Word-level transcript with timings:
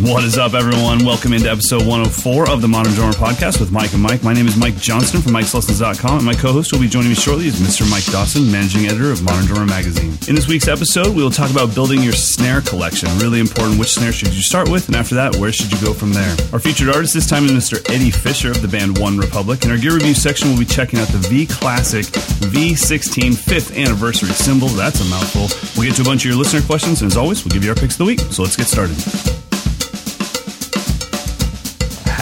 What 0.00 0.24
is 0.24 0.38
up, 0.38 0.54
everyone? 0.54 1.04
Welcome 1.04 1.34
into 1.34 1.50
episode 1.50 1.82
104 1.86 2.48
of 2.48 2.62
the 2.62 2.66
Modern 2.66 2.94
Drummer 2.94 3.12
Podcast 3.12 3.60
with 3.60 3.70
Mike 3.70 3.92
and 3.92 4.02
Mike. 4.02 4.22
My 4.22 4.32
name 4.32 4.48
is 4.48 4.56
Mike 4.56 4.76
Johnston 4.76 5.20
from 5.20 5.32
MikesLessons.com, 5.32 6.16
and 6.16 6.24
my 6.24 6.32
co-host 6.32 6.72
will 6.72 6.80
be 6.80 6.88
joining 6.88 7.10
me 7.10 7.14
shortly 7.14 7.46
is 7.46 7.60
Mr. 7.60 7.88
Mike 7.90 8.06
Dawson, 8.06 8.50
managing 8.50 8.86
editor 8.86 9.12
of 9.12 9.22
Modern 9.22 9.44
Drummer 9.44 9.66
Magazine. 9.66 10.16
In 10.28 10.34
this 10.34 10.48
week's 10.48 10.66
episode, 10.66 11.14
we 11.14 11.22
will 11.22 11.30
talk 11.30 11.50
about 11.50 11.74
building 11.74 12.02
your 12.02 12.14
snare 12.14 12.62
collection. 12.62 13.10
Really 13.18 13.38
important, 13.38 13.78
which 13.78 13.92
snare 13.92 14.12
should 14.12 14.32
you 14.34 14.40
start 14.40 14.70
with, 14.70 14.86
and 14.88 14.96
after 14.96 15.14
that, 15.14 15.36
where 15.36 15.52
should 15.52 15.70
you 15.70 15.78
go 15.84 15.92
from 15.92 16.14
there? 16.14 16.34
Our 16.54 16.58
featured 16.58 16.88
artist 16.88 17.12
this 17.12 17.28
time 17.28 17.44
is 17.44 17.52
Mr. 17.52 17.78
Eddie 17.90 18.10
Fisher 18.10 18.50
of 18.50 18.62
the 18.62 18.68
band 18.68 18.96
OneRepublic. 18.96 19.62
In 19.66 19.70
our 19.72 19.78
gear 19.78 19.94
review 19.94 20.14
section, 20.14 20.48
we'll 20.48 20.58
be 20.58 20.64
checking 20.64 21.00
out 21.00 21.08
the 21.08 21.18
V 21.28 21.46
Classic 21.46 22.06
V16 22.06 23.34
5th 23.36 23.76
anniversary 23.76 24.30
Cymbal. 24.30 24.68
That's 24.68 25.02
a 25.02 25.10
mouthful. 25.10 25.48
We'll 25.76 25.90
get 25.90 25.96
to 25.96 26.02
a 26.02 26.06
bunch 26.06 26.24
of 26.24 26.30
your 26.30 26.38
listener 26.38 26.62
questions, 26.62 27.02
and 27.02 27.12
as 27.12 27.18
always, 27.18 27.44
we'll 27.44 27.52
give 27.52 27.62
you 27.62 27.70
our 27.70 27.76
picks 27.76 27.94
of 27.94 27.98
the 27.98 28.04
week. 28.06 28.20
So 28.20 28.42
let's 28.42 28.56
get 28.56 28.66
started. 28.66 28.96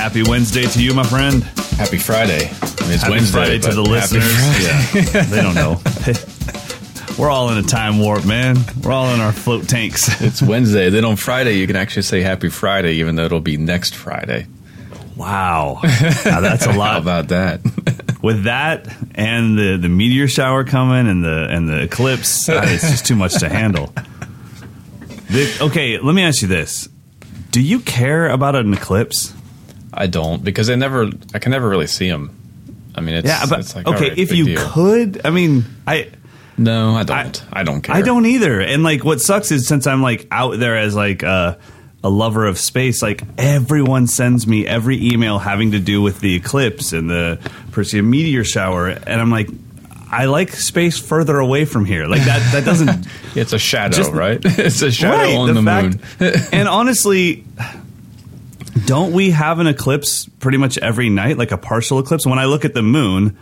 Happy 0.01 0.23
Wednesday 0.23 0.62
to 0.65 0.83
you, 0.83 0.95
my 0.95 1.03
friend. 1.05 1.43
Happy 1.77 1.98
Friday. 1.98 2.47
I 2.47 2.83
mean, 2.83 2.93
it's 2.93 3.03
Happy 3.03 3.11
Wednesday 3.12 3.33
Friday 3.33 3.59
to 3.61 3.75
the 3.75 3.83
listeners. 3.83 5.15
Yeah, 5.15 5.23
they 5.25 5.42
don't 5.42 5.55
know. 5.55 5.79
We're 7.19 7.31
all 7.31 7.51
in 7.51 7.59
a 7.59 7.62
time 7.62 7.98
warp, 7.98 8.25
man. 8.25 8.57
We're 8.83 8.92
all 8.92 9.12
in 9.15 9.20
our 9.20 9.31
float 9.33 9.69
tanks. 9.69 10.20
It's 10.23 10.41
Wednesday. 10.42 10.89
Then 10.91 11.05
on 11.05 11.17
Friday, 11.17 11.59
you 11.59 11.67
can 11.67 11.77
actually 11.77 12.03
say 12.03 12.23
Happy 12.23 12.48
Friday, 12.48 12.95
even 12.95 13.17
though 13.17 13.25
it'll 13.27 13.41
be 13.41 13.57
next 13.59 13.95
Friday. 13.95 14.47
Wow, 15.17 15.81
Now, 15.83 16.41
that's 16.41 16.64
a 16.64 16.73
How 16.73 16.79
lot. 16.79 16.98
about 17.03 17.29
that? 17.29 17.61
With 18.23 18.45
that 18.45 18.89
and 19.14 19.59
the 19.59 19.77
the 19.77 19.89
meteor 19.91 20.29
shower 20.29 20.64
coming 20.64 21.09
and 21.11 21.23
the 21.23 21.47
and 21.51 21.69
the 21.69 21.83
eclipse, 21.83 22.48
uh, 22.48 22.62
it's 22.64 22.91
just 22.91 23.05
too 23.07 23.17
much 23.17 23.39
to 23.41 23.48
handle. 23.51 23.92
The- 25.29 25.59
okay, 25.61 25.98
let 25.98 26.14
me 26.14 26.23
ask 26.23 26.41
you 26.41 26.48
this: 26.48 26.89
Do 27.51 27.61
you 27.61 27.80
care 27.80 28.29
about 28.30 28.57
an 28.57 28.73
eclipse? 28.73 29.35
I 30.00 30.06
don't 30.06 30.42
because 30.42 30.70
I 30.70 30.74
never, 30.77 31.08
I 31.34 31.38
can 31.38 31.52
never 31.52 31.68
really 31.68 31.86
see 31.86 32.08
them. 32.08 32.36
I 32.94 33.00
mean, 33.02 33.14
it's 33.16 33.28
Yeah, 33.28 33.44
but 33.48 33.61
it's 33.61 33.77
like, 33.77 33.86
okay, 33.86 34.08
right, 34.08 34.18
if 34.18 34.33
you 34.33 34.44
deal. 34.46 34.68
could, 34.70 35.20
I 35.24 35.30
mean, 35.30 35.64
I. 35.86 36.08
no, 36.58 36.94
I 36.96 37.05
don't. 37.05 37.44
I, 37.52 37.62
don't 37.62 37.83
care. 37.83 37.94
I 37.94 38.02
don't 38.02 38.27
either. 38.27 38.61
And 38.61 38.83
like, 38.83 39.05
what 39.05 39.20
sucks 39.20 39.52
is 39.52 39.68
since 39.68 39.86
I'm 39.86 40.02
like 40.02 40.27
out 40.30 40.58
there 40.58 40.77
as 40.77 40.96
like 40.96 41.22
a, 41.22 41.58
a 42.02 42.08
lover 42.11 42.46
of 42.46 42.58
space, 42.58 43.00
like 43.02 43.22
everyone 43.38 44.06
sends 44.08 44.46
me 44.46 44.66
every 44.66 45.12
email 45.12 45.38
having 45.38 45.72
to 45.72 45.78
do 45.78 46.02
with 46.02 46.20
the 46.20 46.34
eclipse 46.34 46.92
and 46.92 47.08
the 47.11 47.38
Perseid 47.70 48.05
meteor 48.05 48.42
shower, 48.42 48.88
and 48.88 49.20
I'm 49.20 49.30
like, 49.30 49.48
I 50.11 50.24
like 50.24 50.50
space 50.52 50.98
further 50.98 51.38
away 51.38 51.67
from 51.67 51.84
here. 51.84 52.06
Like 52.06 52.24
that. 52.24 52.52
That 52.52 52.64
doesn't. 52.64 53.06
It's 53.36 53.52
a 53.52 53.58
shadow, 53.61 53.96
Just- 53.96 54.11
right? 54.12 54.40
it's 54.44 54.82
a 54.82 54.90
shadow 54.90 55.17
right, 55.17 55.36
on 55.36 55.55
the, 55.55 55.62
moon. 55.62 55.92
fact- 55.98 56.48
and 56.52 56.67
honestly. 56.67 57.44
Don't 58.86 59.13
we 59.13 59.31
have 59.31 59.58
an 59.58 59.67
eclipse 59.67 60.27
pretty 60.39 60.58
much 60.58 60.79
every 60.79 61.11
night, 61.11 61.39
like 61.39 61.53
a 61.53 61.58
partial 61.58 61.98
eclipse? 61.98 62.27
When 62.27 62.39
I 62.39 62.45
look 62.47 62.64
at 62.64 62.75
the 62.75 62.83
moon, 62.83 63.36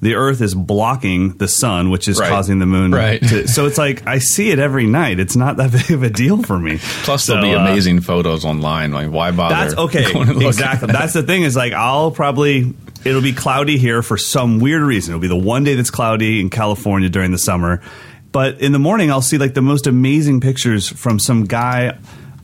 the 0.00 0.14
Earth 0.16 0.40
is 0.40 0.54
blocking 0.54 1.36
the 1.38 1.46
sun, 1.46 1.90
which 1.90 2.08
is 2.08 2.18
Right. 2.18 2.28
causing 2.28 2.58
the 2.58 2.66
moon. 2.66 2.90
Right. 2.92 3.20
To, 3.22 3.46
so 3.46 3.66
it's 3.66 3.78
like 3.78 4.06
I 4.06 4.18
see 4.18 4.50
it 4.50 4.58
every 4.58 4.86
night. 4.86 5.20
It's 5.20 5.36
not 5.36 5.58
that 5.58 5.70
big 5.88 5.90
of 5.92 6.02
a 6.02 6.10
deal 6.10 6.42
for 6.42 6.58
me. 6.58 6.78
Plus, 7.04 7.24
So, 7.24 7.34
there'll 7.34 7.48
be 7.48 7.54
uh, 7.54 7.60
amazing 7.66 8.00
photos 8.00 8.44
online. 8.44 8.92
Like, 8.92 9.10
why 9.10 9.30
bother? 9.30 9.54
That's 9.54 9.74
okay. 9.78 10.12
going 10.12 10.26
to 10.26 10.32
look? 10.34 10.42
Exactly. 10.44 10.88
That's 10.90 11.12
the 11.12 11.22
thing 11.22 11.42
is 11.42 11.54
like 11.54 11.72
I'll 11.72 12.10
probably 12.10 12.74
it'll 13.04 13.22
be 13.22 13.32
cloudy 13.32 13.78
here 13.78 14.02
for 14.02 14.16
some 14.16 14.58
weird 14.58 14.82
reason. 14.82 15.12
It'll 15.12 15.20
be 15.20 15.28
the 15.28 15.36
one 15.36 15.64
day 15.64 15.74
that's 15.74 15.90
cloudy 15.90 16.40
in 16.40 16.50
California 16.50 17.08
during 17.08 17.30
the 17.30 17.38
summer. 17.38 17.80
But 18.32 18.60
in 18.60 18.72
the 18.72 18.78
morning 18.80 19.10
I'll 19.10 19.22
see 19.22 19.38
like 19.38 19.54
the 19.54 19.62
most 19.62 19.86
amazing 19.86 20.40
pictures 20.40 20.88
from 20.88 21.18
some 21.20 21.44
guy 21.44 21.98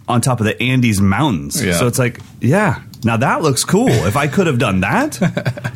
on 0.08 0.20
top 0.20 0.40
of 0.40 0.46
the 0.46 0.60
Andes 0.62 1.00
mountains. 1.00 1.62
Yeah. 1.64 1.74
So 1.74 1.86
it's 1.86 1.98
like, 1.98 2.20
yeah, 2.40 2.82
now 3.04 3.16
that 3.18 3.42
looks 3.42 3.62
cool. 3.64 3.88
if 3.88 4.16
I 4.16 4.26
could 4.26 4.46
have 4.46 4.58
done 4.58 4.80
that, 4.80 5.20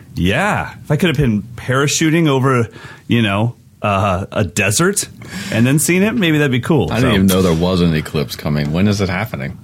yeah. 0.15 0.75
If 0.83 0.91
I 0.91 0.97
could 0.97 1.09
have 1.09 1.17
been 1.19 1.43
parachuting 1.43 2.27
over, 2.29 2.69
you 3.09 3.23
know, 3.23 3.55
uh, 3.83 4.27
a 4.33 4.45
desert 4.45 5.09
and 5.53 5.67
then 5.67 5.79
seen 5.79 6.03
it, 6.03 6.13
maybe 6.15 6.39
that'd 6.39 6.51
be 6.53 6.61
cool. 6.61 6.91
I 6.91 6.97
didn't 6.97 7.11
So- 7.11 7.15
even 7.15 7.27
know 7.27 7.43
there 7.43 7.55
was 7.55 7.81
an 7.81 7.95
eclipse 7.95 8.35
coming. 8.37 8.73
When 8.73 8.89
is 8.89 9.01
it 9.01 9.09
happening? 9.09 9.59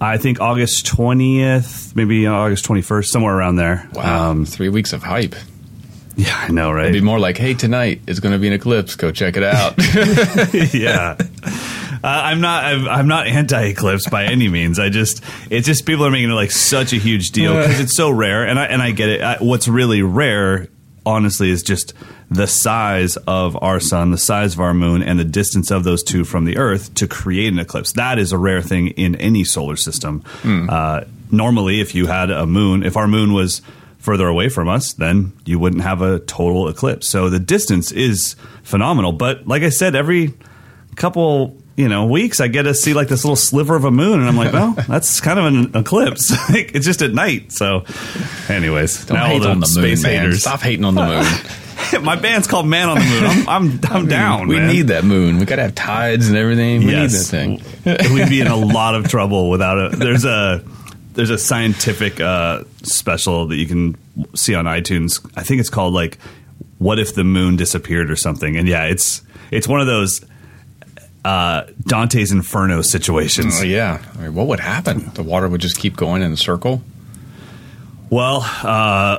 I 0.00 0.16
think 0.16 0.40
August 0.40 0.86
20th, 0.86 1.94
maybe 1.96 2.26
August 2.26 2.64
21st, 2.66 3.06
somewhere 3.06 3.36
around 3.36 3.56
there. 3.56 3.88
Wow, 3.94 4.30
Um, 4.30 4.44
three 4.46 4.68
weeks 4.68 4.92
of 4.92 5.02
hype. 5.02 5.34
yeah, 6.16 6.36
I 6.36 6.52
know, 6.52 6.70
right? 6.70 6.84
It'd 6.86 6.94
be 6.94 7.00
more 7.04 7.18
like, 7.18 7.36
hey, 7.36 7.54
tonight 7.54 8.02
is 8.06 8.20
going 8.20 8.32
to 8.32 8.38
be 8.38 8.46
an 8.46 8.52
eclipse. 8.52 8.94
Go 8.94 9.10
check 9.10 9.36
it 9.36 9.42
out. 9.42 9.74
yeah. 10.74 11.16
Uh, 12.02 12.06
I'm 12.06 12.40
not. 12.40 12.64
I'm, 12.64 12.88
I'm 12.88 13.08
not 13.08 13.26
anti-eclipse 13.26 14.08
by 14.08 14.24
any 14.24 14.48
means. 14.48 14.78
I 14.78 14.88
just, 14.88 15.22
it's 15.50 15.66
just 15.66 15.86
people 15.86 16.06
are 16.06 16.10
making 16.10 16.30
it 16.30 16.34
like 16.34 16.50
such 16.50 16.92
a 16.92 16.96
huge 16.96 17.30
deal 17.30 17.54
because 17.54 17.80
it's 17.80 17.96
so 17.96 18.10
rare, 18.10 18.46
and 18.46 18.58
I 18.58 18.66
and 18.66 18.82
I 18.82 18.90
get 18.92 19.08
it. 19.08 19.20
I, 19.22 19.36
what's 19.38 19.68
really 19.68 20.02
rare, 20.02 20.68
honestly, 21.04 21.50
is 21.50 21.62
just 21.62 21.94
the 22.30 22.46
size 22.46 23.16
of 23.26 23.56
our 23.62 23.80
sun, 23.80 24.10
the 24.10 24.18
size 24.18 24.52
of 24.54 24.60
our 24.60 24.74
moon, 24.74 25.02
and 25.02 25.18
the 25.18 25.24
distance 25.24 25.70
of 25.70 25.82
those 25.84 26.02
two 26.02 26.24
from 26.24 26.44
the 26.44 26.58
Earth 26.58 26.92
to 26.94 27.08
create 27.08 27.52
an 27.52 27.58
eclipse. 27.58 27.92
That 27.92 28.18
is 28.18 28.32
a 28.32 28.38
rare 28.38 28.62
thing 28.62 28.88
in 28.88 29.14
any 29.16 29.44
solar 29.44 29.76
system. 29.76 30.22
Uh, 30.44 31.04
normally, 31.30 31.80
if 31.80 31.94
you 31.94 32.06
had 32.06 32.30
a 32.30 32.46
moon, 32.46 32.82
if 32.82 32.96
our 32.96 33.08
moon 33.08 33.32
was 33.32 33.62
further 33.98 34.28
away 34.28 34.48
from 34.48 34.68
us, 34.68 34.92
then 34.92 35.32
you 35.44 35.58
wouldn't 35.58 35.82
have 35.82 36.02
a 36.02 36.20
total 36.20 36.68
eclipse. 36.68 37.08
So 37.08 37.28
the 37.30 37.40
distance 37.40 37.90
is 37.92 38.36
phenomenal. 38.62 39.12
But 39.12 39.46
like 39.46 39.62
I 39.62 39.70
said, 39.70 39.96
every 39.96 40.34
couple 40.96 41.56
you 41.78 41.88
know 41.88 42.06
weeks 42.06 42.40
I 42.40 42.48
get 42.48 42.64
to 42.64 42.74
see 42.74 42.92
like 42.92 43.06
this 43.06 43.24
little 43.24 43.36
sliver 43.36 43.76
of 43.76 43.84
a 43.84 43.90
moon, 43.92 44.18
and 44.18 44.28
I'm 44.28 44.36
like, 44.36 44.52
well, 44.52 44.72
that's 44.88 45.20
kind 45.20 45.38
of 45.38 45.44
an 45.44 45.76
eclipse. 45.76 46.30
like 46.50 46.74
it's 46.74 46.84
just 46.84 47.02
at 47.02 47.12
night. 47.12 47.52
So, 47.52 47.84
anyways, 48.48 49.06
Don't 49.06 49.16
now 49.16 49.26
hate 49.26 49.42
the 49.42 49.50
on 49.50 49.60
the 49.60 49.66
moon, 49.66 49.96
space 49.96 50.02
man. 50.02 50.32
Stop 50.32 50.60
hating 50.60 50.84
on 50.84 50.96
the 50.96 51.06
moon. 51.92 52.04
My 52.04 52.16
band's 52.16 52.48
called 52.48 52.66
Man 52.66 52.88
on 52.88 52.98
the 52.98 53.04
Moon. 53.04 53.24
I'm 53.24 53.48
I'm, 53.48 53.80
I'm 53.84 54.08
down. 54.08 54.48
we 54.48 54.56
man. 54.56 54.66
need 54.66 54.88
that 54.88 55.04
moon. 55.04 55.38
We 55.38 55.46
got 55.46 55.56
to 55.56 55.62
have 55.62 55.76
tides 55.76 56.28
and 56.28 56.36
everything. 56.36 56.84
We 56.84 56.90
yes, 56.90 57.32
need 57.32 57.60
that 57.60 58.02
thing. 58.02 58.14
we'd 58.14 58.28
be 58.28 58.40
in 58.40 58.48
a 58.48 58.56
lot 58.56 58.96
of 58.96 59.08
trouble 59.08 59.48
without 59.48 59.78
it. 59.78 59.98
There's 59.98 60.24
a 60.24 60.64
there's 61.14 61.30
a 61.30 61.38
scientific 61.38 62.20
uh, 62.20 62.64
special 62.82 63.46
that 63.46 63.56
you 63.56 63.66
can 63.66 63.96
see 64.34 64.56
on 64.56 64.64
iTunes. 64.64 65.24
I 65.36 65.44
think 65.44 65.60
it's 65.60 65.70
called 65.70 65.94
like 65.94 66.18
"What 66.78 66.98
if 66.98 67.14
the 67.14 67.24
moon 67.24 67.54
disappeared" 67.54 68.10
or 68.10 68.16
something. 68.16 68.56
And 68.56 68.66
yeah, 68.66 68.86
it's 68.86 69.22
it's 69.52 69.68
one 69.68 69.80
of 69.80 69.86
those 69.86 70.24
uh, 71.24 71.64
Dante's 71.86 72.32
Inferno 72.32 72.82
situations. 72.82 73.60
Oh 73.60 73.64
yeah. 73.64 74.02
I 74.18 74.22
mean, 74.22 74.34
what 74.34 74.46
would 74.48 74.60
happen? 74.60 75.10
The 75.14 75.22
water 75.22 75.48
would 75.48 75.60
just 75.60 75.78
keep 75.78 75.96
going 75.96 76.22
in 76.22 76.32
a 76.32 76.36
circle. 76.36 76.82
Well, 78.10 78.40
uh, 78.62 79.18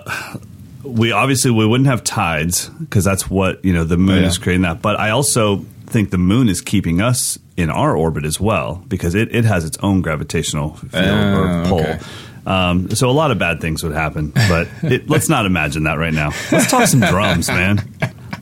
we 0.84 1.12
obviously 1.12 1.52
we 1.52 1.66
wouldn't 1.66 1.88
have 1.88 2.04
tides 2.04 2.70
because 2.70 3.04
that's 3.04 3.30
what 3.30 3.64
you 3.64 3.74
know 3.74 3.84
the 3.84 3.98
moon 3.98 4.18
Oh, 4.18 4.22
yeah. 4.22 4.28
is 4.28 4.38
creating 4.38 4.64
that. 4.64 4.82
But 4.82 5.00
I 5.00 5.12
also 5.12 5.58
think 5.88 6.10
the 6.12 6.18
moon 6.18 6.50
is 6.50 6.62
keeping 6.62 7.02
us 7.02 7.38
in 7.58 7.70
our 7.70 7.96
orbit 7.96 8.24
as 8.26 8.40
well 8.40 8.84
because 8.88 9.16
it, 9.16 9.34
it 9.36 9.44
has 9.46 9.66
its 9.66 9.78
own 9.80 10.02
gravitational 10.02 10.76
field 10.76 10.94
Ah, 11.06 11.62
or 11.62 11.66
pull. 11.68 11.80
okay. 11.82 12.00
Um, 12.46 12.90
so 12.96 13.10
a 13.10 13.12
lot 13.12 13.30
of 13.32 13.38
bad 13.38 13.60
things 13.62 13.84
would 13.84 13.92
happen, 13.94 14.32
but 14.34 14.68
it, 14.84 15.10
let's 15.10 15.30
not 15.30 15.46
imagine 15.46 15.84
that 15.84 15.96
right 16.00 16.14
now. 16.14 16.32
Let's 16.52 16.72
talk 16.72 16.88
some 16.88 17.02
drums, 17.02 17.48
man. 17.48 17.88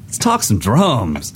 Let's 0.06 0.18
talk 0.18 0.44
some 0.44 0.60
drums. 0.60 1.34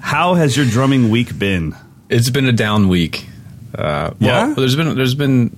How 0.00 0.34
has 0.34 0.56
your 0.56 0.66
drumming 0.66 1.10
week 1.10 1.38
been? 1.38 1.76
It's 2.08 2.30
been 2.30 2.46
a 2.46 2.52
down 2.52 2.88
week. 2.88 3.26
Uh, 3.74 4.10
Yeah? 4.18 4.46
well, 4.46 4.54
there's 4.56 4.76
been 4.76 4.94
there's 4.96 5.14
been 5.14 5.56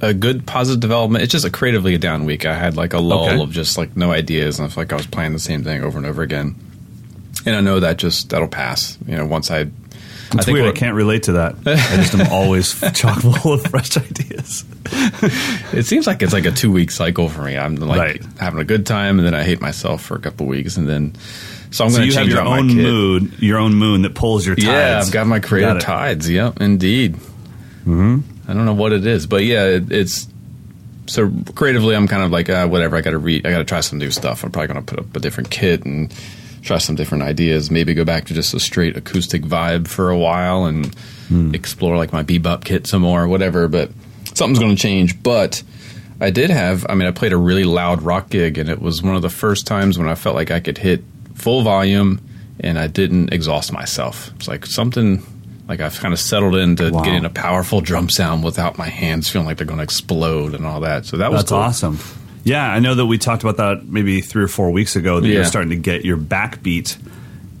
a 0.00 0.14
good 0.14 0.46
positive 0.46 0.80
development. 0.80 1.24
It's 1.24 1.32
just 1.32 1.44
a 1.44 1.50
creatively 1.50 1.94
a 1.94 1.98
down 1.98 2.24
week. 2.24 2.46
I 2.46 2.54
had 2.54 2.76
like 2.76 2.92
a 2.94 2.98
lull 3.00 3.26
Okay. 3.28 3.42
of 3.42 3.50
just 3.50 3.76
like 3.76 3.96
no 3.96 4.12
ideas, 4.12 4.58
and 4.58 4.66
I 4.66 4.70
feel 4.70 4.82
like 4.82 4.92
I 4.92 4.96
was 4.96 5.06
playing 5.06 5.32
the 5.32 5.38
same 5.38 5.64
thing 5.64 5.82
over 5.82 5.98
and 5.98 6.06
over 6.06 6.22
again. 6.22 6.54
And 7.46 7.56
I 7.56 7.60
know 7.60 7.80
that 7.80 7.98
just 7.98 8.30
that'll 8.30 8.48
pass. 8.48 8.96
You 9.06 9.16
know, 9.16 9.26
once 9.26 9.50
I. 9.50 9.66
It's 10.30 10.46
I 10.46 10.52
weird. 10.52 10.66
I 10.68 10.72
can't 10.72 10.94
relate 10.94 11.22
to 11.24 11.32
that. 11.32 11.56
I 11.66 11.96
just 11.96 12.14
am 12.14 12.30
always 12.30 12.78
chock 12.94 13.20
full 13.22 13.54
of 13.54 13.62
fresh 13.62 13.96
ideas. 13.96 14.64
It 15.72 15.86
seems 15.86 16.06
like 16.06 16.20
it's 16.22 16.34
like 16.34 16.44
a 16.44 16.50
two 16.50 16.70
week 16.70 16.90
cycle 16.90 17.28
for 17.30 17.42
me. 17.42 17.56
I'm 17.56 17.76
like 17.76 17.98
Right. 17.98 18.22
having 18.38 18.60
a 18.60 18.64
good 18.64 18.84
time, 18.86 19.18
and 19.18 19.26
then 19.26 19.34
I 19.34 19.42
hate 19.42 19.60
myself 19.62 20.02
for 20.02 20.16
a 20.16 20.20
couple 20.20 20.46
weeks, 20.46 20.76
and 20.76 20.86
then 20.88 21.14
so 21.70 21.84
I'm 21.84 21.90
So 21.90 21.98
going 21.98 22.00
to 22.00 22.06
you 22.06 22.12
have 22.12 22.22
change 22.22 22.32
your 22.32 22.42
own 22.42 22.66
mood, 22.68 23.42
your 23.42 23.58
own 23.58 23.74
moon 23.74 24.02
that 24.02 24.14
pulls 24.14 24.46
your 24.46 24.56
tides. 24.56 24.66
Yeah, 24.66 25.00
I've 25.04 25.12
got 25.12 25.26
my 25.26 25.40
creative 25.40 25.74
Got 25.74 25.82
tides. 25.82 26.28
Yep, 26.30 26.60
indeed. 26.60 27.14
Mm-hmm. 27.84 28.18
I 28.48 28.54
don't 28.54 28.64
know 28.64 28.74
what 28.74 28.92
it 28.92 29.06
is, 29.06 29.26
but 29.26 29.44
yeah, 29.44 29.64
it, 29.64 29.90
it's 29.92 30.28
so 31.06 31.30
creatively. 31.54 31.94
I'm 31.94 32.08
kind 32.08 32.22
of 32.22 32.30
like 32.30 32.48
uh, 32.48 32.66
whatever. 32.68 32.96
I 32.96 33.00
got 33.00 33.10
to 33.10 33.18
read. 33.18 33.46
I 33.46 33.50
got 33.50 33.58
to 33.58 33.64
try 33.64 33.80
some 33.80 33.98
new 33.98 34.10
stuff. 34.10 34.44
I'm 34.44 34.50
probably 34.52 34.68
going 34.74 34.84
to 34.84 34.94
put 34.94 34.98
up 35.04 35.16
a 35.16 35.20
different 35.20 35.50
kit 35.50 35.84
and 35.84 36.12
try 36.62 36.78
some 36.78 36.96
different 36.96 37.24
ideas. 37.24 37.70
Maybe 37.70 37.94
go 37.94 38.04
back 38.04 38.26
to 38.26 38.34
just 38.34 38.52
a 38.54 38.60
straight 38.60 38.96
acoustic 38.96 39.42
vibe 39.42 39.88
for 39.88 40.10
a 40.10 40.18
while 40.18 40.64
and 40.64 40.94
Hmm. 41.28 41.54
explore 41.54 41.98
like 41.98 42.10
my 42.10 42.22
bebop 42.22 42.64
kit 42.64 42.86
some 42.86 43.02
more, 43.02 43.28
whatever. 43.28 43.68
But 43.68 43.90
something's 44.32 44.58
going 44.58 44.74
to 44.74 44.80
change. 44.80 45.22
But 45.22 45.62
I 46.22 46.30
did 46.30 46.48
have. 46.48 46.86
I 46.88 46.94
mean, 46.94 47.06
I 47.06 47.10
played 47.10 47.34
a 47.34 47.36
really 47.36 47.64
loud 47.64 48.00
rock 48.02 48.30
gig, 48.30 48.56
and 48.56 48.70
it 48.70 48.80
was 48.80 49.02
one 49.02 49.14
of 49.14 49.20
the 49.22 49.28
first 49.28 49.66
times 49.66 49.98
when 49.98 50.08
I 50.08 50.14
felt 50.14 50.34
like 50.34 50.50
I 50.50 50.60
could 50.60 50.78
hit 50.78 51.04
full 51.38 51.62
volume 51.62 52.20
and 52.60 52.78
I 52.78 52.86
didn't 52.88 53.32
exhaust 53.32 53.72
myself. 53.72 54.30
It's 54.36 54.48
like 54.48 54.66
something 54.66 55.22
like 55.68 55.80
I've 55.80 55.98
kind 56.00 56.12
of 56.14 56.20
settled 56.20 56.56
into 56.56 56.90
Wow. 56.90 57.02
getting 57.04 57.24
a 57.24 57.30
powerful 57.30 57.80
drum 57.80 58.08
sound 58.08 58.42
without 58.42 58.78
my 58.78 58.88
hands 58.88 59.28
feeling 59.28 59.46
like 59.46 59.58
they're 59.58 59.66
going 59.66 59.78
to 59.78 59.84
explode 59.84 60.54
and 60.54 60.66
all 60.66 60.80
that. 60.80 61.04
So 61.06 61.18
that 61.18 61.30
was 61.30 61.40
That's 61.42 61.50
cool. 61.50 61.58
awesome. 61.58 61.98
Yeah, 62.44 62.66
I 62.66 62.78
know 62.78 62.94
that 62.94 63.06
we 63.06 63.18
talked 63.18 63.42
about 63.42 63.58
that 63.58 63.86
maybe 63.86 64.20
three 64.22 64.42
or 64.42 64.48
four 64.48 64.70
weeks 64.70 64.96
ago. 64.96 65.20
That 65.20 65.28
you're 65.28 65.44
starting 65.44 65.70
to 65.70 65.76
get 65.76 66.04
your 66.04 66.16
backbeat 66.16 66.96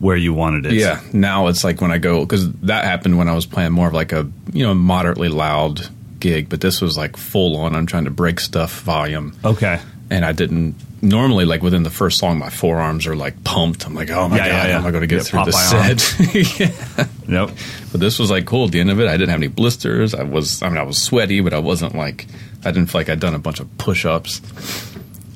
where 0.00 0.16
you 0.16 0.32
wanted 0.32 0.64
it. 0.66 0.74
Yeah. 0.74 1.00
Now 1.12 1.48
it's 1.48 1.62
like 1.64 1.80
when 1.82 1.90
I 1.92 1.98
go 1.98 2.20
because 2.24 2.50
that 2.62 2.84
happened 2.84 3.18
when 3.18 3.28
I 3.28 3.34
was 3.34 3.44
playing 3.46 3.72
more 3.72 3.88
of 3.88 3.94
like 3.94 4.12
a 4.12 4.26
you 4.52 4.64
know 4.64 4.72
moderately 4.74 5.28
loud 5.28 5.86
gig, 6.20 6.48
but 6.48 6.60
this 6.62 6.80
was 6.80 6.96
like 6.96 7.16
full 7.18 7.56
on. 7.58 7.74
I'm 7.74 7.84
trying 7.86 8.04
to 8.06 8.10
break 8.10 8.40
stuff 8.40 8.80
volume. 8.80 9.34
Okay. 9.44 9.78
and 10.10 10.24
I 10.24 10.32
didn't 10.32 10.74
normally 11.02 11.44
like 11.44 11.62
within 11.62 11.82
the 11.82 11.90
first 11.90 12.18
song 12.18 12.38
my 12.38 12.50
forearms 12.50 13.06
are 13.06 13.16
like 13.16 13.42
pumped. 13.44 13.86
I'm 13.86 13.94
like, 13.94 14.10
oh 14.10 14.28
my 14.28 14.36
Yeah, 14.36 14.48
god, 14.48 14.52
yeah, 14.54 14.66
yeah. 14.68 14.78
am 14.78 14.86
I 14.86 14.90
going 14.90 15.00
to 15.02 15.06
get 15.06 15.22
through 15.24 15.44
the 15.44 15.52
set? 15.52 16.58
yeah. 16.60 17.06
Yep. 17.46 17.56
But 17.92 18.00
this 18.00 18.18
was 18.18 18.30
like 18.30 18.46
cool. 18.46 18.66
At 18.66 18.72
the 18.72 18.80
end 18.80 18.90
of 18.90 19.00
it, 19.00 19.06
I 19.08 19.12
didn't 19.16 19.30
have 19.30 19.40
any 19.40 19.48
blisters. 19.48 20.14
I 20.14 20.22
was, 20.24 20.62
I 20.62 20.68
mean, 20.68 20.78
I 20.78 20.82
was 20.82 21.00
sweaty, 21.00 21.40
but 21.40 21.52
I 21.52 21.58
wasn't 21.58 21.94
like, 21.94 22.26
I 22.64 22.70
didn't 22.70 22.86
feel 22.90 23.00
like 23.00 23.08
I'd 23.08 23.20
done 23.20 23.34
a 23.34 23.38
bunch 23.38 23.60
of 23.60 23.78
push-ups. 23.78 24.40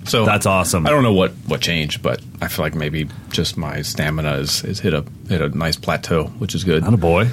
So 0.04 0.24
That's 0.24 0.46
awesome. 0.46 0.84
I 0.84 0.90
don't 0.90 1.04
know 1.04 1.12
what 1.12 1.30
what 1.46 1.60
changed, 1.60 2.02
but 2.02 2.20
I 2.40 2.48
feel 2.48 2.64
like 2.64 2.74
maybe 2.74 3.08
just 3.30 3.56
my 3.56 3.82
stamina 3.82 4.34
is, 4.38 4.64
is 4.64 4.80
hit 4.80 4.94
a 4.94 5.04
hit 5.28 5.40
a 5.40 5.48
nice 5.56 5.76
plateau, 5.76 6.24
which 6.38 6.56
is 6.56 6.64
good. 6.64 6.82
Not 6.82 6.94
a 6.94 6.96
boy. 6.96 7.28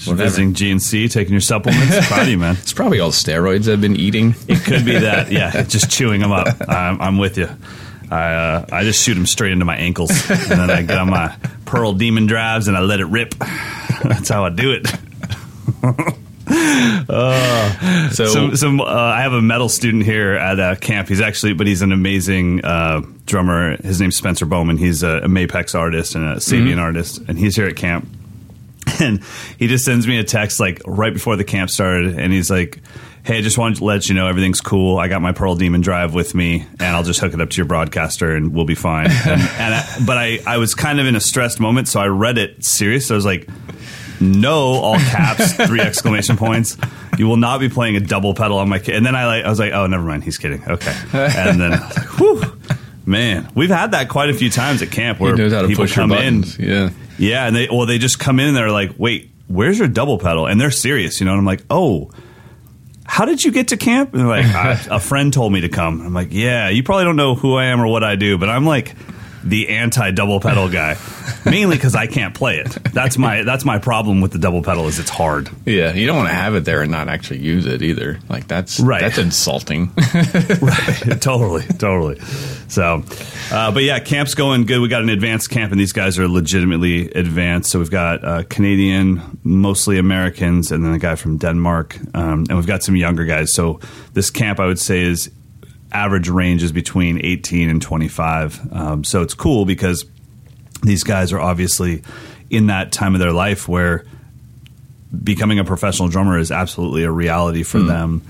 Visiting 0.00 0.54
GNC, 0.54 1.10
taking 1.10 1.32
your 1.32 1.40
supplements. 1.40 2.06
Proud 2.08 2.26
you, 2.28 2.38
man. 2.38 2.56
It's 2.56 2.72
probably 2.72 3.00
all 3.00 3.10
steroids 3.10 3.70
I've 3.70 3.80
been 3.80 3.96
eating. 3.96 4.34
It 4.48 4.64
could 4.64 4.84
be 4.84 4.98
that. 4.98 5.30
Yeah, 5.40 5.62
just 5.62 5.90
chewing 5.90 6.20
them 6.20 6.32
up. 6.32 6.48
I'm, 6.68 7.00
I'm 7.00 7.18
with 7.18 7.38
you. 7.38 7.48
I 8.10 8.32
uh, 8.32 8.66
I 8.72 8.82
just 8.82 9.04
shoot 9.04 9.14
them 9.14 9.26
straight 9.26 9.52
into 9.52 9.64
my 9.64 9.76
ankles, 9.76 10.10
and 10.28 10.40
then 10.60 10.70
I 10.70 10.82
get 10.82 10.98
on 10.98 11.10
my 11.10 11.36
Pearl 11.64 11.92
Demon 11.92 12.26
drives 12.26 12.66
and 12.66 12.76
I 12.76 12.80
let 12.80 12.98
it 13.00 13.04
rip. 13.04 13.34
That's 14.02 14.28
how 14.28 14.44
I 14.44 14.50
do 14.50 14.72
it. 14.72 14.86
So 18.12 18.26
some, 18.26 18.56
some 18.56 18.80
uh, 18.80 18.84
I 18.84 19.20
have 19.22 19.32
a 19.32 19.42
metal 19.42 19.68
student 19.68 20.04
here 20.04 20.32
at 20.34 20.58
uh, 20.58 20.74
camp. 20.76 21.08
He's 21.08 21.20
actually, 21.20 21.52
but 21.52 21.66
he's 21.68 21.82
an 21.82 21.92
amazing 21.92 22.64
uh, 22.64 23.02
drummer. 23.26 23.76
His 23.76 24.00
name's 24.00 24.16
Spencer 24.16 24.46
Bowman. 24.46 24.76
He's 24.76 25.02
a, 25.02 25.18
a 25.18 25.28
Mapex 25.28 25.78
artist 25.78 26.14
and 26.16 26.24
a 26.24 26.36
Sabian 26.36 26.78
artist, 26.78 27.18
and 27.28 27.38
he's 27.38 27.54
here 27.54 27.66
at 27.66 27.76
camp. 27.76 28.08
And 29.00 29.22
he 29.58 29.66
just 29.66 29.84
sends 29.84 30.06
me 30.06 30.18
a 30.18 30.24
text 30.24 30.60
like 30.60 30.82
right 30.86 31.12
before 31.12 31.36
the 31.36 31.44
camp 31.44 31.70
started, 31.70 32.18
and 32.18 32.32
he's 32.32 32.50
like, 32.50 32.80
"Hey, 33.22 33.38
I 33.38 33.40
just 33.40 33.56
wanted 33.56 33.78
to 33.78 33.84
let 33.84 34.08
you 34.08 34.14
know 34.14 34.26
everything's 34.26 34.60
cool. 34.60 34.98
I 34.98 35.08
got 35.08 35.22
my 35.22 35.32
Pearl 35.32 35.54
Demon 35.54 35.80
drive 35.80 36.12
with 36.14 36.34
me, 36.34 36.66
and 36.78 36.96
I'll 36.96 37.02
just 37.02 37.20
hook 37.20 37.32
it 37.32 37.40
up 37.40 37.50
to 37.50 37.56
your 37.56 37.66
broadcaster, 37.66 38.34
and 38.34 38.52
we'll 38.54 38.64
be 38.66 38.74
fine." 38.74 39.08
And, 39.26 39.40
and 39.40 39.74
I, 39.74 39.96
but 40.06 40.18
I, 40.18 40.38
I 40.46 40.56
was 40.58 40.74
kind 40.74 41.00
of 41.00 41.06
in 41.06 41.16
a 41.16 41.20
stressed 41.20 41.60
moment, 41.60 41.88
so 41.88 42.00
I 42.00 42.06
read 42.08 42.36
it 42.38 42.64
serious. 42.64 43.10
I 43.10 43.14
was 43.14 43.24
like, 43.24 43.48
"No, 44.20 44.58
all 44.58 44.96
caps, 44.98 45.52
three 45.66 45.80
exclamation 45.80 46.36
points. 46.36 46.76
You 47.16 47.26
will 47.26 47.36
not 47.36 47.60
be 47.60 47.68
playing 47.68 47.96
a 47.96 48.00
double 48.00 48.34
pedal 48.34 48.58
on 48.58 48.68
my 48.68 48.78
kit." 48.78 48.96
And 48.96 49.06
then 49.06 49.14
I 49.14 49.26
like, 49.26 49.44
I 49.44 49.48
was 49.50 49.58
like, 49.58 49.72
"Oh, 49.72 49.86
never 49.86 50.04
mind. 50.04 50.24
He's 50.24 50.36
kidding." 50.38 50.62
Okay. 50.66 50.94
And 51.12 51.60
then, 51.60 51.72
I 51.74 51.86
was 51.86 51.96
like, 51.96 52.18
"Whew." 52.18 52.60
Man, 53.06 53.50
we've 53.54 53.70
had 53.70 53.92
that 53.92 54.08
quite 54.08 54.28
a 54.30 54.34
few 54.34 54.50
times 54.50 54.82
at 54.82 54.90
camp 54.90 55.18
where 55.20 55.34
he 55.34 55.38
knows 55.38 55.52
how 55.52 55.62
to 55.62 55.68
people 55.68 55.86
come 55.88 56.12
in. 56.12 56.44
Yeah. 56.58 56.90
Yeah, 57.20 57.46
and 57.46 57.54
they 57.54 57.68
well 57.68 57.86
they 57.86 57.98
just 57.98 58.18
come 58.18 58.40
in 58.40 58.48
and 58.48 58.56
they're 58.56 58.70
like, 58.70 58.92
"Wait, 58.98 59.30
where's 59.46 59.78
your 59.78 59.88
double 59.88 60.18
pedal?" 60.18 60.46
And 60.46 60.60
they're 60.60 60.70
serious, 60.70 61.20
you 61.20 61.26
know. 61.26 61.32
And 61.32 61.38
I'm 61.38 61.46
like, 61.46 61.64
"Oh, 61.70 62.10
how 63.04 63.24
did 63.24 63.44
you 63.44 63.52
get 63.52 63.68
to 63.68 63.76
camp?" 63.76 64.14
And 64.14 64.22
they're 64.22 64.28
like, 64.28 64.86
"A 64.90 64.98
friend 64.98 65.32
told 65.32 65.52
me 65.52 65.60
to 65.60 65.68
come." 65.68 65.98
And 65.98 66.06
I'm 66.06 66.14
like, 66.14 66.32
"Yeah, 66.32 66.68
you 66.70 66.82
probably 66.82 67.04
don't 67.04 67.16
know 67.16 67.34
who 67.34 67.54
I 67.56 67.66
am 67.66 67.80
or 67.80 67.86
what 67.86 68.02
I 68.02 68.16
do, 68.16 68.38
but 68.38 68.48
I'm 68.48 68.64
like 68.64 68.94
the 69.42 69.68
anti 69.70 70.10
double 70.10 70.40
pedal 70.40 70.68
guy, 70.68 70.96
mainly 71.44 71.76
because 71.76 71.94
I 71.94 72.06
can't 72.06 72.34
play 72.34 72.58
it. 72.58 72.70
That's 72.92 73.16
my 73.18 73.42
that's 73.42 73.64
my 73.64 73.78
problem 73.78 74.20
with 74.20 74.32
the 74.32 74.38
double 74.38 74.62
pedal 74.62 74.86
is 74.88 74.98
it's 74.98 75.10
hard. 75.10 75.48
Yeah, 75.64 75.92
you 75.92 76.06
don't 76.06 76.16
want 76.16 76.28
to 76.28 76.34
have 76.34 76.54
it 76.54 76.64
there 76.64 76.82
and 76.82 76.90
not 76.90 77.08
actually 77.08 77.40
use 77.40 77.66
it 77.66 77.82
either. 77.82 78.18
Like 78.28 78.46
that's 78.48 78.80
Right. 78.80 79.00
That's 79.00 79.18
insulting. 79.18 79.92
right. 80.60 81.20
totally, 81.20 81.62
totally. 81.78 82.18
So, 82.68 83.02
uh, 83.52 83.72
but 83.72 83.82
yeah, 83.82 83.98
camp's 83.98 84.34
going 84.34 84.66
good. 84.66 84.80
We 84.80 84.88
got 84.88 85.02
an 85.02 85.08
advanced 85.08 85.50
camp, 85.50 85.72
and 85.72 85.80
these 85.80 85.92
guys 85.92 86.18
are 86.18 86.28
legitimately 86.28 87.10
advanced. 87.10 87.70
So 87.70 87.78
we've 87.78 87.90
got 87.90 88.24
uh, 88.24 88.42
Canadian, 88.48 89.38
mostly 89.42 89.98
Americans, 89.98 90.70
and 90.72 90.84
then 90.84 90.92
a 90.92 90.98
guy 90.98 91.14
from 91.16 91.38
Denmark, 91.38 91.98
um, 92.14 92.46
and 92.48 92.56
we've 92.56 92.66
got 92.66 92.82
some 92.82 92.96
younger 92.96 93.24
guys. 93.24 93.52
So 93.52 93.80
this 94.12 94.30
camp, 94.30 94.60
I 94.60 94.66
would 94.66 94.78
say, 94.78 95.00
is 95.00 95.30
average 95.92 96.28
range 96.28 96.62
is 96.62 96.72
between 96.72 97.24
18 97.24 97.68
and 97.68 97.82
25. 97.82 98.72
Um, 98.72 99.04
so 99.04 99.22
it's 99.22 99.34
cool 99.34 99.64
because 99.64 100.04
these 100.82 101.04
guys 101.04 101.32
are 101.32 101.40
obviously 101.40 102.02
in 102.48 102.68
that 102.68 102.92
time 102.92 103.14
of 103.14 103.20
their 103.20 103.32
life 103.32 103.68
where 103.68 104.04
becoming 105.22 105.58
a 105.58 105.64
professional 105.64 106.08
drummer 106.08 106.38
is 106.38 106.50
absolutely 106.50 107.04
a 107.04 107.10
reality 107.10 107.62
for 107.62 107.80
them 107.80 108.22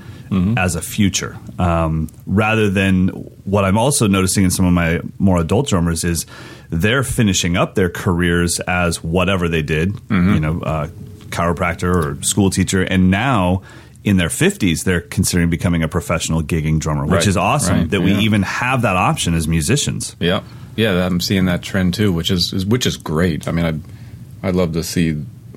as 0.56 0.76
a 0.76 0.80
future. 0.82 1.36
Um, 1.58 2.08
rather 2.24 2.70
than 2.70 3.08
what 3.44 3.64
I'm 3.64 3.76
also 3.76 4.06
noticing 4.06 4.44
in 4.44 4.50
some 4.50 4.64
of 4.64 4.72
my 4.72 5.00
more 5.18 5.38
adult 5.40 5.66
drummers 5.66 6.04
is 6.04 6.24
they're 6.70 7.02
finishing 7.02 7.56
up 7.56 7.74
their 7.74 7.90
careers 7.90 8.60
as 8.60 9.02
whatever 9.02 9.48
they 9.48 9.62
did, 9.62 9.92
you 10.34 10.40
know, 10.40 10.60
uh, 10.60 10.86
chiropractor 11.30 12.18
or 12.18 12.22
school 12.22 12.50
teacher, 12.50 12.82
and 12.82 13.10
now. 13.10 13.62
In 14.02 14.16
their 14.16 14.28
50s, 14.28 14.84
they're 14.84 15.02
considering 15.02 15.50
becoming 15.50 15.82
a 15.82 15.88
professional 15.88 16.42
gigging 16.42 16.78
drummer, 16.80 17.04
which 17.04 17.12
Right, 17.12 17.26
is 17.26 17.36
awesome 17.36 17.76
right, 17.80 17.90
that 17.90 18.00
we 18.00 18.12
yeah. 18.12 18.20
even 18.20 18.42
have 18.42 18.82
that 18.82 18.96
option 18.96 19.34
as 19.34 19.46
musicians. 19.46 20.16
yeah, 20.20 20.42
yeah, 20.76 21.04
I'm 21.04 21.20
seeing 21.20 21.44
that 21.46 21.60
trend 21.62 21.92
too, 21.94 22.10
which 22.12 22.30
is, 22.30 22.52
is 22.54 22.64
which 22.64 22.86
is 22.86 22.96
great. 22.96 23.46
I 23.46 23.52
mean, 23.52 23.66
I'd 23.66 23.80
I'd 24.42 24.54
love 24.54 24.72
to 24.72 24.82
see. 24.82 25.10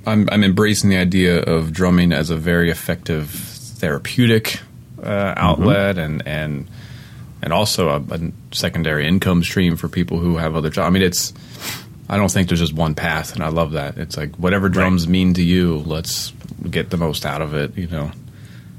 I'm 0.06 0.28
I'm 0.30 0.44
embracing 0.44 0.90
the 0.90 0.98
idea 0.98 1.42
of 1.42 1.72
drumming 1.72 2.12
as 2.12 2.30
a 2.30 2.36
very 2.36 2.70
effective 2.70 3.30
therapeutic 3.30 4.60
uh, 5.02 5.34
outlet 5.38 5.98
and 5.98 6.26
and 6.28 6.68
and 7.42 7.54
also 7.54 7.90
a, 7.90 8.02
a 8.14 8.20
secondary 8.52 9.08
income 9.08 9.44
stream 9.44 9.78
for 9.78 9.88
people 9.88 10.20
who 10.20 10.36
have 10.38 10.56
other 10.56 10.70
jobs. 10.70 10.88
I 10.88 10.90
mean, 10.90 11.04
it's. 11.04 11.34
I 12.10 12.18
don't 12.18 12.30
think 12.30 12.50
there's 12.50 12.60
just 12.60 12.74
one 12.74 12.96
path, 12.96 13.34
and 13.34 13.42
I 13.44 13.48
love 13.48 13.72
that. 13.72 13.98
It's 13.98 14.18
like 14.18 14.36
whatever 14.36 14.68
drums 14.68 15.08
mean 15.08 15.34
to 15.36 15.42
you, 15.42 15.78
let's 15.86 16.34
get 16.70 16.90
the 16.90 16.98
most 16.98 17.26
out 17.26 17.42
of 17.42 17.54
it. 17.54 17.78
You 17.78 17.88
know. 17.88 18.12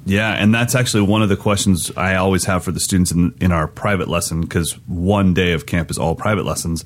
Yeah, 0.06 0.30
and 0.32 0.54
that's 0.54 0.74
actually 0.74 1.02
one 1.02 1.22
of 1.22 1.28
the 1.28 1.36
questions 1.36 1.90
I 1.96 2.16
always 2.16 2.44
have 2.44 2.62
for 2.64 2.72
the 2.72 2.80
students 2.80 3.10
in, 3.12 3.34
in 3.40 3.52
our 3.52 3.66
private 3.66 4.08
lesson 4.08 4.40
because 4.42 4.72
one 4.86 5.32
day 5.34 5.52
of 5.52 5.66
camp 5.66 5.90
is 5.90 5.98
all 5.98 6.14
private 6.14 6.44
lessons. 6.44 6.84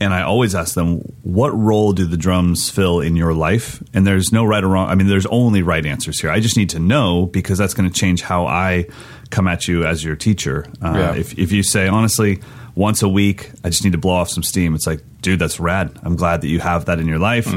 And 0.00 0.14
I 0.14 0.22
always 0.22 0.54
ask 0.54 0.74
them, 0.76 0.98
what 1.24 1.48
role 1.48 1.92
do 1.92 2.04
the 2.04 2.16
drums 2.16 2.70
fill 2.70 3.00
in 3.00 3.16
your 3.16 3.34
life? 3.34 3.82
And 3.92 4.06
there's 4.06 4.30
no 4.30 4.44
right 4.44 4.62
or 4.62 4.68
wrong. 4.68 4.88
I 4.88 4.94
mean, 4.94 5.08
there's 5.08 5.26
only 5.26 5.62
right 5.62 5.84
answers 5.84 6.20
here. 6.20 6.30
I 6.30 6.38
just 6.38 6.56
need 6.56 6.70
to 6.70 6.78
know 6.78 7.26
because 7.26 7.58
that's 7.58 7.74
going 7.74 7.90
to 7.90 7.92
change 8.00 8.22
how 8.22 8.46
I 8.46 8.86
come 9.30 9.48
at 9.48 9.66
you 9.66 9.84
as 9.84 10.04
your 10.04 10.14
teacher. 10.14 10.66
Uh, 10.80 10.92
Yeah. 10.94 11.14
if, 11.16 11.36
if 11.36 11.50
you 11.50 11.64
say, 11.64 11.88
honestly, 11.88 12.40
once 12.76 13.02
a 13.02 13.08
week, 13.08 13.50
I 13.64 13.70
just 13.70 13.82
need 13.82 13.90
to 13.90 13.98
blow 13.98 14.14
off 14.14 14.28
some 14.28 14.44
steam, 14.44 14.76
it's 14.76 14.86
like, 14.86 15.00
dude, 15.20 15.40
that's 15.40 15.58
rad. 15.58 15.98
I'm 16.04 16.14
glad 16.14 16.42
that 16.42 16.48
you 16.48 16.60
have 16.60 16.84
that 16.84 17.00
in 17.00 17.08
your 17.08 17.18
life. 17.18 17.52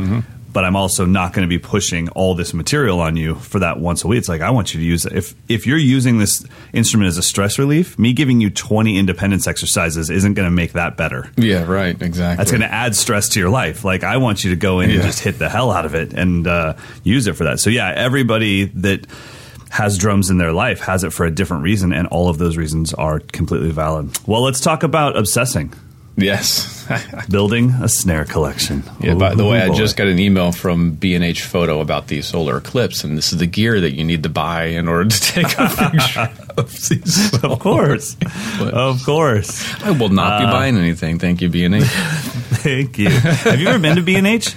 But 0.52 0.66
I'm 0.66 0.76
also 0.76 1.06
not 1.06 1.34
going 1.34 1.48
to 1.48 1.50
be 1.50 1.60
pushing 1.60 2.10
all 2.10 2.36
this 2.36 2.54
material 2.54 3.00
on 3.00 3.16
you 3.16 3.36
for 3.36 3.60
that 3.60 3.80
once 3.80 4.04
a 4.04 4.08
week. 4.08 4.20
It's 4.20 4.30
like 4.30 4.42
I 4.42 4.50
want 4.50 4.74
you 4.74 4.80
to 4.80 4.86
use 4.86 5.06
it. 5.06 5.14
If 5.14 5.34
if 5.48 5.66
you're 5.66 5.78
using 5.78 6.18
this 6.18 6.46
instrument 6.74 7.08
as 7.08 7.18
a 7.18 7.24
stress 7.24 7.58
relief, 7.58 7.98
me 7.98 8.14
giving 8.14 8.42
you 8.42 8.50
20 8.50 8.98
independence 8.98 9.48
exercises 9.48 10.10
isn't 10.10 10.34
going 10.34 10.48
to 10.48 10.56
make 10.56 10.74
that 10.74 10.98
better. 10.98 11.32
Yeah, 11.38 11.66
right. 11.66 12.00
Exactly. 12.02 12.38
That's 12.38 12.52
going 12.52 12.62
to 12.62 12.72
add 12.72 12.96
stress 12.96 13.30
to 13.30 13.40
your 13.40 13.50
life. 13.50 13.84
Like 13.84 14.04
I 14.04 14.18
want 14.18 14.44
you 14.44 14.52
to 14.52 14.56
go 14.58 14.80
in 14.80 14.90
and 14.90 15.02
just 15.02 15.20
hit 15.20 15.40
the 15.40 15.50
hell 15.50 15.72
out 15.72 15.86
of 15.86 15.96
it 15.96 16.14
and 16.14 16.48
uh, 16.48 16.76
use 17.04 17.28
it 17.28 17.36
for 17.36 17.46
that. 17.46 17.60
So 17.60 17.70
yeah, 17.70 17.92
everybody 17.96 18.66
that 18.66 19.06
has 19.70 19.98
drums 19.98 20.30
in 20.30 20.38
their 20.38 20.52
life 20.52 20.82
has 20.82 21.04
it 21.04 21.14
for 21.14 21.26
a 21.26 21.32
different 21.32 21.64
reason, 21.64 21.94
and 21.94 22.08
all 22.08 22.28
of 22.28 22.38
those 22.38 22.58
reasons 22.58 22.94
are 22.94 23.20
completely 23.20 23.72
valid. 23.72 24.10
Well, 24.28 24.42
let's 24.44 24.60
talk 24.60 24.84
about 24.84 25.16
obsessing, 25.18 25.74
Yes. 26.18 26.78
building 27.30 27.70
a 27.82 27.88
snare 27.88 28.26
collection. 28.26 28.84
yeah. 29.00 29.14
By 29.16 29.34
the 29.34 29.46
way, 29.46 29.62
I 29.62 29.70
just 29.74 29.96
got 29.96 30.08
an 30.08 30.20
email 30.20 30.52
from 30.52 30.92
B 30.92 31.16
and 31.16 31.24
H 31.24 31.42
Photo 31.44 31.80
about 31.80 32.08
the 32.08 32.22
solar 32.22 32.58
eclipse, 32.58 33.04
and 33.04 33.18
this 33.18 33.32
is 33.32 33.40
the 33.40 33.46
gear 33.48 33.80
that 33.80 33.94
you 33.94 34.04
need 34.04 34.24
to 34.24 34.30
buy 34.30 34.66
in 34.66 34.88
order 34.88 35.10
to 35.10 35.20
take 35.34 35.58
a 35.58 35.68
picture 35.92 36.30
of 36.58 36.72
these. 36.90 37.32
Of 37.44 37.60
course, 37.60 38.18
of 38.60 39.04
course. 39.06 39.84
I 39.84 39.92
will 39.92 40.10
not 40.10 40.40
be 40.42 40.46
uh, 40.46 40.52
buying 40.52 40.78
anything. 40.78 41.18
Thank 41.18 41.42
you, 41.42 41.50
B 41.50 41.64
and 41.64 41.76
H. 41.76 41.84
Thank 41.86 42.98
you. 43.00 43.10
Have 43.10 43.60
you 43.60 43.68
ever 43.70 43.80
been 43.80 43.96
to 43.96 44.02
B 44.04 44.16
and 44.16 44.28
H, 44.28 44.54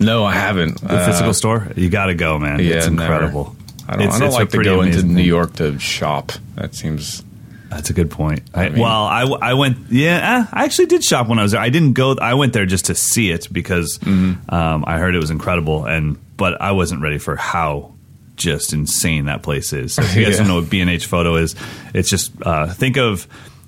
No, 0.00 0.24
I 0.24 0.32
haven't. 0.34 0.80
the 0.80 0.94
uh, 0.96 1.06
physical 1.06 1.32
store? 1.34 1.68
You 1.76 1.88
got 1.88 2.06
to 2.06 2.14
go, 2.14 2.38
man. 2.38 2.58
yeah, 2.58 2.74
it's 2.76 2.88
never. 2.90 3.12
incredible. 3.14 3.56
I 3.88 3.92
don't, 3.92 4.00
It's- 4.02 4.16
I 4.16 4.18
don't 4.24 4.32
like 4.32 4.50
to 4.50 4.62
go 4.64 4.82
into 4.82 5.02
New. 5.04 5.22
York 5.22 5.54
to 5.54 5.78
shop. 5.78 6.32
That 6.56 6.74
seems. 6.74 7.22
That's 7.70 7.90
a 7.90 7.92
good 7.92 8.10
point. 8.10 8.42
I, 8.54 8.68
mean- 8.68 8.80
well, 8.82 9.04
I, 9.04 9.22
I 9.22 9.54
went. 9.54 9.90
Yeah, 9.90 10.46
I 10.52 10.64
actually 10.64 10.86
did 10.86 11.02
shop 11.02 11.28
when 11.28 11.38
I 11.38 11.42
was 11.42 11.52
there. 11.52 11.60
I 11.60 11.70
didn't 11.70 11.94
go. 11.94 12.14
I 12.20 12.34
went 12.34 12.52
there 12.52 12.66
just 12.66 12.86
to 12.86 12.94
see 12.94 13.30
it 13.30 13.48
because 13.52 13.98
Mm-hmm. 13.98 14.54
um, 14.54 14.84
I 14.86 14.98
heard 14.98 15.14
it 15.14 15.18
was 15.18 15.30
incredible, 15.30 15.84
and 15.86 16.18
but 16.36 16.60
I 16.60 16.72
wasn't 16.72 17.02
ready 17.02 17.18
for 17.18 17.36
how 17.36 17.92
just 18.36 18.72
insane 18.72 19.26
that 19.26 19.42
place 19.42 19.72
is. 19.72 19.94
So 19.94 20.02
if 20.02 20.14
you 20.16 20.24
guys 20.24 20.32
Yeah. 20.34 20.38
don't 20.40 20.48
know 20.48 20.60
what 20.60 20.70
B 20.70 20.80
and 20.80 20.90
H 20.90 21.06
photo 21.06 21.36
is, 21.36 21.54
it's 21.94 22.10
just 22.10 22.32
uh, 22.42 22.66
think 22.72 22.96
of 22.96 23.26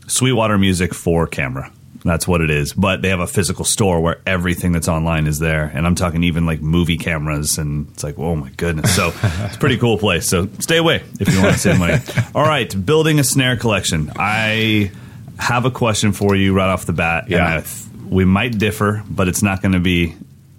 Sweetwater 0.09 0.59
music 0.59 0.93
for 0.95 1.26
camera. 1.26 1.73
That's 2.07 2.29
what 2.29 2.41
it 2.41 2.51
is. 2.51 2.73
But 2.73 3.03
they 3.03 3.09
have 3.09 3.21
a 3.21 3.27
physical 3.27 3.65
store 3.65 4.01
where 4.01 4.21
everything 4.27 4.73
that's 4.73 4.89
online 4.89 5.27
is 5.27 5.41
there. 5.41 5.65
And 5.65 5.87
I'm 5.87 5.97
talking 5.97 6.23
even 6.25 6.47
like 6.47 6.61
movie 6.63 6.99
cameras. 6.99 7.59
And 7.59 7.89
it's 7.91 8.05
like, 8.05 8.19
oh 8.19 8.37
my 8.37 8.51
goodness. 8.51 8.95
So 8.95 9.13
it's 9.23 9.57
a 9.57 9.59
pretty 9.59 9.77
cool 9.77 9.99
place. 9.99 10.29
So 10.29 10.49
stay 10.61 10.77
away 10.77 11.03
if 11.19 11.33
you 11.33 11.43
want 11.43 11.55
to 11.55 11.59
save 11.59 11.79
money. 11.79 11.99
All 12.35 12.45
right. 12.45 12.87
Building 12.87 13.19
a 13.19 13.25
snare 13.25 13.57
collection. 13.57 14.13
I 14.17 14.93
have 15.39 15.65
a 15.65 15.71
question 15.71 16.13
for 16.13 16.37
you 16.37 16.55
right 16.55 16.69
off 16.69 16.87
the 16.87 16.93
bat. 16.93 17.29
Yeah. 17.29 17.39
And 17.39 17.47
I 17.47 17.61
th- 17.63 17.87
we 18.09 18.25
might 18.25 18.57
differ, 18.57 19.03
but 19.11 19.27
it's 19.27 19.43
not 19.43 19.61
going 19.61 19.73
to 19.73 19.81
be, 19.81 20.15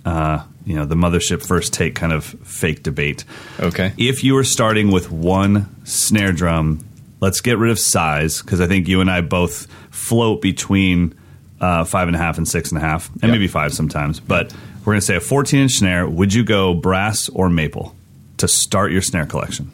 uh, 0.06 0.44
you 0.66 0.75
know, 0.75 0.86
the 0.86 0.96
mothership 0.96 1.46
first 1.46 1.74
take 1.74 1.96
kind 1.96 2.12
of 2.12 2.25
fake 2.25 2.84
debate. 2.84 3.24
Okay. 3.58 3.94
If 3.98 4.24
you 4.24 4.34
were 4.34 4.44
starting 4.44 4.92
with 4.92 5.10
one 5.10 5.74
snare 5.86 6.34
drum, 6.34 6.86
let's 7.22 7.39
get 7.39 7.58
rid 7.58 7.72
of 7.72 7.80
size 7.80 8.42
because 8.42 8.60
I 8.60 8.68
think 8.68 8.89
you 8.89 9.00
and 9.00 9.10
I 9.10 9.22
both 9.22 9.68
float 9.92 10.42
between 10.42 11.18
uh, 11.62 11.84
five 11.84 12.08
and 12.08 12.16
a 12.16 12.20
half 12.20 12.38
and 12.38 12.48
six 12.48 12.72
and 12.72 12.78
a 12.78 12.82
half, 12.82 13.10
and 13.14 13.24
Yep. 13.24 13.32
maybe 13.32 13.48
five 13.48 13.74
sometimes. 13.74 14.20
But 14.20 14.54
we're 14.86 14.94
going 14.94 15.00
to 15.00 15.06
say 15.06 15.16
a 15.16 15.20
14 15.20 15.60
inch 15.62 15.72
snare. 15.74 16.08
Would 16.08 16.34
you 16.34 16.44
go 16.44 16.74
brass 16.74 17.30
or 17.30 17.50
maple 17.50 17.96
to 18.38 18.48
start 18.48 18.92
your 18.92 19.02
snare 19.02 19.26
collection? 19.26 19.72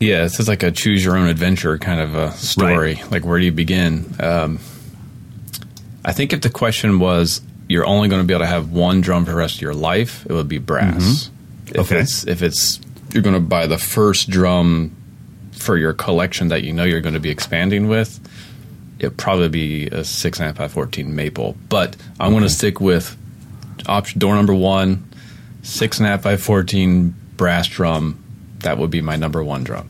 Yeah, 0.00 0.22
this 0.22 0.40
is 0.40 0.48
like 0.48 0.62
a 0.64 0.70
choose 0.72 1.04
your 1.04 1.16
own 1.16 1.28
adventure 1.28 1.78
kind 1.78 2.00
of 2.00 2.14
a 2.14 2.32
story. 2.32 3.00
Like, 3.10 3.24
where 3.24 3.38
do 3.38 3.44
you 3.44 3.52
begin? 3.52 4.12
Um, 4.18 4.58
I 6.04 6.12
think 6.12 6.32
if 6.32 6.40
the 6.40 6.50
question 6.50 6.98
was 6.98 7.40
you're 7.68 7.86
only 7.86 8.08
going 8.08 8.20
to 8.20 8.26
be 8.26 8.34
able 8.34 8.44
to 8.44 8.48
have 8.48 8.72
one 8.72 9.00
drum 9.00 9.24
for 9.24 9.30
the 9.30 9.36
rest 9.36 9.56
of 9.56 9.62
your 9.62 9.74
life, 9.74 10.26
it 10.28 10.32
would 10.32 10.48
be 10.48 10.58
brass. 10.58 11.30
If 11.68 11.78
Okay. 11.92 12.00
it's 12.00 12.26
if 12.26 12.42
it's 12.42 12.80
you're 13.12 13.22
going 13.22 13.34
to 13.34 13.40
buy 13.40 13.66
the 13.66 13.78
first 13.78 14.28
drum 14.28 14.90
for 15.52 15.76
your 15.76 15.92
collection 15.92 16.48
that 16.48 16.64
you 16.64 16.72
know 16.72 16.82
you're 16.84 17.00
going 17.00 17.14
to 17.14 17.20
be 17.20 17.30
expanding 17.30 17.86
with, 17.86 18.18
it'd 19.02 19.18
probably 19.18 19.48
be 19.48 19.86
a 19.88 20.04
six 20.04 20.38
and 20.38 20.44
a 20.44 20.48
half 20.48 20.58
by 20.58 20.68
fourteen 20.68 21.14
maple. 21.14 21.56
But 21.68 21.96
I'm 22.20 22.30
going 22.30 22.42
to 22.44 22.48
stick 22.48 22.80
with 22.80 23.16
option 23.86 24.18
door 24.18 24.34
number 24.34 24.54
one, 24.54 25.08
six 25.62 25.98
and 25.98 26.06
a 26.06 26.10
half 26.10 26.22
by 26.22 26.36
fourteen 26.36 27.14
brass 27.36 27.66
drum. 27.68 28.18
That 28.60 28.78
would 28.78 28.90
be 28.90 29.02
my 29.02 29.16
number 29.16 29.42
one 29.42 29.64
drum 29.64 29.88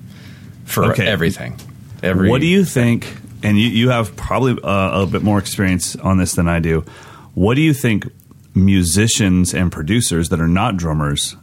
for 0.65 0.93
Okay. 0.93 1.07
everything. 1.07 1.59
Every 2.03 2.31
What 2.31 2.41
do 2.41 2.47
you 2.47 2.65
think? 2.65 3.17
And 3.45 3.59
you, 3.59 3.69
you 3.69 3.91
have 3.91 4.15
probably 4.17 4.57
uh, 4.63 5.03
a 5.03 5.07
bit 5.07 5.23
more 5.23 5.39
experience 5.39 5.95
on 5.97 6.17
this 6.19 6.35
than 6.35 6.49
I 6.49 6.59
do. 6.61 6.85
What 7.35 7.55
do 7.55 7.61
you 7.61 7.75
think 7.75 8.07
musicians 8.55 9.53
and 9.53 9.71
producers 9.73 10.29
that 10.29 10.41
are 10.41 10.49
not 10.49 10.77
drummers 10.77 11.37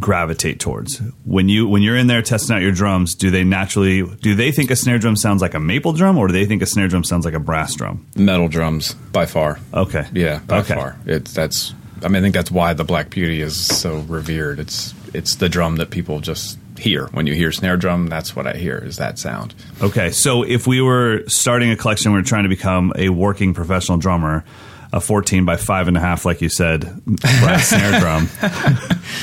gravitate 0.00 0.58
towards 0.60 0.98
when 1.24 1.48
you 1.48 1.68
when 1.68 1.82
you're 1.82 1.96
in 1.96 2.06
there 2.06 2.22
testing 2.22 2.56
out 2.56 2.62
your 2.62 2.72
drums? 2.72 3.14
Do 3.14 3.30
they 3.30 3.44
naturally 3.44 4.02
do 4.02 4.34
they 4.34 4.50
think 4.52 4.70
a 4.70 4.76
snare 4.76 4.98
drum 4.98 5.16
sounds 5.16 5.42
like 5.42 5.54
a 5.54 5.60
maple 5.60 5.92
drum, 5.92 6.18
or 6.18 6.26
do 6.28 6.32
they 6.32 6.46
think 6.46 6.62
a 6.62 6.66
snare 6.66 6.88
drum 6.88 7.04
sounds 7.04 7.24
like 7.24 7.34
a 7.34 7.40
brass 7.40 7.74
drum? 7.74 8.06
metal 8.16 8.48
drums 8.48 8.94
by 9.12 9.26
far? 9.26 9.58
Okay, 9.74 10.06
Yeah, 10.12 10.40
by 10.46 10.58
okay. 10.60 10.74
far. 10.74 10.96
It's 11.06 11.32
that's. 11.32 11.74
I 12.04 12.08
mean, 12.08 12.16
I 12.16 12.20
think 12.22 12.34
that's 12.34 12.50
why 12.50 12.72
the 12.72 12.82
Black 12.84 13.10
Beauty 13.10 13.40
is 13.40 13.64
so 13.64 13.98
revered. 14.00 14.58
It's 14.58 14.92
it's 15.14 15.36
the 15.36 15.48
drum 15.48 15.76
that 15.76 15.90
people 15.90 16.18
just 16.20 16.58
hear 16.78 17.06
when 17.08 17.28
you 17.28 17.34
hear 17.34 17.52
snare 17.52 17.76
drum. 17.76 18.08
That's 18.08 18.34
what 18.34 18.46
I 18.46 18.54
hear 18.54 18.76
is 18.78 18.96
that 18.96 19.18
sound. 19.18 19.54
Okay, 19.80 20.10
so 20.10 20.42
if 20.42 20.66
we 20.66 20.80
were 20.80 21.22
starting 21.28 21.70
a 21.70 21.76
collection, 21.76 22.12
we 22.12 22.18
are 22.18 22.22
trying 22.24 22.42
to 22.42 22.48
become 22.48 22.92
a 22.96 23.08
working 23.10 23.54
professional 23.54 23.98
drummer. 23.98 24.44
A 24.94 25.00
14 25.00 25.46
by 25.46 25.56
five 25.56 25.88
and 25.88 25.96
a 25.96 26.00
half, 26.00 26.26
like 26.26 26.42
you 26.42 26.50
said, 26.50 26.82
brass 27.06 27.68
snare 27.70 27.98
drum 27.98 28.28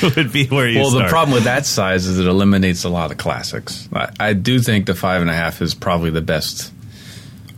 would 0.16 0.32
be 0.32 0.46
where 0.48 0.68
you 0.68 0.80
well, 0.80 0.90
start. 0.90 1.04
the 1.04 1.08
problem 1.08 1.32
with 1.32 1.44
that 1.44 1.64
size 1.64 2.06
is 2.06 2.18
it 2.18 2.26
eliminates 2.26 2.82
a 2.82 2.88
lot 2.88 3.12
of 3.12 3.18
classics. 3.18 3.88
I, 3.92 4.10
I 4.18 4.32
do 4.32 4.58
think 4.58 4.86
the 4.86 4.94
five 4.96 5.20
and 5.20 5.30
a 5.30 5.34
half 5.34 5.62
is 5.62 5.74
probably 5.74 6.10
the 6.10 6.22
best 6.22 6.72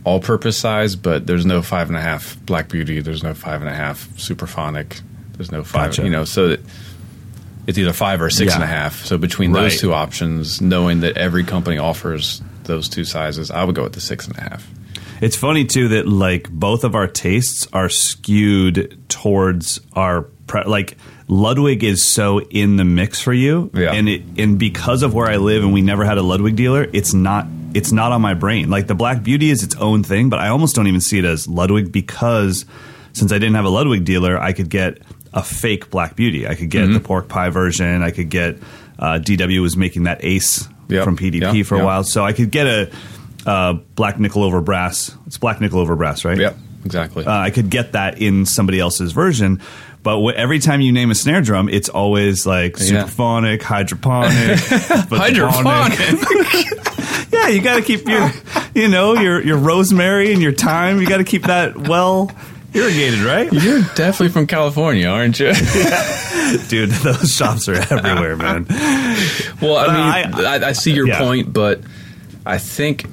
all-purpose 0.03 0.57
size, 0.57 0.95
but 0.95 1.25
there's 1.25 1.45
no 1.45 1.61
five 1.63 1.87
and 1.87 1.97
a 1.97 2.01
half 2.01 2.37
Black 2.45 2.69
Beauty. 2.69 2.99
There's 2.99 3.23
no 3.23 3.33
five 3.33 3.61
and 3.61 3.69
a 3.69 3.73
half 3.73 4.07
Superphonic. 4.09 5.01
There's 5.37 5.51
no 5.51 5.63
five. 5.63 5.91
Gotcha. 5.91 6.03
You 6.03 6.09
know, 6.11 6.25
so 6.25 6.49
that 6.49 6.59
it's 7.65 7.77
either 7.79 7.93
five 7.93 8.21
or 8.21 8.29
six 8.29 8.51
Yeah. 8.51 8.55
and 8.55 8.63
a 8.63 8.67
half. 8.67 9.05
So 9.05 9.17
between 9.17 9.53
Right. 9.53 9.63
those 9.63 9.79
two 9.79 9.91
options, 9.93 10.61
knowing 10.61 10.99
that 10.99 11.17
every 11.17 11.43
company 11.45 11.77
offers 11.79 12.41
those 12.65 12.89
two 12.89 13.05
sizes, 13.05 13.49
I 13.49 13.63
would 13.63 13.73
go 13.73 13.83
with 13.83 13.93
the 13.93 14.01
six 14.01 14.27
and 14.27 14.37
a 14.37 14.41
half. 14.41 14.67
It's 15.23 15.35
funny 15.35 15.65
too 15.65 15.87
that 15.89 16.07
like 16.07 16.49
both 16.49 16.83
of 16.83 16.95
our 16.95 17.07
tastes 17.07 17.67
are 17.73 17.89
skewed 17.89 18.97
towards 19.09 19.79
our 19.93 20.23
pre- 20.47 20.63
like 20.65 20.97
Ludwig 21.27 21.83
is 21.83 22.05
so 22.05 22.41
in 22.41 22.75
the 22.75 22.83
mix 22.83 23.21
for 23.21 23.33
you, 23.33 23.71
Yeah. 23.73 23.93
and 23.93 24.09
it 24.09 24.23
and 24.37 24.59
because 24.59 25.01
of 25.03 25.13
where 25.13 25.27
I 25.29 25.37
live 25.37 25.63
and 25.63 25.73
we 25.73 25.81
never 25.81 26.03
had 26.03 26.17
a 26.17 26.21
Ludwig 26.21 26.55
dealer, 26.55 26.87
it's 26.93 27.13
not 27.13 27.47
it's 27.73 27.91
not 27.91 28.11
on 28.11 28.21
my 28.21 28.33
brain. 28.33 28.69
Like 28.69 28.87
the 28.87 28.95
Black 28.95 29.23
Beauty 29.23 29.49
is 29.49 29.63
its 29.63 29.75
own 29.77 30.03
thing, 30.03 30.29
but 30.29 30.39
I 30.39 30.49
almost 30.49 30.75
don't 30.75 30.87
even 30.87 31.01
see 31.01 31.17
it 31.19 31.25
as 31.25 31.47
Ludwig 31.47 31.91
because 31.91 32.65
since 33.13 33.31
I 33.31 33.35
didn't 33.39 33.55
have 33.55 33.65
a 33.65 33.69
Ludwig 33.69 34.03
dealer, 34.05 34.37
I 34.37 34.53
could 34.53 34.69
get 34.69 34.99
a 35.33 35.41
fake 35.41 35.89
Black 35.89 36.15
Beauty. 36.15 36.47
I 36.47 36.55
could 36.55 36.69
get 36.69 36.83
Mm-hmm. 36.83 36.93
the 36.93 36.99
pork 36.99 37.27
pie 37.29 37.49
version. 37.49 38.03
I 38.03 38.11
could 38.11 38.29
get 38.29 38.57
uh, 38.99 39.19
DW 39.19 39.61
was 39.61 39.75
making 39.77 40.03
that 40.03 40.23
Ace 40.23 40.67
Yep. 40.89 41.03
from 41.05 41.17
PDP 41.17 41.59
Yep. 41.59 41.65
for 41.65 41.75
a 41.75 41.77
Yep. 41.79 41.85
while, 41.85 42.03
so 42.03 42.23
I 42.25 42.33
could 42.33 42.51
get 42.51 42.67
a 42.67 42.91
uh, 43.45 43.73
black 43.95 44.19
nickel 44.19 44.43
over 44.43 44.61
brass. 44.61 45.15
It's 45.27 45.37
black 45.37 45.59
nickel 45.61 45.79
over 45.79 45.95
brass, 45.95 46.23
right? 46.25 46.37
Yep, 46.37 46.57
exactly. 46.85 47.25
Uh, 47.25 47.31
I 47.31 47.49
could 47.49 47.69
get 47.69 47.91
that 47.93 48.21
in 48.21 48.45
somebody 48.45 48.79
else's 48.79 49.11
version, 49.11 49.61
but 50.01 50.21
wh- 50.23 50.35
every 50.37 50.59
time 50.59 50.81
you 50.81 50.91
name 50.91 51.11
a 51.11 51.15
snare 51.15 51.41
drum, 51.41 51.69
it's 51.69 51.89
always 51.89 52.45
like 52.45 52.77
Yeah. 52.79 53.03
superphonic, 53.03 53.61
hydroponic, 53.61 54.59
Hydroponic. 55.09 55.99
yeah, 57.33 57.47
you 57.49 57.61
got 57.61 57.75
to 57.77 57.81
keep 57.81 58.07
your, 58.07 58.31
you 58.73 58.87
know, 58.87 59.13
your 59.15 59.41
your 59.43 59.57
rosemary 59.57 60.31
and 60.33 60.41
your 60.41 60.53
thyme. 60.53 60.99
You 61.01 61.07
got 61.07 61.17
to 61.17 61.23
keep 61.23 61.43
that 61.43 61.77
well 61.87 62.31
irrigated, 62.73 63.19
right? 63.19 63.51
You're 63.51 63.81
definitely 63.95 64.29
from 64.29 64.47
California, 64.47 65.07
aren't 65.07 65.39
you? 65.39 65.53
Dude, 66.69 66.89
those 66.89 67.33
shops 67.33 67.67
are 67.69 67.75
everywhere, 67.75 68.35
man. 68.35 68.65
Well, 69.61 69.77
I 69.77 69.87
mean, 69.87 70.35
I- 70.35 70.55
I, 70.57 70.67
I, 70.69 70.71
see 70.73 70.91
your 70.93 71.07
yeah. 71.07 71.19
point, 71.19 71.53
but 71.53 71.81
I 72.45 72.57
think 72.57 73.05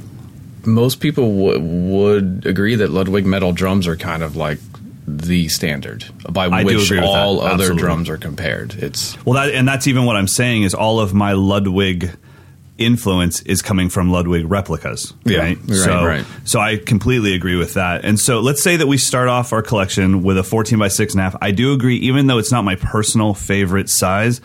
most 0.67 1.01
people 1.01 1.25
w- 1.37 1.61
would 1.61 2.45
agree 2.47 2.75
that 2.77 2.91
Ludwig 2.91 3.27
metal 3.27 3.53
drums 3.53 3.87
are 3.87 3.97
kind 3.97 4.23
of 4.23 4.37
like 4.37 4.59
the 5.07 5.49
standard 5.49 6.05
by 6.31 6.47
I 6.47 6.63
which 6.65 6.85
agree 6.85 6.99
with 7.01 7.07
that. 7.11 7.17
all 7.17 7.41
other 7.41 7.55
Absolutely. 7.55 7.83
drums 7.83 8.09
are 8.09 8.17
compared. 8.17 8.75
It's 8.75 9.17
Well, 9.25 9.35
that, 9.35 9.55
and 9.55 9.67
that's 9.67 9.87
even 9.87 10.05
what 10.05 10.17
I'm 10.17 10.29
saying 10.29 10.63
is 10.63 10.75
all 10.75 11.01
of 11.01 11.13
my 11.15 11.33
Ludwig 11.33 12.11
influence 12.79 13.43
is 13.43 13.61
coming 13.61 13.91
from 13.91 14.11
Ludwig 14.11 14.51
replicas. 14.51 15.13
Yeah, 15.25 15.39
right? 15.39 15.59
right, 15.67 15.77
so, 15.77 16.05
right. 16.05 16.25
so 16.45 16.61
I 16.61 16.77
completely 16.79 17.35
agree 17.35 17.57
with 17.57 17.75
that. 17.75 18.05
And 18.05 18.19
so 18.19 18.41
let's 18.41 18.63
say 18.63 18.77
that 18.77 18.87
we 18.87 18.97
start 18.97 19.29
off 19.29 19.53
our 19.53 19.63
collection 19.63 20.23
with 20.23 20.39
a 20.39 20.43
14 20.43 20.79
by 20.79 20.89
six 20.89 21.13
and 21.13 21.21
a 21.21 21.25
half. 21.25 21.37
I 21.43 21.51
do 21.51 21.75
agree, 21.75 21.97
even 21.97 22.27
though 22.27 22.39
it's 22.39 22.51
not 22.51 22.65
my 22.65 22.77
personal 22.77 23.35
favorite 23.35 23.91
size. 23.91 24.41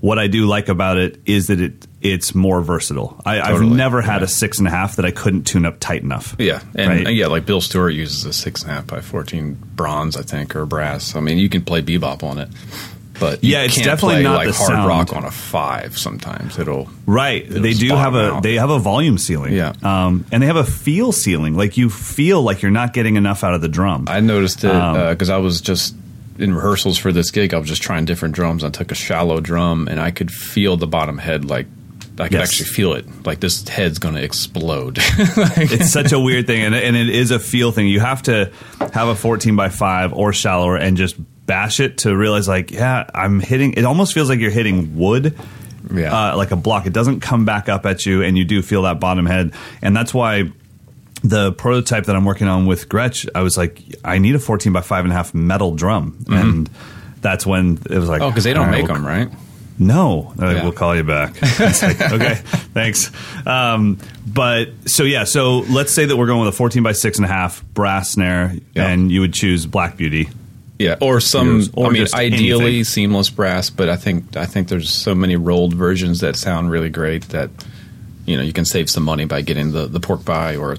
What 0.00 0.18
I 0.18 0.28
do 0.28 0.46
like 0.46 0.68
about 0.68 0.96
it 0.98 1.20
is 1.26 1.48
that 1.48 1.60
it 1.60 1.87
it's 2.00 2.34
more 2.34 2.60
versatile. 2.62 3.20
I, 3.24 3.40
I've 3.40 3.46
Totally, 3.56 3.76
never 3.76 4.00
had 4.00 4.18
yeah. 4.18 4.24
a 4.24 4.28
six 4.28 4.58
and 4.58 4.68
a 4.68 4.70
half 4.70 4.96
that 4.96 5.04
I 5.04 5.10
couldn't 5.10 5.44
tune 5.44 5.66
up 5.66 5.80
tight 5.80 6.02
enough. 6.02 6.36
Yeah, 6.38 6.60
and 6.74 6.88
Right. 6.90 7.06
uh, 7.06 7.10
yeah, 7.10 7.26
like 7.26 7.44
Bill 7.46 7.60
Stewart 7.60 7.92
uses 7.94 8.24
a 8.24 8.32
six 8.32 8.62
and 8.62 8.70
a 8.70 8.74
half 8.74 8.86
by 8.86 9.00
fourteen 9.00 9.54
bronze, 9.74 10.16
I 10.16 10.22
think, 10.22 10.54
or 10.54 10.64
brass. 10.66 11.16
I 11.16 11.20
mean, 11.20 11.38
you 11.38 11.48
can 11.48 11.62
play 11.64 11.82
bebop 11.82 12.22
on 12.22 12.38
it, 12.38 12.48
but 13.18 13.42
you 13.42 13.52
Yeah, 13.52 13.62
it's 13.62 13.74
can't 13.74 13.84
definitely 13.86 14.14
play 14.16 14.22
not 14.22 14.36
like 14.36 14.48
the 14.48 14.54
hard 14.54 14.68
sound. 14.68 14.88
rock 14.88 15.12
on 15.12 15.24
a 15.24 15.30
five. 15.32 15.98
Sometimes 15.98 16.56
it'll 16.58 16.88
Right. 17.04 17.44
It'll 17.44 17.62
they 17.62 17.72
do 17.74 17.88
have 17.88 18.14
a 18.14 18.34
out. 18.34 18.42
they 18.44 18.54
have 18.54 18.70
a 18.70 18.78
volume 18.78 19.18
ceiling. 19.18 19.52
Yeah. 19.54 19.72
Um, 19.82 20.24
and 20.30 20.40
they 20.42 20.46
have 20.46 20.56
a 20.56 20.64
feel 20.64 21.10
ceiling. 21.10 21.56
Like 21.56 21.76
you 21.76 21.90
feel 21.90 22.42
like 22.42 22.62
you're 22.62 22.70
not 22.70 22.92
getting 22.92 23.16
enough 23.16 23.42
out 23.42 23.54
of 23.54 23.60
the 23.60 23.68
drum. 23.68 24.04
I 24.08 24.20
noticed 24.20 24.62
it 24.62 24.70
Um, 24.70 25.08
because 25.10 25.30
I 25.30 25.38
was 25.38 25.60
just 25.60 25.96
in 26.38 26.54
rehearsals 26.54 26.96
for 26.96 27.10
this 27.10 27.32
gig. 27.32 27.52
I 27.52 27.58
was 27.58 27.68
just 27.68 27.82
trying 27.82 28.04
different 28.04 28.36
drums. 28.36 28.62
I 28.62 28.70
took 28.70 28.92
a 28.92 28.94
shallow 28.94 29.40
drum, 29.40 29.88
and 29.88 29.98
I 29.98 30.12
could 30.12 30.30
feel 30.30 30.76
the 30.76 30.86
bottom 30.86 31.18
head. 31.18 31.44
Like 31.44 31.66
I 32.20 32.24
could 32.28 32.38
Yes. 32.38 32.48
actually 32.50 32.66
feel 32.66 32.92
it. 32.94 33.26
Like 33.26 33.40
this 33.40 33.66
head's 33.68 33.98
going 33.98 34.14
to 34.14 34.22
explode. 34.22 34.98
it's 35.02 35.90
such 35.90 36.12
a 36.12 36.18
weird 36.20 36.46
thing, 36.46 36.62
and, 36.62 36.74
and 36.74 36.96
it 36.96 37.08
is 37.08 37.30
a 37.30 37.38
feel 37.38 37.72
thing. 37.72 37.86
You 37.88 38.00
have 38.00 38.22
to 38.24 38.52
have 38.92 39.08
a 39.08 39.14
14 39.14 39.54
by 39.56 39.68
5 39.68 40.12
or 40.12 40.32
shallower 40.32 40.76
and 40.76 40.96
just 40.96 41.16
bash 41.46 41.80
it 41.80 41.98
to 41.98 42.16
realize, 42.16 42.46
like, 42.48 42.70
yeah, 42.70 43.08
I'm 43.14 43.40
hitting. 43.40 43.74
It 43.74 43.84
almost 43.84 44.12
feels 44.14 44.28
like 44.28 44.40
you're 44.40 44.50
hitting 44.50 44.96
wood. 44.96 45.36
Yeah. 45.94 46.32
Uh, 46.32 46.36
like 46.36 46.50
a 46.50 46.56
block. 46.56 46.86
It 46.86 46.92
doesn't 46.92 47.20
come 47.20 47.44
back 47.46 47.68
up 47.70 47.86
at 47.86 48.04
you, 48.04 48.22
and 48.22 48.36
you 48.36 48.44
do 48.44 48.60
feel 48.62 48.82
that 48.82 49.00
bottom 49.00 49.24
head. 49.24 49.52
And 49.80 49.96
that's 49.96 50.12
why 50.12 50.50
the 51.22 51.52
prototype 51.52 52.04
that 52.04 52.14
I'm 52.16 52.24
working 52.24 52.46
on 52.48 52.66
with 52.66 52.88
Gretsch, 52.88 53.28
I 53.34 53.40
was 53.42 53.56
like, 53.56 53.80
I 54.04 54.18
need 54.18 54.34
a 54.34 54.38
14 54.38 54.72
by 54.72 54.80
5.5 54.80 55.34
metal 55.34 55.74
drum. 55.74 56.24
And 56.28 56.68
that's 57.22 57.46
when 57.46 57.78
it 57.90 57.98
was 57.98 58.08
like, 58.08 58.20
Mm-hmm. 58.20 58.22
oh, 58.26 58.30
because 58.30 58.44
they 58.44 58.52
don't 58.52 58.66
right, 58.66 58.72
make 58.82 58.86
we'll 58.86 58.94
them, 58.94 59.06
right? 59.06 59.28
No, 59.78 60.32
like, 60.36 60.56
Yeah. 60.56 60.62
we'll 60.62 60.72
call 60.72 60.96
you 60.96 61.04
back. 61.04 61.34
Like, 61.58 62.00
okay, 62.12 62.34
thanks. 62.74 63.10
Um, 63.46 63.98
but 64.26 64.68
so 64.86 65.02
yeah, 65.04 65.24
so 65.24 65.58
let's 65.60 65.92
say 65.92 66.04
that 66.04 66.16
we're 66.16 66.26
going 66.26 66.40
with 66.40 66.54
a 66.54 66.56
14 66.56 66.82
by 66.82 66.92
six 66.92 67.18
and 67.18 67.24
a 67.24 67.28
half 67.28 67.64
brass 67.74 68.10
snare, 68.10 68.54
Yeah. 68.74 68.88
and 68.88 69.10
you 69.10 69.20
would 69.20 69.32
choose 69.34 69.66
Black 69.66 69.96
Beauty. 69.96 70.28
Yeah, 70.78 70.96
or 71.00 71.20
some. 71.20 71.54
Yours, 71.54 71.70
or 71.74 71.86
I 71.86 71.90
mean, 71.90 72.06
ideally 72.14 72.64
anything. 72.66 72.84
seamless 72.84 73.30
brass, 73.30 73.68
but 73.68 73.88
I 73.88 73.96
think 73.96 74.36
I 74.36 74.46
think 74.46 74.68
there's 74.68 74.90
so 74.90 75.12
many 75.14 75.34
rolled 75.34 75.74
versions 75.74 76.20
that 76.20 76.36
sound 76.36 76.70
really 76.70 76.88
great 76.90 77.24
that 77.30 77.50
you 78.26 78.36
know 78.36 78.44
you 78.44 78.52
can 78.52 78.64
save 78.64 78.88
some 78.88 79.02
money 79.02 79.24
by 79.24 79.40
getting 79.42 79.72
the 79.72 79.86
the 79.88 79.98
pork 79.98 80.24
pie 80.24 80.54
or 80.54 80.76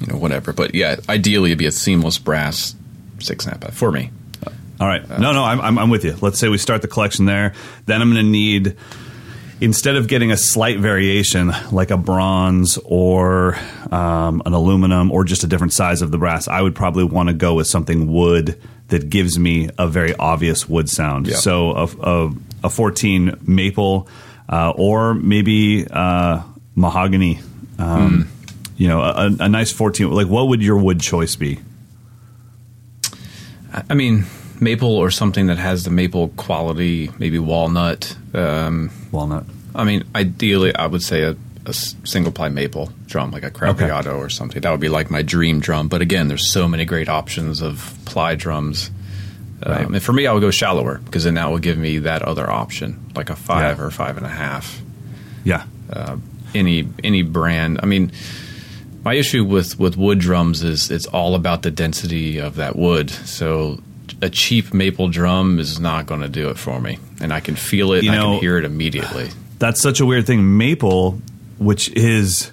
you 0.00 0.06
know 0.06 0.16
whatever. 0.18 0.52
But 0.52 0.72
yeah, 0.76 0.96
ideally 1.08 1.50
it'd 1.50 1.58
be 1.58 1.66
a 1.66 1.72
seamless 1.72 2.16
brass 2.18 2.76
six 3.18 3.44
snap 3.44 3.68
for 3.72 3.90
me. 3.90 4.10
All 4.80 4.86
right, 4.86 5.08
no, 5.08 5.32
no, 5.32 5.42
I'm, 5.44 5.60
I'm, 5.60 5.78
I'm 5.78 5.90
with 5.90 6.04
you. 6.04 6.16
Let's 6.20 6.38
say 6.38 6.48
we 6.48 6.58
start 6.58 6.82
the 6.82 6.88
collection 6.88 7.24
there. 7.24 7.52
Then 7.86 8.00
I'm 8.00 8.12
going 8.12 8.24
to 8.24 8.30
need. 8.30 8.76
Instead 9.60 9.96
of 9.96 10.06
getting 10.06 10.30
a 10.30 10.36
slight 10.36 10.78
variation 10.78 11.50
like 11.72 11.90
a 11.90 11.96
bronze 11.96 12.78
or 12.84 13.56
um, 13.90 14.40
an 14.46 14.52
aluminum 14.52 15.10
or 15.10 15.24
just 15.24 15.42
a 15.42 15.48
different 15.48 15.72
size 15.72 16.00
of 16.00 16.12
the 16.12 16.18
brass, 16.18 16.46
I 16.46 16.62
would 16.62 16.76
probably 16.76 17.02
want 17.02 17.28
to 17.28 17.34
go 17.34 17.54
with 17.54 17.66
something 17.66 18.12
wood 18.12 18.60
that 18.86 19.10
gives 19.10 19.36
me 19.36 19.68
a 19.76 19.88
very 19.88 20.14
obvious 20.14 20.68
wood 20.68 20.88
sound. 20.88 21.26
Yeah. 21.26 21.36
So 21.38 21.72
a, 21.72 21.84
a, 22.00 22.32
a 22.64 22.70
14 22.70 23.38
maple 23.42 24.06
uh, 24.48 24.70
or 24.76 25.14
maybe 25.14 25.88
uh, 25.90 26.42
mahogany. 26.76 27.40
Um, 27.80 28.28
You 28.76 28.86
know, 28.86 29.00
a, 29.00 29.26
a 29.40 29.48
nice 29.48 29.72
14. 29.72 30.08
Like, 30.08 30.28
what 30.28 30.46
would 30.46 30.62
your 30.62 30.78
wood 30.78 31.00
choice 31.00 31.34
be? 31.34 31.58
I 33.90 33.94
mean, 33.94 34.24
maple 34.60 34.94
or 34.96 35.10
something 35.10 35.46
that 35.46 35.58
has 35.58 35.84
the 35.84 35.90
maple 35.90 36.28
quality, 36.30 37.10
maybe 37.18 37.38
walnut. 37.38 38.16
Um, 38.34 38.90
Walnut. 39.12 39.44
I 39.74 39.84
mean, 39.84 40.04
ideally, 40.14 40.74
I 40.74 40.86
would 40.86 41.02
say 41.02 41.22
a 41.22 41.36
single 41.72 42.32
ply 42.32 42.48
maple 42.48 42.90
drum, 43.06 43.30
like 43.30 43.42
a 43.44 43.50
Craviotto 43.50 44.16
or 44.16 44.30
something. 44.30 44.62
That 44.62 44.70
would 44.70 44.80
be 44.80 44.88
like 44.88 45.10
my 45.10 45.20
dream 45.22 45.60
drum. 45.60 45.88
But 45.88 46.00
again, 46.00 46.28
there's 46.28 46.50
so 46.50 46.66
many 46.66 46.86
great 46.86 47.08
options 47.10 47.60
of 47.60 47.94
ply 48.06 48.34
drums. 48.36 48.90
Um, 49.62 49.94
and 49.94 50.02
for 50.02 50.12
me, 50.14 50.26
I 50.26 50.32
would 50.32 50.40
go 50.40 50.50
shallower 50.50 50.98
because 51.04 51.24
then 51.24 51.34
that 51.34 51.50
will 51.50 51.58
give 51.58 51.76
me 51.76 51.98
that 51.98 52.22
other 52.22 52.48
option, 52.50 52.98
like 53.14 53.28
a 53.28 53.36
five 53.36 53.78
Yeah. 53.78 53.84
or 53.84 53.90
five 53.90 54.16
and 54.16 54.24
a 54.24 54.30
half. 54.30 54.80
Yeah. 55.44 55.64
Any 56.54 56.88
any 57.04 57.22
brand. 57.22 57.80
I 57.82 57.86
mean, 57.86 58.12
my 59.04 59.14
issue 59.14 59.44
with 59.44 59.78
with 59.78 59.96
wood 59.98 60.18
drums 60.20 60.62
is 60.62 60.90
it's 60.90 61.06
all 61.06 61.34
about 61.34 61.60
the 61.62 61.70
density 61.70 62.38
of 62.38 62.54
that 62.56 62.76
wood. 62.76 63.10
So 63.10 63.80
a 64.20 64.30
cheap 64.30 64.72
maple 64.74 65.08
drum 65.08 65.58
is 65.58 65.78
not 65.78 66.06
going 66.06 66.20
to 66.22 66.28
do 66.28 66.50
it 66.50 66.58
for 66.58 66.80
me, 66.80 66.98
and 67.20 67.32
I 67.32 67.40
can 67.40 67.54
feel 67.56 67.92
it. 67.92 68.04
You 68.04 68.10
and 68.12 68.20
I 68.20 68.22
can 68.24 68.40
hear 68.40 68.58
it 68.58 68.64
immediately. 68.64 69.30
that's 69.58 69.80
such 69.80 70.00
a 70.00 70.06
weird 70.06 70.26
thing. 70.26 70.56
Maple, 70.56 71.20
which 71.58 71.90
is, 71.90 72.50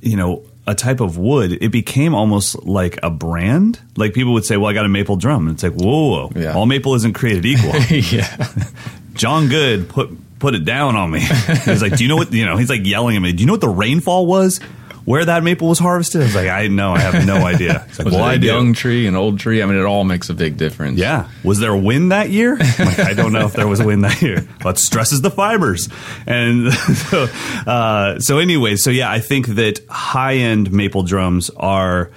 you 0.00 0.16
know, 0.16 0.42
a 0.66 0.74
type 0.74 1.00
of 1.00 1.18
wood, 1.18 1.52
it 1.62 1.70
became 1.70 2.14
almost 2.14 2.64
like 2.64 2.98
a 3.02 3.10
brand. 3.10 3.80
Like 3.96 4.14
people 4.14 4.32
would 4.34 4.44
say, 4.44 4.56
"Well, 4.56 4.70
I 4.70 4.72
got 4.72 4.86
a 4.86 4.88
maple 4.88 5.16
drum." 5.16 5.46
And 5.48 5.56
it's 5.56 5.62
like, 5.62 5.74
whoa, 5.74 6.08
whoa, 6.08 6.28
whoa. 6.28 6.40
Yeah. 6.40 6.54
all 6.54 6.66
maple 6.66 6.94
isn't 6.94 7.12
created 7.14 7.44
equal. 7.44 7.74
yeah. 7.90 8.48
John 9.14 9.48
Good 9.48 9.88
put 9.88 10.10
put 10.38 10.54
it 10.54 10.64
down 10.64 10.96
on 10.96 11.10
me. 11.10 11.20
He's 11.64 11.82
like, 11.82 11.96
"Do 11.96 12.02
you 12.04 12.08
know 12.08 12.16
what? 12.16 12.32
You 12.32 12.44
know?" 12.46 12.56
He's 12.56 12.70
like 12.70 12.84
yelling 12.84 13.16
at 13.16 13.22
me. 13.22 13.32
Do 13.32 13.40
you 13.42 13.46
know 13.46 13.52
what 13.52 13.60
the 13.60 13.68
rainfall 13.68 14.26
was? 14.26 14.60
Where 15.04 15.22
that 15.24 15.42
maple 15.44 15.68
was 15.68 15.78
harvested? 15.78 16.22
I 16.22 16.24
was 16.24 16.34
like, 16.34 16.48
"I 16.48 16.68
know. 16.68 16.92
I 16.94 17.00
have 17.00 17.26
no 17.26 17.36
idea." 17.46 17.84
He's 17.88 17.98
like, 17.98 18.06
Was 18.06 18.14
"Well, 18.14 18.28
it 18.30 18.36
a 18.36 18.38
do." 18.38 18.46
young 18.46 18.72
tree, 18.72 19.06
an 19.06 19.14
old 19.16 19.38
tree? 19.38 19.62
I 19.62 19.66
mean, 19.66 19.76
it 19.76 19.84
all 19.84 20.04
makes 20.04 20.30
a 20.30 20.34
big 20.34 20.56
difference. 20.56 20.98
Yeah. 20.98 21.28
Was 21.42 21.60
there 21.60 21.72
a 21.72 21.78
wind 21.78 22.10
that 22.12 22.30
year? 22.30 22.56
Like, 22.56 22.98
I 23.00 23.12
don't 23.12 23.32
know 23.32 23.44
if 23.46 23.52
there 23.52 23.68
was 23.68 23.80
a 23.80 23.84
wind 23.86 24.04
that 24.04 24.22
year. 24.22 24.48
But 24.62 24.78
stresses 24.78 25.20
the 25.20 25.30
fibers. 25.30 25.88
And 26.26 26.72
so, 27.10 27.24
uh, 27.66 28.18
so 28.20 28.38
anyway, 28.38 28.76
so 28.76 28.90
yeah, 28.90 29.10
I 29.10 29.20
think 29.20 29.46
that 29.48 29.80
high 29.90 30.36
end 30.36 30.72
maple 30.72 31.02
drums 31.02 31.50
are 31.50 32.10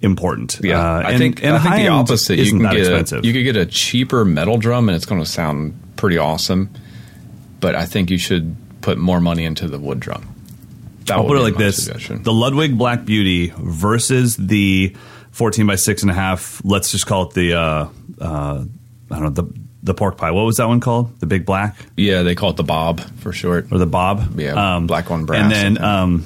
important. 0.00 0.58
Yeah, 0.64 0.80
Uh, 0.80 0.98
I 1.00 1.10
and- 1.10 1.18
think 1.18 1.44
and 1.44 1.54
I 1.54 1.58
think 1.60 1.74
the 1.76 1.88
opposite. 1.88 2.38
You 2.40 2.46
can 2.50 2.62
that 2.62 2.72
get 2.72 2.80
expensive. 2.80 3.22
a, 3.22 3.26
you 3.26 3.32
could 3.32 3.44
get 3.44 3.56
a 3.56 3.66
cheaper 3.66 4.24
metal 4.24 4.58
drum, 4.58 4.88
and 4.88 4.96
it's 4.96 5.06
going 5.06 5.22
to 5.22 5.30
sound 5.30 5.78
pretty 5.94 6.18
awesome. 6.18 6.70
But 7.60 7.76
I 7.76 7.86
think 7.86 8.10
you 8.10 8.18
should 8.18 8.56
put 8.80 8.98
more 8.98 9.20
money 9.20 9.44
into 9.44 9.68
the 9.68 9.78
wood 9.78 10.00
drum. 10.00 10.31
That 11.06 11.18
I'll 11.18 11.24
put 11.26 11.36
it 11.38 11.42
like 11.42 11.56
this: 11.56 11.84
suggestion. 11.84 12.22
the 12.22 12.32
Ludwig 12.32 12.76
Black 12.78 13.04
Beauty 13.04 13.52
versus 13.56 14.36
the 14.36 14.94
14 15.32 15.66
by 15.66 15.76
six 15.76 16.02
and 16.02 16.10
a 16.10 16.14
half. 16.14 16.60
Let's 16.64 16.90
just 16.92 17.06
call 17.06 17.28
it 17.28 17.34
the 17.34 17.54
uh, 17.54 17.88
uh, 18.20 18.64
I 19.10 19.18
don't 19.18 19.22
know 19.22 19.30
the 19.30 19.52
the 19.84 19.94
pork 19.94 20.16
pie. 20.16 20.30
What 20.30 20.42
was 20.44 20.58
that 20.58 20.68
one 20.68 20.78
called? 20.80 21.18
The 21.20 21.26
big 21.26 21.44
black. 21.44 21.76
yeah, 21.96 22.22
they 22.22 22.34
call 22.36 22.50
it 22.50 22.56
the 22.56 22.62
bob 22.62 23.00
for 23.18 23.32
short. 23.32 23.66
or 23.72 23.78
the 23.78 23.86
Bob. 23.86 24.38
Yeah, 24.38 24.80
black 24.86 25.10
one 25.10 25.24
brass, 25.26 25.42
And 25.42 25.52
then, 25.76 25.84
um, 25.84 26.24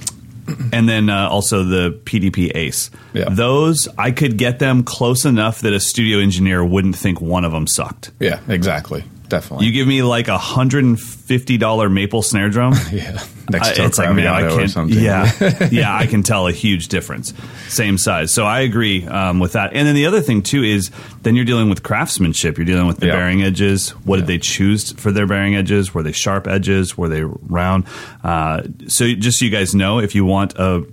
and 0.72 0.86
then 0.88 1.08
uh, 1.08 1.28
also 1.30 1.64
the 1.64 1.98
PDP 2.04 2.52
Ace. 2.54 2.90
Yeah. 3.14 3.30
Those 3.30 3.88
I 3.96 4.10
could 4.10 4.36
get 4.36 4.58
them 4.58 4.84
close 4.84 5.24
enough 5.24 5.62
that 5.62 5.72
a 5.72 5.80
studio 5.80 6.18
engineer 6.18 6.62
wouldn't 6.64 6.96
think 6.96 7.20
one 7.20 7.44
of 7.46 7.52
them 7.52 7.66
sucked. 7.66 8.10
Yeah, 8.20 8.40
exactly, 8.46 9.04
definitely. 9.28 9.66
You 9.66 9.72
give 9.72 9.86
me 9.86 10.02
like 10.02 10.28
a 10.28 10.38
hundred 10.38 10.84
and 10.84 11.00
fifty 11.00 11.58
dollar 11.58 11.88
maple 11.88 12.22
snare 12.22 12.48
drum. 12.48 12.74
yeah, 12.92 13.22
next 13.50 13.76
to 13.76 13.82
a 13.82 13.86
it's 13.86 13.98
like, 13.98 14.14
man, 14.14 14.26
I 14.26 14.48
can't. 14.48 14.70
something. 14.70 14.98
Yeah, 14.98 15.68
yeah, 15.70 15.94
I 15.94 16.06
can 16.06 16.22
tell 16.22 16.46
a 16.46 16.52
huge 16.52 16.88
difference. 16.88 17.34
Same 17.68 17.98
size, 17.98 18.32
so 18.32 18.44
I 18.44 18.60
agree 18.60 19.06
um, 19.06 19.38
with 19.40 19.52
that. 19.52 19.72
And 19.74 19.86
then 19.86 19.94
the 19.94 20.06
other 20.06 20.20
thing 20.20 20.42
too 20.42 20.62
is 20.62 20.90
then 21.22 21.36
you're 21.36 21.44
dealing 21.44 21.68
with 21.68 21.82
craftsmanship. 21.82 22.58
You're 22.58 22.64
dealing 22.66 22.86
with 22.86 22.98
the 22.98 23.06
Yeah. 23.06 23.12
bearing 23.16 23.42
edges. 23.42 23.90
What 24.04 24.16
did 24.16 24.26
they 24.26 24.38
choose 24.38 24.92
for 24.92 25.10
their 25.10 25.26
bearing 25.26 25.56
edges? 25.56 25.92
Were 25.94 26.02
they 26.02 26.12
sharp 26.12 26.46
edges? 26.46 26.96
Were 26.96 27.08
they 27.08 27.22
round? 27.22 27.84
Uh, 28.22 28.62
so 28.88 29.12
just 29.14 29.38
so 29.38 29.44
you 29.44 29.50
guys 29.50 29.74
know, 29.74 29.98
if 29.98 30.14
you 30.14 30.24
want 30.24 30.54
a 30.56 30.84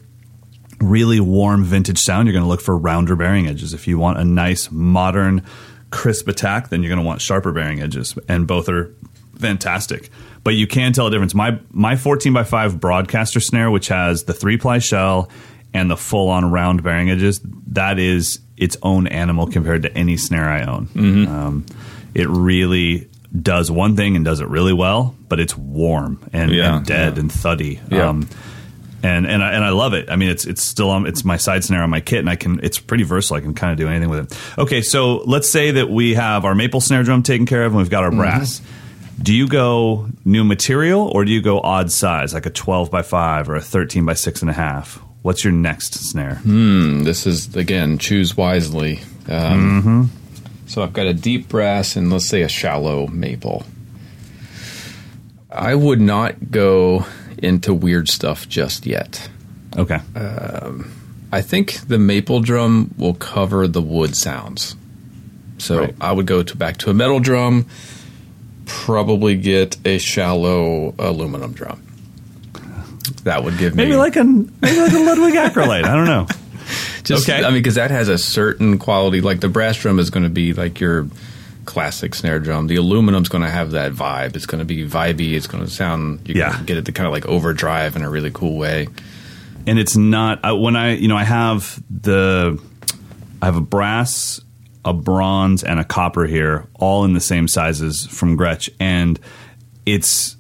really 0.80 1.20
warm 1.20 1.64
vintage 1.64 2.00
sound, 2.00 2.28
you're 2.28 2.34
going 2.34 2.44
to 2.44 2.50
look 2.50 2.62
for 2.62 2.78
rounder 2.78 3.16
bearing 3.16 3.48
edges. 3.48 3.74
If 3.74 3.88
you 3.88 3.98
want 3.98 4.18
a 4.20 4.26
nice 4.26 4.70
modern 4.72 5.44
crisp 5.94 6.28
attack, 6.28 6.70
then 6.70 6.82
you're 6.82 6.90
going 6.90 7.00
to 7.02 7.06
want 7.06 7.22
sharper 7.22 7.52
bearing 7.52 7.80
edges, 7.82 8.18
and 8.28 8.48
both 8.48 8.68
are 8.68 8.94
fantastic. 9.38 10.10
But 10.44 10.56
you 10.56 10.68
can 10.68 10.92
tell 10.92 11.08
a 11.08 11.12
difference. 11.12 11.34
My 11.36 11.60
my 11.72 11.96
14 11.96 12.34
by 12.34 12.44
5 12.44 12.80
broadcaster 12.80 13.40
snare, 13.40 13.70
which 13.72 13.88
has 13.90 14.24
the 14.24 14.34
three 14.34 14.58
ply 14.58 14.80
shell 14.80 15.30
and 15.74 15.90
the 15.90 15.98
full 15.98 16.30
on 16.30 16.52
round 16.52 16.84
bearing 16.84 17.10
edges, 17.10 17.40
that 17.68 18.00
is 18.00 18.40
its 18.58 18.76
own 18.84 19.08
animal 19.08 19.48
compared 19.48 19.84
to 19.84 19.98
any 19.98 20.18
snare 20.18 20.50
I 20.50 20.64
own. 20.64 20.88
Um, 21.28 21.66
it 22.14 22.28
really 22.30 23.10
does 23.42 23.72
one 23.72 23.96
thing 23.96 24.16
and 24.16 24.24
does 24.24 24.40
it 24.42 24.48
really 24.48 24.74
well, 24.74 25.16
but 25.30 25.40
it's 25.40 25.58
warm 25.58 26.20
and, 26.34 26.52
Yeah, 26.52 26.78
and 26.78 26.86
dead 26.86 27.14
yeah. 27.16 27.20
and 27.22 27.32
thuddy. 27.32 27.80
Yeah. 27.90 28.10
Um, 28.10 28.30
and 29.04 29.28
and 29.28 29.44
I, 29.44 29.52
and 29.52 29.64
I 29.64 29.70
love 29.70 29.94
it. 29.94 30.10
I 30.10 30.16
mean, 30.16 30.30
it's 30.30 30.46
it's 30.46 30.64
still 30.64 30.90
on. 30.90 31.06
It's 31.06 31.24
my 31.24 31.38
side 31.38 31.64
snare 31.64 31.84
on 31.84 31.90
my 31.92 32.00
kit, 32.02 32.20
and 32.20 32.30
I 32.30 32.36
can. 32.36 32.60
It's 32.64 32.80
pretty 32.80 33.04
versatile. 33.04 33.38
I 33.38 33.42
can 33.42 33.54
kind 33.54 33.72
of 33.72 33.78
do 33.78 33.88
anything 33.88 34.10
with 34.10 34.32
it. 34.32 34.60
Okay, 34.60 34.82
so 34.82 35.18
let's 35.26 35.50
say 35.50 35.72
that 35.72 35.90
we 35.90 36.16
have 36.16 36.46
our 36.46 36.56
maple 36.56 36.82
snare 36.82 37.04
drum 37.04 37.22
taken 37.22 37.46
care 37.46 37.64
of, 37.66 37.74
and 37.74 37.78
we've 37.78 37.90
got 37.90 38.04
our 38.04 38.10
Mm-hmm. 38.10 38.20
brass. 38.20 38.62
Do 39.22 39.34
you 39.34 39.48
go 39.48 40.08
new 40.26 40.44
material, 40.44 41.08
or 41.14 41.24
do 41.26 41.32
you 41.32 41.42
go 41.42 41.60
odd 41.60 41.92
size, 41.92 42.34
like 42.34 42.46
a 42.48 42.50
twelve 42.50 42.90
by 42.90 43.04
five 43.04 43.48
or 43.50 43.56
a 43.56 43.62
thirteen 43.62 44.06
by 44.06 44.14
six 44.16 44.42
and 44.42 44.50
a 44.50 44.54
half? 44.54 45.00
What's 45.22 45.44
your 45.44 45.54
next 45.54 45.94
snare? 45.94 46.36
Hmm, 46.36 47.04
this 47.04 47.28
is 47.28 47.56
again 47.56 47.98
choose 48.00 48.36
wisely. 48.36 49.02
Um, 49.30 49.82
Mm-hmm. 49.82 50.04
So 50.66 50.82
I've 50.82 50.94
got 50.94 51.06
a 51.06 51.14
deep 51.14 51.50
brass 51.50 51.96
and 51.96 52.12
let's 52.12 52.28
say 52.28 52.42
a 52.42 52.48
shallow 52.50 53.06
maple. 53.08 53.64
I 55.52 55.76
would 55.76 56.02
not 56.02 56.50
go 56.52 57.06
into 57.44 57.74
weird 57.74 58.08
stuff 58.10 58.48
just 58.48 58.86
yet. 58.86 59.30
Okay. 59.78 60.00
Um, 60.16 60.92
I 61.32 61.42
think 61.42 61.88
the 61.88 61.98
maple 61.98 62.40
drum 62.42 62.94
will 62.98 63.16
cover 63.16 63.68
the 63.68 63.82
wood 63.82 64.16
sounds. 64.16 64.76
So 65.58 65.80
Right. 65.80 65.96
I 66.00 66.12
would 66.12 66.26
go 66.26 66.44
to 66.44 66.56
back 66.58 66.78
to 66.78 66.90
a 66.90 66.94
metal 66.94 67.20
drum, 67.20 67.66
probably 68.66 69.36
get 69.36 69.78
a 69.86 69.98
shallow 69.98 70.94
aluminum 71.00 71.54
drum. 71.54 71.82
That 73.24 73.44
would 73.44 73.58
give 73.58 73.76
maybe 73.76 73.92
me 73.92 73.98
like 73.98 74.16
a 74.16 74.24
maybe 74.24 74.80
like 74.80 74.92
a 74.94 75.00
Ludwig 75.00 75.34
Acrolite. 75.34 75.86
I 75.86 75.96
don't 75.96 76.06
know. 76.06 76.28
just 77.04 77.28
okay. 77.28 77.44
I 77.44 77.50
mean 77.50 77.60
because 77.60 77.76
that 77.76 77.92
has 77.92 78.10
a 78.10 78.18
certain 78.18 78.78
quality 78.80 79.22
like 79.22 79.40
the 79.40 79.50
brass 79.50 79.78
drum 79.78 80.00
is 80.00 80.10
going 80.10 80.24
to 80.24 80.30
be 80.30 80.54
like 80.54 80.80
your 80.80 81.08
classic 81.66 82.14
snare 82.16 82.40
drum. 82.40 82.68
The 82.68 82.76
aluminum's 82.76 83.30
going 83.30 83.44
to 83.44 83.50
have 83.50 83.72
that 83.72 83.94
vibe. 83.94 84.36
It's 84.36 84.46
going 84.46 84.60
to 84.60 84.66
be 84.66 84.88
vibey. 84.88 85.34
It's 85.34 85.48
going 85.48 85.64
to 85.64 85.70
sound 85.70 86.28
you 86.28 86.36
Yeah. 86.36 86.54
can 86.56 86.66
get 86.66 86.78
it 86.78 86.86
to 86.86 86.92
kind 86.92 87.08
of 87.08 87.14
like 87.14 87.26
overdrive 87.26 87.96
in 87.96 88.02
a 88.04 88.10
really 88.10 88.32
cool 88.32 88.58
way. 88.58 88.88
and 89.66 89.80
it's 89.80 89.96
not 89.96 90.40
I, 90.44 90.52
when 90.52 90.76
I 90.76 90.96
you 90.96 91.08
know 91.08 91.16
I 91.18 91.24
have 91.24 91.82
the 91.90 92.60
I 93.42 93.46
have 93.46 93.56
a 93.56 93.62
brass, 93.62 94.40
a 94.86 94.94
bronze, 94.94 95.64
and 95.64 95.80
a 95.80 95.84
copper 95.84 96.26
here, 96.26 96.68
all 96.76 97.06
in 97.06 97.14
the 97.14 97.20
same 97.22 97.48
sizes 97.48 98.06
from 98.08 98.38
Gretsch, 98.38 98.70
and 98.80 99.20
it's 99.86 100.36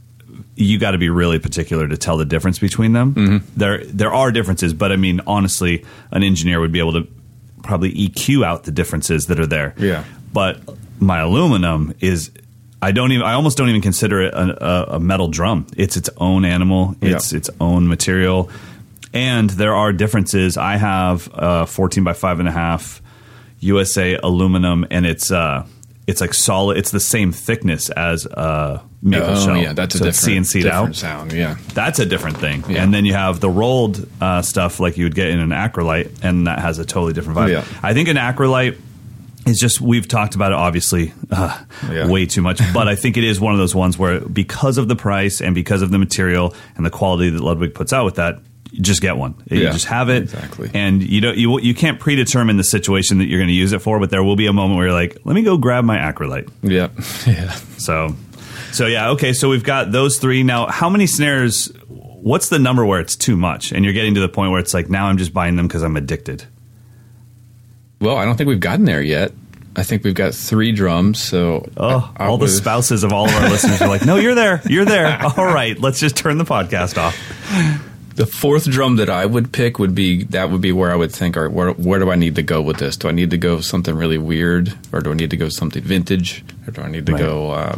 you 0.56 0.78
got 0.78 0.92
to 0.92 0.98
be 0.98 1.10
really 1.10 1.40
particular 1.40 1.88
to 1.88 1.98
tell 1.98 2.18
the 2.18 2.26
difference 2.26 2.60
between 2.60 2.94
them. 2.94 3.14
Mm-hmm. 3.14 3.38
There 3.60 3.84
there 3.86 4.14
are 4.14 4.32
differences, 4.32 4.74
but 4.74 4.92
I 4.92 4.98
mean 4.98 5.22
honestly, 5.26 5.86
an 6.12 6.24
engineer 6.24 6.60
would 6.60 6.72
be 6.72 6.80
able 6.80 6.94
to 6.94 7.08
probably 7.64 7.94
EQ 7.94 8.46
out 8.46 8.64
the 8.66 8.72
differences 8.72 9.28
that 9.28 9.40
are 9.40 9.48
there. 9.48 9.74
Yeah. 9.78 10.04
but 10.34 10.60
my 11.06 11.20
aluminum 11.20 11.94
is. 12.00 12.32
I 12.82 12.92
don't 12.92 13.12
even. 13.14 13.26
I 13.26 13.34
almost 13.34 13.58
don't 13.58 13.70
even 13.70 13.82
consider 13.82 14.22
it 14.24 14.34
a, 14.34 14.66
a, 14.66 14.84
a 14.96 15.00
metal 15.00 15.30
drum. 15.30 15.68
It's 15.78 15.96
its 15.96 16.10
own 16.18 16.44
animal. 16.44 16.96
It's 17.02 17.32
Yeah. 17.32 17.38
its 17.38 17.50
own 17.62 17.88
material, 17.88 18.50
and 19.14 19.50
there 19.52 19.74
are 19.74 19.94
differences. 19.94 20.58
I 20.58 20.76
have 20.78 21.30
a 21.34 21.66
14 21.66 22.04
by 22.04 22.12
five 22.14 22.40
and 22.40 22.48
a 22.50 22.52
half 22.52 23.02
USA 23.60 24.16
aluminum, 24.22 24.86
and 24.92 25.06
it's 25.06 25.32
uh, 25.32 25.66
it's 26.08 26.20
like 26.20 26.34
solid. 26.34 26.78
It's 26.78 26.92
the 26.92 27.00
same 27.00 27.32
thickness 27.32 27.90
as 27.90 28.26
a 28.26 28.82
maple 29.02 29.30
oh 29.30 29.46
shell. 29.46 29.58
yeah, 29.58 29.72
that's 29.74 29.96
a 29.96 30.00
So 30.00 30.06
it's 30.08 30.20
different, 30.22 30.46
CNC'd 30.48 30.64
different 30.64 30.90
out. 30.90 30.96
sound. 30.96 31.32
Yeah. 31.34 31.56
That's 31.74 32.00
a 32.00 32.06
different 32.06 32.38
thing. 32.38 32.64
Yeah. 32.68 32.84
And 32.84 32.94
then 32.94 33.06
you 33.06 33.14
have 33.14 33.40
the 33.40 33.50
rolled 33.50 34.06
uh, 34.20 34.42
stuff 34.42 34.80
like 34.82 34.98
you 34.98 35.06
would 35.06 35.16
get 35.16 35.30
in 35.30 35.40
an 35.40 35.50
acrolite, 35.52 36.12
and 36.22 36.48
that 36.48 36.60
has 36.60 36.80
a 36.80 36.86
totally 36.86 37.14
different 37.14 37.40
vibe. 37.40 37.52
Yeah. 37.52 37.66
I 37.82 37.94
think 37.94 38.10
an 38.10 38.18
acrolite 38.18 38.78
is 39.46 39.60
just 39.60 39.82
we've 39.82 40.08
talked 40.08 40.36
about 40.36 40.52
it 40.52 40.56
obviously 40.56 41.14
uh, 41.32 41.58
Yeah. 41.92 42.08
way 42.08 42.26
too 42.26 42.42
much, 42.42 42.62
but 42.74 42.88
I 42.88 42.96
think 42.96 43.18
it 43.18 43.24
is 43.24 43.40
one 43.40 43.54
of 43.54 43.60
those 43.60 43.76
ones 43.76 43.98
where 43.98 44.20
because 44.22 44.78
of 44.78 44.88
the 44.88 44.96
price 44.96 45.42
and 45.42 45.54
because 45.56 45.82
of 45.82 45.92
the 45.92 45.98
material 46.00 46.56
and 46.78 46.86
the 46.86 46.90
quality 46.90 47.30
that 47.30 47.42
Ludwig 47.42 47.74
puts 47.76 47.92
out 47.94 48.06
with 48.06 48.16
that. 48.16 48.40
You 48.72 48.82
just 48.82 49.02
get 49.04 49.18
one. 49.18 49.36
You 49.52 49.60
Yeah, 49.62 49.72
just 49.72 49.86
have 49.86 50.10
it, 50.10 50.24
exactly. 50.24 50.72
and 50.74 51.04
you 51.04 51.22
don't. 51.22 51.38
You 51.38 51.60
you 51.60 51.76
can't 51.76 52.00
predetermine 52.00 52.58
the 52.58 52.64
situation 52.64 53.20
that 53.20 53.26
you're 53.26 53.38
going 53.38 53.48
to 53.50 53.54
use 53.54 53.72
it 53.72 53.84
for, 53.84 54.00
but 54.00 54.10
there 54.10 54.24
will 54.24 54.36
be 54.36 54.48
a 54.48 54.54
moment 54.54 54.78
where 54.78 54.88
you're 54.88 54.96
like, 54.96 55.16
"Let 55.26 55.36
me 55.36 55.44
go 55.44 55.58
grab 55.58 55.84
my 55.86 55.98
acrolite 56.00 56.50
Yeah. 56.64 56.88
Yeah. 57.28 57.52
So, 57.78 58.16
so 58.72 58.88
yeah, 58.88 59.12
okay. 59.12 59.32
So 59.34 59.48
we've 59.48 59.64
got 59.64 59.92
those 59.92 60.18
three 60.18 60.42
now. 60.42 60.66
How 60.66 60.90
many 60.90 61.06
snares? 61.06 61.72
What's 61.88 62.50
the 62.50 62.58
number 62.58 62.84
where 62.84 63.00
it's 63.00 63.16
too 63.16 63.36
much, 63.38 63.72
and 63.74 63.86
you're 63.86 63.94
getting 63.94 64.16
to 64.16 64.22
the 64.22 64.30
point 64.30 64.50
where 64.50 64.60
it's 64.60 64.74
like 64.74 64.90
now 64.90 65.06
I'm 65.06 65.18
just 65.20 65.34
buying 65.36 65.56
them 65.56 65.68
because 65.68 65.84
I'm 65.84 65.96
addicted. 65.96 66.46
Well, 68.04 68.18
I 68.18 68.26
don't 68.26 68.36
think 68.36 68.48
we've 68.50 68.60
gotten 68.60 68.86
there 68.86 69.02
yet. 69.02 69.32
I 69.76 69.82
think 69.84 70.04
we've 70.04 70.14
got 70.14 70.36
three 70.36 70.72
drums. 70.72 71.22
So 71.24 71.68
Oh, 71.78 72.14
I- 72.18 72.26
I 72.26 72.28
all 72.28 72.38
the 72.38 72.48
spouses 72.48 73.04
of 73.04 73.12
all 73.14 73.28
of 73.28 73.34
our 73.36 73.50
listeners 73.50 73.82
are 73.82 73.88
like, 73.88 74.06
"No, 74.06 74.18
you're 74.18 74.36
there, 74.36 74.62
you're 74.70 74.86
there." 74.86 75.20
All 75.38 75.46
right, 75.46 75.80
let's 75.80 76.00
just 76.00 76.16
turn 76.16 76.38
the 76.38 76.44
podcast 76.44 76.98
off. 76.98 77.18
The 78.16 78.28
fourth 78.28 78.66
drum 78.70 78.98
that 78.98 79.10
I 79.10 79.26
would 79.26 79.52
pick 79.52 79.80
would 79.80 79.96
be 79.96 80.26
that 80.26 80.52
would 80.52 80.62
be 80.62 80.72
where 80.72 80.92
I 80.92 80.96
would 80.96 81.12
think, 81.12 81.36
all 81.36 81.44
right, 81.44 81.52
where, 81.52 81.72
where 81.72 81.98
do 82.00 82.12
I 82.12 82.16
need 82.16 82.36
to 82.36 82.44
go 82.44 82.62
with 82.62 82.78
this? 82.78 82.96
Do 82.98 83.08
I 83.08 83.12
need 83.12 83.32
to 83.32 83.40
go 83.40 83.60
something 83.62 83.96
really 83.96 84.20
weird, 84.20 84.72
or 84.92 85.00
do 85.02 85.10
I 85.10 85.16
need 85.16 85.32
to 85.32 85.38
go 85.38 85.50
something 85.50 85.82
vintage, 85.82 86.44
or 86.68 86.72
do 86.72 86.82
I 86.82 86.90
need 86.90 87.08
to 87.08 87.14
Right. 87.14 87.22
go 87.22 87.50
uh, 87.52 87.78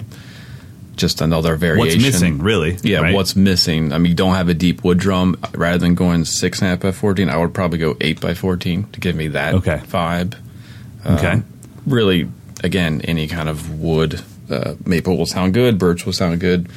just 0.96 1.22
another 1.22 1.56
variation? 1.56 2.02
What's 2.02 2.14
missing, 2.14 2.40
really? 2.40 2.78
Yeah, 2.84 3.00
right? 3.02 3.14
what's 3.14 3.36
missing? 3.36 3.92
I 3.94 3.98
mean, 3.98 4.10
you 4.12 4.16
don't 4.16 4.36
have 4.36 4.50
a 4.50 4.54
deep 4.54 4.84
wood 4.84 4.98
drum. 4.98 5.38
Rather 5.54 5.78
than 5.78 5.96
going 5.96 6.26
six 6.26 6.60
and 6.60 6.68
a 6.68 6.70
half 6.72 6.80
by 6.82 6.92
fourteen, 6.92 7.30
I 7.30 7.38
would 7.38 7.54
probably 7.54 7.78
go 7.80 7.96
eight 8.02 8.20
by 8.22 8.34
fourteen 8.34 8.86
to 8.94 9.00
give 9.00 9.16
me 9.16 9.28
that 9.30 9.54
Okay. 9.56 9.82
vibe. 9.88 10.36
okay? 11.06 11.32
Um, 11.34 11.46
really, 11.86 12.28
again, 12.64 13.02
any 13.02 13.28
kind 13.28 13.48
of 13.50 13.80
wood, 13.80 14.22
uh, 14.50 14.76
maple 14.86 15.18
will 15.18 15.26
sound 15.26 15.54
good, 15.54 15.78
birch 15.78 16.06
will 16.06 16.14
sound 16.14 16.40
good, 16.40 16.68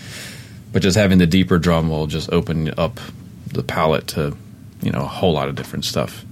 but 0.72 0.83
just 0.83 0.96
having 0.96 1.18
the 1.18 1.26
deeper 1.26 1.59
drum 1.59 1.88
will 1.88 2.07
just 2.07 2.31
open 2.33 2.72
up 2.78 3.00
the 3.46 3.62
palette 3.62 4.07
to, 4.09 4.37
you 4.83 4.90
know, 4.90 5.00
a 5.00 5.07
whole 5.07 5.33
lot 5.33 5.48
of 5.48 5.54
different 5.54 5.85
stuff. 5.85 6.24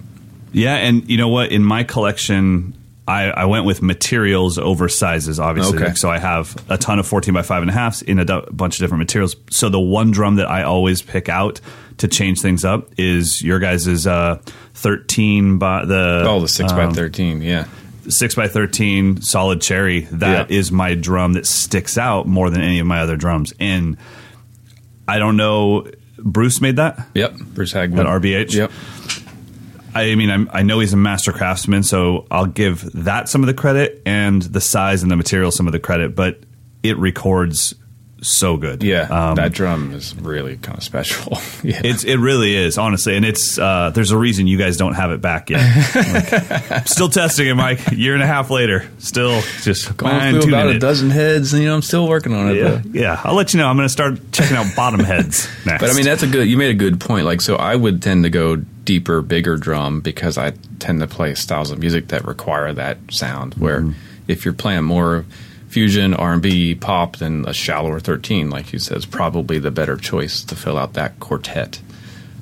Yeah, 0.53 0.77
and 0.77 1.09
you 1.09 1.17
know 1.19 1.29
what? 1.29 1.53
In 1.53 1.63
my 1.65 1.85
collection, 1.85 2.75
I, 3.09 3.25
I 3.31 3.45
went 3.45 3.65
with 3.67 3.83
materials 3.83 4.59
over 4.59 4.89
sizes, 4.89 5.39
obviously. 5.39 5.79
Okay. 5.83 5.95
So 5.95 6.11
I 6.11 6.19
have 6.19 6.57
a 6.69 6.77
ton 6.77 6.99
of 6.99 7.07
14 7.07 7.33
by 7.33 7.43
five 7.43 7.63
and 7.63 7.71
a 7.71 7.75
halfs 7.75 8.03
in 8.03 8.19
a 8.19 8.25
du- 8.25 8.49
bunch 8.51 8.77
of 8.77 8.81
different 8.85 8.99
materials. 9.01 9.37
So 9.51 9.69
the 9.69 9.79
one 9.81 10.11
drum 10.11 10.37
that 10.37 10.51
I 10.51 10.65
always 10.65 11.03
pick 11.03 11.29
out 11.29 11.61
to 11.99 12.09
change 12.09 12.41
things 12.41 12.65
up 12.65 12.91
is 12.99 13.41
your 13.43 13.59
guys' 13.61 14.07
uh, 14.07 14.41
13 14.75 15.59
by 15.59 15.85
the 15.85 16.25
Oh, 16.27 16.41
the 16.41 16.49
six 16.49 16.73
by 16.73 16.85
um, 16.85 16.95
thirteen, 16.95 17.43
yeah, 17.43 17.67
six 18.09 18.35
by 18.35 18.49
13 18.49 19.23
solid 19.23 19.61
cherry. 19.63 20.01
That 20.13 20.51
is 20.51 20.71
Yeah. 20.71 20.77
my 20.77 20.95
drum 20.95 21.35
that 21.35 21.47
sticks 21.47 21.97
out 21.97 22.27
more 22.27 22.51
than 22.51 22.61
any 22.61 22.81
of 22.81 22.87
my 22.87 23.01
other 23.01 23.17
drums. 23.17 23.53
And 23.61 23.97
I 25.09 25.19
don't 25.19 25.37
know. 25.37 25.87
Bruce 26.19 26.61
made 26.61 26.77
that. 26.77 27.07
yep. 27.15 27.35
Bruce 27.37 27.73
Hagman. 27.73 28.01
At 28.01 28.07
RBH? 28.07 28.53
Yep. 28.55 28.73
I 30.03 30.15
mean, 30.15 30.31
I'm, 30.31 30.49
I 30.53 30.63
know 30.63 30.81
he's 30.81 30.93
a 30.93 30.97
master 30.97 31.33
craftsman, 31.33 31.83
so 31.83 32.27
I'll 32.31 32.47
give 32.47 32.91
that 33.05 33.29
some 33.29 33.43
of 33.43 33.47
the 33.47 33.55
credit 33.55 34.03
and 34.07 34.43
the 34.43 34.61
size 34.61 35.03
and 35.03 35.11
the 35.11 35.17
material 35.17 35.51
some 35.51 35.67
of 35.67 35.73
the 35.73 35.81
credit, 35.81 36.15
but 36.15 36.41
it 36.83 36.97
records 36.99 37.75
so 38.23 38.57
good. 38.57 38.83
Yeah, 38.83 39.03
Um, 39.03 39.35
that 39.37 39.53
drum 39.53 39.93
is 39.93 40.17
really 40.17 40.57
kind 40.57 40.79
of 40.79 40.83
special. 40.83 41.33
yeah. 41.63 41.83
it's 41.85 42.03
it 42.03 42.17
really 42.17 42.57
is 42.57 42.79
honestly, 42.79 43.15
and 43.15 43.25
it's 43.27 43.59
uh, 43.59 43.91
there's 43.95 44.11
a 44.11 44.17
reason 44.17 44.47
you 44.47 44.57
guys 44.57 44.79
don't 44.79 44.95
have 44.95 45.11
it 45.13 45.21
back 45.21 45.51
yet. 45.51 45.61
Like, 45.95 46.89
still 46.89 47.09
testing 47.11 47.47
it, 47.47 47.55
Mike. 47.55 47.79
Year 47.93 48.15
and 48.15 48.23
a 48.23 48.27
half 48.27 48.49
later, 48.51 48.89
still 48.99 49.43
just 49.63 49.95
Going 49.99 50.41
through 50.41 50.49
about 50.51 50.69
a 50.69 50.77
it. 50.77 50.79
dozen 50.79 51.11
heads, 51.11 51.53
and 51.53 51.63
you 51.63 51.69
know, 51.69 51.75
I'm 51.75 51.83
still 51.83 52.09
working 52.09 52.33
on 52.33 52.49
it. 52.51 52.57
Yeah, 52.57 52.81
but- 52.83 52.95
yeah. 52.95 53.21
I'll 53.23 53.35
let 53.35 53.53
you 53.53 53.59
know. 53.61 53.69
I'm 53.69 53.77
going 53.77 53.87
to 53.87 53.93
start 53.93 54.19
checking 54.33 54.57
out 54.57 54.75
bottom 54.75 55.01
heads 55.01 55.47
next. 55.67 55.81
But 55.83 55.91
I 55.91 55.95
mean, 55.95 56.05
that's 56.07 56.23
a 56.23 56.27
good. 56.27 56.49
You 56.49 56.57
made 56.57 56.71
a 56.71 56.75
good 56.79 56.99
point. 56.99 57.27
Like, 57.27 57.43
so 57.43 57.57
I 57.57 57.77
would 57.77 58.03
tend 58.03 58.25
to 58.25 58.31
go 58.31 58.57
deeper, 58.87 59.21
bigger 59.21 59.57
drum 59.59 60.01
because 60.01 60.39
I 60.39 60.53
tend 60.79 61.01
to 61.01 61.07
play 61.07 61.35
styles 61.35 61.71
of 61.71 61.79
music 61.79 62.09
that 62.09 62.25
require 62.25 62.73
that 62.73 62.97
sound. 63.11 63.53
Where 63.55 63.81
Mm-hmm. 63.83 63.93
if 64.29 64.45
you're 64.47 64.55
playing 64.55 64.85
more 64.85 65.27
fusion, 65.69 66.15
R 66.15 66.33
and 66.33 66.43
B, 66.43 66.75
pop, 66.75 67.17
then 67.19 67.45
a 67.47 67.53
shallower 67.53 68.01
thirteen, 68.01 68.49
like 68.49 68.73
you 68.73 68.79
said, 68.79 68.97
is 68.97 69.05
probably 69.05 69.59
the 69.59 69.71
better 69.71 69.97
choice 69.97 70.43
to 70.45 70.57
fill 70.57 70.79
out 70.79 70.95
that 70.95 71.21
quartet. 71.21 71.81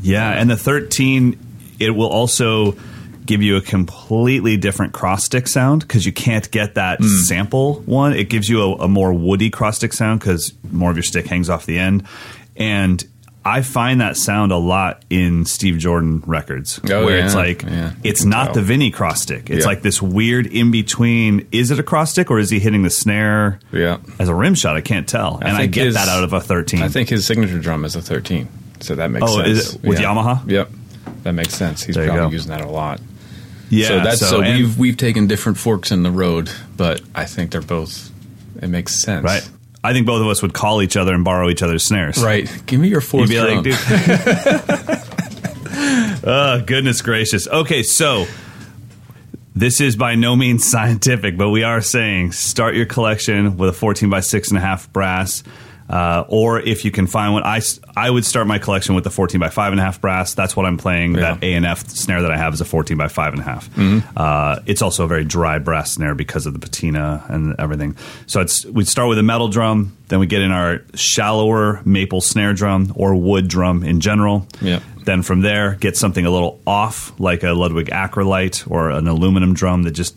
Yeah, 0.03 0.31
and 0.31 0.49
the 0.51 0.57
13, 0.57 1.39
it 1.81 1.91
will 1.91 2.09
also 2.11 2.77
give 3.25 3.41
you 3.43 3.57
a 3.57 3.63
completely 3.63 4.59
different 4.59 4.93
cross 4.93 5.25
stick 5.25 5.49
sound 5.49 5.81
because 5.81 6.05
you 6.05 6.13
can't 6.13 6.51
get 6.51 6.75
that 6.75 6.99
Hmm. 7.01 7.07
sample 7.07 7.81
one. 7.87 8.13
It 8.13 8.29
gives 8.29 8.47
you 8.51 8.61
a, 8.61 8.75
a 8.85 8.89
more 8.89 9.15
woody 9.15 9.49
cross 9.49 9.77
stick 9.79 9.95
sound 9.95 10.21
because 10.21 10.53
more 10.71 10.91
of 10.91 10.97
your 10.99 11.03
stick 11.03 11.27
hangs 11.27 11.49
off 11.49 11.65
the 11.65 11.79
end. 11.79 12.05
And 12.55 13.03
I 13.47 13.61
find 13.61 14.01
that 14.01 14.17
sound 14.17 14.53
a 14.53 14.57
lot 14.57 15.05
in 15.11 15.45
Steve 15.45 15.77
Jordan 15.79 16.23
records 16.27 16.81
Oh, 16.91 17.05
where 17.05 17.19
yeah, 17.19 17.25
it's 17.27 17.35
like, 17.35 17.63
yeah, 17.63 17.93
it's 18.03 18.25
not 18.25 18.47
tell. 18.47 18.55
the 18.55 18.63
Vinny 18.63 18.91
cross 18.91 19.21
stick. 19.21 19.51
It's 19.51 19.61
Yeah. 19.65 19.67
like 19.67 19.83
this 19.83 20.01
weird 20.01 20.47
in 20.47 20.71
between. 20.71 21.47
Is 21.53 21.71
it 21.71 21.79
a 21.79 21.83
cross 21.83 22.11
stick 22.13 22.31
or 22.31 22.39
is 22.39 22.49
he 22.49 22.59
hitting 22.59 22.83
the 22.85 22.91
snare 22.91 23.61
Yeah. 23.71 23.99
as 24.19 24.29
a 24.31 24.35
rim 24.35 24.55
shot? 24.55 24.77
I 24.77 24.81
can't 24.81 25.07
tell. 25.07 25.39
and 25.43 25.57
I 25.59 25.67
get 25.67 25.87
his- 25.87 25.95
that 25.95 26.09
out 26.09 26.25
of 26.25 26.33
a 26.33 26.41
13. 26.41 26.81
I 26.83 26.89
think 26.89 27.11
his 27.11 27.27
signature 27.27 27.59
drum 27.59 27.85
is 27.85 27.95
a 27.97 28.01
thirteen, 28.03 28.49
so 28.81 28.95
that 28.95 29.11
makes 29.11 29.27
Oh, 29.29 29.37
sense. 29.43 29.49
is 29.49 29.75
it 29.75 29.85
with 29.85 29.99
Yamaha? 29.99 30.41
Yep, 30.51 30.71
that 31.25 31.33
makes 31.35 31.55
sense. 31.55 31.83
He's 31.85 31.95
There 31.97 32.07
probably 32.09 32.33
using 32.33 32.51
that 32.51 32.63
a 32.63 32.69
lot. 32.71 33.01
yeah, 33.69 33.89
so 33.89 34.01
that's 34.01 34.21
so, 34.21 34.41
and- 34.41 34.57
we've 34.59 34.79
we've 34.79 34.97
taken 34.97 35.27
different 35.27 35.59
forks 35.59 35.91
in 35.91 36.03
the 36.03 36.11
road, 36.11 36.49
but 36.79 37.03
I 37.15 37.25
think 37.27 37.51
they're 37.51 37.61
both. 37.61 38.11
It 38.63 38.69
makes 38.69 39.03
sense, 39.03 39.23
Right. 39.25 39.47
I 39.85 39.93
think 39.93 40.07
both 40.07 40.23
of 40.23 40.29
us 40.29 40.41
would 40.41 40.55
call 40.55 40.81
each 40.81 40.97
other 40.97 41.13
and 41.15 41.25
borrow 41.25 41.51
each 41.51 41.63
other's 41.63 41.85
snares. 41.85 42.25
Right. 42.25 42.51
Give 42.65 42.81
me 42.81 42.89
your 42.89 43.03
You'd 43.03 43.07
fourth 43.07 43.29
be 43.29 43.35
drum. 43.35 43.57
like, 43.57 43.65
dude. 43.65 43.75
oh, 46.27 46.63
goodness 46.67 47.03
gracious. 47.03 47.47
Okay, 47.47 47.83
so 47.83 48.25
this 49.55 49.83
is 49.83 49.95
by 49.95 50.15
no 50.15 50.37
means 50.37 50.65
scientific, 50.71 51.37
but 51.37 51.51
we 51.51 51.65
are 51.65 51.83
saying 51.83 52.33
start 52.33 52.75
your 52.75 52.87
collection 52.87 53.59
with 53.59 53.69
a 53.69 53.73
14 53.75 54.09
by 54.09 54.21
6.5 54.21 54.91
brass. 54.93 55.45
Uh, 55.89 56.25
or 56.29 56.61
if 56.61 56.85
you 56.85 56.91
can 56.91 57.07
find 57.07 57.33
one, 57.35 57.43
I, 57.43 57.61
I 57.97 58.11
would 58.11 58.25
start 58.25 58.47
my 58.47 58.59
collection 58.59 58.95
with 58.95 59.05
the 59.05 59.11
14 59.11 59.39
by 59.39 59.51
five 59.51 59.73
and 59.73 59.81
a 59.81 59.85
half 59.85 60.01
brass. 60.01 60.35
That's 60.35 60.57
what 60.57 60.67
I'm 60.67 60.79
playing. 60.79 61.15
Yeah. 61.15 61.35
That 61.35 61.45
A 61.45 61.55
and 61.55 61.67
F 61.67 61.89
snare 61.89 62.23
that 62.23 62.31
I 62.31 62.37
have 62.37 62.55
is 62.55 62.61
a 62.61 62.65
14 62.65 62.97
by 62.97 63.09
five 63.09 63.33
and 63.33 63.43
a 63.43 63.45
half. 63.45 63.71
Mm-hmm. 63.75 64.09
Uh, 64.17 64.61
it's 64.67 64.83
also 64.83 65.05
a 65.05 65.09
very 65.09 65.25
dry 65.25 65.59
brass 65.59 65.93
snare 65.93 66.15
because 66.15 66.47
of 66.47 66.55
the 66.55 66.59
patina 66.59 67.25
and 67.29 67.55
everything. 67.59 67.97
So 68.27 68.41
it's 68.41 68.65
we'd 68.65 68.89
start 68.89 69.09
with 69.09 69.19
a 69.19 69.23
metal 69.23 69.49
drum, 69.49 69.97
then 70.09 70.21
we 70.21 70.27
get 70.27 70.43
in 70.43 70.51
our 70.51 70.81
shallower 70.95 71.83
maple 71.85 72.21
snare 72.21 72.55
drum 72.55 72.93
or 72.97 73.15
wood 73.15 73.49
drum 73.49 73.85
in 73.85 74.01
general. 74.01 74.47
Yeah. 74.61 74.81
Then 75.05 75.23
from 75.23 75.43
there, 75.43 75.75
get 75.75 75.97
something 75.97 76.25
a 76.25 76.31
little 76.31 76.61
off, 76.67 77.19
like 77.21 77.43
a 77.43 77.53
Ludwig 77.53 77.89
Acrolite 77.89 78.71
or 78.71 78.91
an 78.91 79.07
aluminum 79.07 79.53
drum 79.53 79.83
that 79.83 79.93
just 79.93 80.17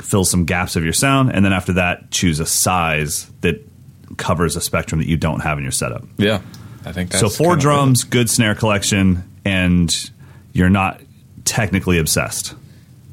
fills 0.00 0.30
some 0.30 0.44
gaps 0.44 0.76
of 0.76 0.84
your 0.84 0.92
sound. 0.92 1.32
And 1.32 1.44
then 1.44 1.52
after 1.52 1.74
that, 1.74 2.10
choose 2.10 2.38
a 2.40 2.46
size 2.46 3.30
that 3.40 3.64
covers 4.16 4.56
a 4.56 4.60
spectrum 4.60 5.00
that 5.00 5.08
you 5.08 5.16
don't 5.16 5.40
have 5.40 5.58
in 5.58 5.64
your 5.64 5.72
setup. 5.72 6.04
Yeah, 6.16 6.40
I 6.84 6.92
think 6.92 7.10
that's 7.10 7.20
so 7.20 7.28
four 7.28 7.56
drums, 7.56 8.04
good 8.04 8.30
snare 8.30 8.54
collection, 8.54 9.22
and 9.44 9.94
you're 10.52 10.70
not 10.70 11.00
technically 11.44 11.98
obsessed. 11.98 12.54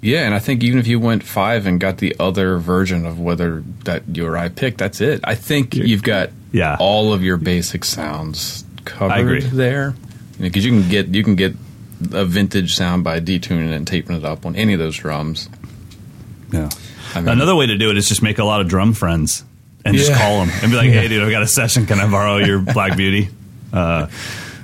Yeah, 0.02 0.26
and 0.26 0.36
I 0.36 0.40
think 0.40 0.64
even 0.64 0.78
if 0.80 0.88
you 0.88 1.00
went 1.00 1.24
five 1.24 1.66
and 1.66 1.80
got 1.80 1.98
the 1.98 2.16
other 2.20 2.58
version 2.60 3.06
of 3.06 3.20
whether 3.20 3.64
that 3.86 4.04
you 4.16 4.28
or 4.28 4.38
I 4.38 4.50
picked, 4.50 4.78
that's 4.78 5.02
it. 5.02 5.22
I 5.24 5.34
think 5.36 5.74
you've 5.76 6.04
got 6.04 6.30
Yeah. 6.52 6.78
all 6.80 7.12
of 7.12 7.24
your 7.24 7.38
basic 7.38 7.84
sounds 7.84 8.64
covered 8.86 9.14
I 9.14 9.20
agree. 9.20 9.42
there. 9.42 9.96
Because 10.40 10.64
you 10.66 10.72
can 10.80 10.90
get 10.90 11.08
you 11.08 11.24
can 11.24 11.36
get 11.36 11.56
a 12.12 12.26
vintage 12.26 12.76
sound 12.76 13.04
by 13.04 13.20
detuning 13.20 13.70
it 13.72 13.74
and 13.74 13.88
taping 13.88 14.16
it 14.18 14.26
up 14.26 14.46
on 14.46 14.56
any 14.56 14.74
of 14.74 14.80
those 14.80 14.98
drums. 14.98 15.50
Yeah. 16.52 16.70
I 17.16 17.22
mean- 17.22 17.30
Another 17.30 17.56
way 17.56 17.66
to 17.68 17.78
do 17.78 17.90
it 17.90 17.98
is 17.98 18.08
just 18.10 18.22
make 18.22 18.38
a 18.38 18.44
lot 18.44 18.62
of 18.62 18.68
drum 18.68 18.94
friends 18.94 19.44
and 19.86 19.96
just 19.96 20.12
call 20.14 20.44
them 20.46 20.50
and 20.62 20.72
be 20.72 20.78
like, 20.78 20.90
"Hey, 20.90 21.08
dude, 21.08 21.24
I've 21.24 21.32
got 21.32 21.44
a 21.44 21.48
session. 21.48 21.86
Can 21.86 22.00
I 22.00 22.10
borrow 22.10 22.38
your 22.38 22.60
Black 22.60 22.98
Beauty?" 22.98 23.30
Uh, 23.72 24.08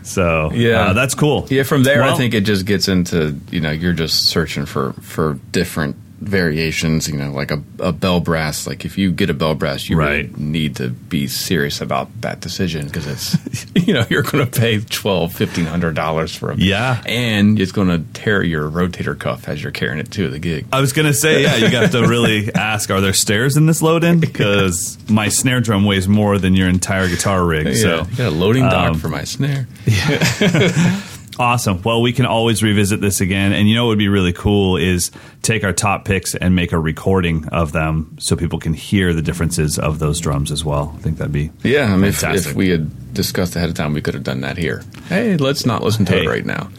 so 0.04 0.52
Yeah. 0.54 0.88
uh, 0.88 0.94
that's 0.94 1.14
cool. 1.16 1.48
Yeah, 1.50 1.64
from 1.64 1.84
there 1.84 2.02
Well- 2.02 2.14
I 2.14 2.18
think 2.18 2.34
it 2.34 2.42
just 2.42 2.66
gets 2.66 2.88
into 2.88 3.40
you 3.52 3.62
know 3.62 3.72
you're 3.72 3.94
just 3.94 4.28
searching 4.30 4.66
for 4.66 4.94
for 5.02 5.38
different 5.52 5.96
variations. 6.22 7.08
You 7.10 7.18
know, 7.18 7.32
like 7.32 7.52
a, 7.52 7.62
a 7.80 7.92
bell 7.92 8.20
brass. 8.20 8.66
Like 8.68 8.86
if 8.86 8.98
you 8.98 9.12
get 9.12 9.30
a 9.30 9.34
bell 9.34 9.56
brass, 9.56 9.90
you 9.90 9.98
Right. 9.98 10.30
really 10.32 10.34
need 10.38 10.76
to 10.78 10.90
be 10.90 11.28
serious 11.28 11.82
about 11.82 12.10
that 12.22 12.40
decision 12.40 12.86
because 12.88 13.08
it's 13.08 13.66
you 13.88 13.94
know 13.94 14.06
you're 14.10 14.22
going 14.24 14.46
to 14.50 14.60
pay 14.60 14.80
twelve 14.80 15.34
fifteen 15.34 15.66
hundred 15.66 15.96
dollars 15.96 16.36
for 16.36 16.52
a 16.52 16.56
Yeah. 16.58 17.02
and 17.06 17.60
it's 17.60 17.72
going 17.72 17.88
to 17.90 18.00
tear 18.20 18.42
your 18.44 18.70
rotator 18.70 19.18
cuff 19.18 19.48
as 19.50 19.62
you're 19.62 19.72
carrying 19.72 20.00
it 20.00 20.12
to 20.12 20.30
the 20.30 20.40
gig. 20.40 20.66
I 20.72 20.80
was 20.80 20.94
gonna 20.94 21.14
say, 21.14 21.44
yeah, 21.44 21.56
you 21.58 21.70
got 21.72 21.92
to 21.92 22.08
really 22.08 22.52
ask: 22.56 22.90
Are 22.92 23.02
there 23.02 23.14
stairs 23.14 23.58
in 23.58 23.66
this 23.66 23.82
load-in? 23.82 24.20
Because 24.20 24.98
my 25.10 25.30
snare 25.30 25.60
drum 25.62 25.86
weighs 25.86 26.08
more 26.08 26.38
than 26.38 26.56
your 26.56 26.70
entire 26.70 27.08
guitar 27.08 27.44
rig. 27.44 27.76
So 27.76 27.88
yeah, 27.88 28.08
you 28.10 28.18
got 28.18 28.28
a 28.28 28.30
loading 28.32 28.64
dock 28.64 28.92
um, 28.94 29.00
for 29.00 29.10
my 29.10 29.24
snare. 29.24 29.68
Awesome. 31.40 31.82
Well, 31.82 32.02
we 32.02 32.14
can 32.14 32.26
always 32.26 32.62
revisit 32.62 33.00
this 33.02 33.22
again. 33.22 33.54
And 33.54 33.68
you 33.68 33.76
know 33.76 33.86
what 33.86 33.92
would 33.92 33.98
be 34.00 34.10
really 34.10 34.34
cool 34.34 34.78
is 34.78 35.12
take 35.42 35.64
our 35.64 35.74
top 35.74 36.06
picks 36.06 36.36
and 36.36 36.56
make 36.56 36.72
a 36.72 36.78
recording 36.80 37.48
of 37.50 37.72
them 37.72 38.18
so 38.20 38.36
people 38.36 38.60
can 38.60 38.74
hear 38.74 39.14
the 39.14 39.22
differences 39.22 39.80
of 39.80 39.98
those 40.00 40.20
drums 40.20 40.52
as 40.52 40.64
well. 40.66 40.94
I 40.98 41.02
think 41.02 41.18
that'd 41.18 41.32
be 41.32 41.52
Yeah, 41.64 41.86
I 41.94 41.96
mean, 41.96 42.06
if, 42.10 42.24
if 42.24 42.54
we 42.54 42.70
had 42.70 43.14
discussed 43.14 43.56
ahead 43.56 43.70
of 43.70 43.76
time, 43.76 43.94
we 43.94 44.02
could 44.02 44.14
have 44.14 44.24
done 44.24 44.42
that 44.42 44.58
here. 44.58 44.84
Hey, 45.08 45.38
let's 45.38 45.66
not 45.66 45.84
listen 45.84 46.06
to 46.06 46.12
Hey. 46.14 46.26
it 46.26 46.28
right 46.30 46.46
now. 46.46 46.70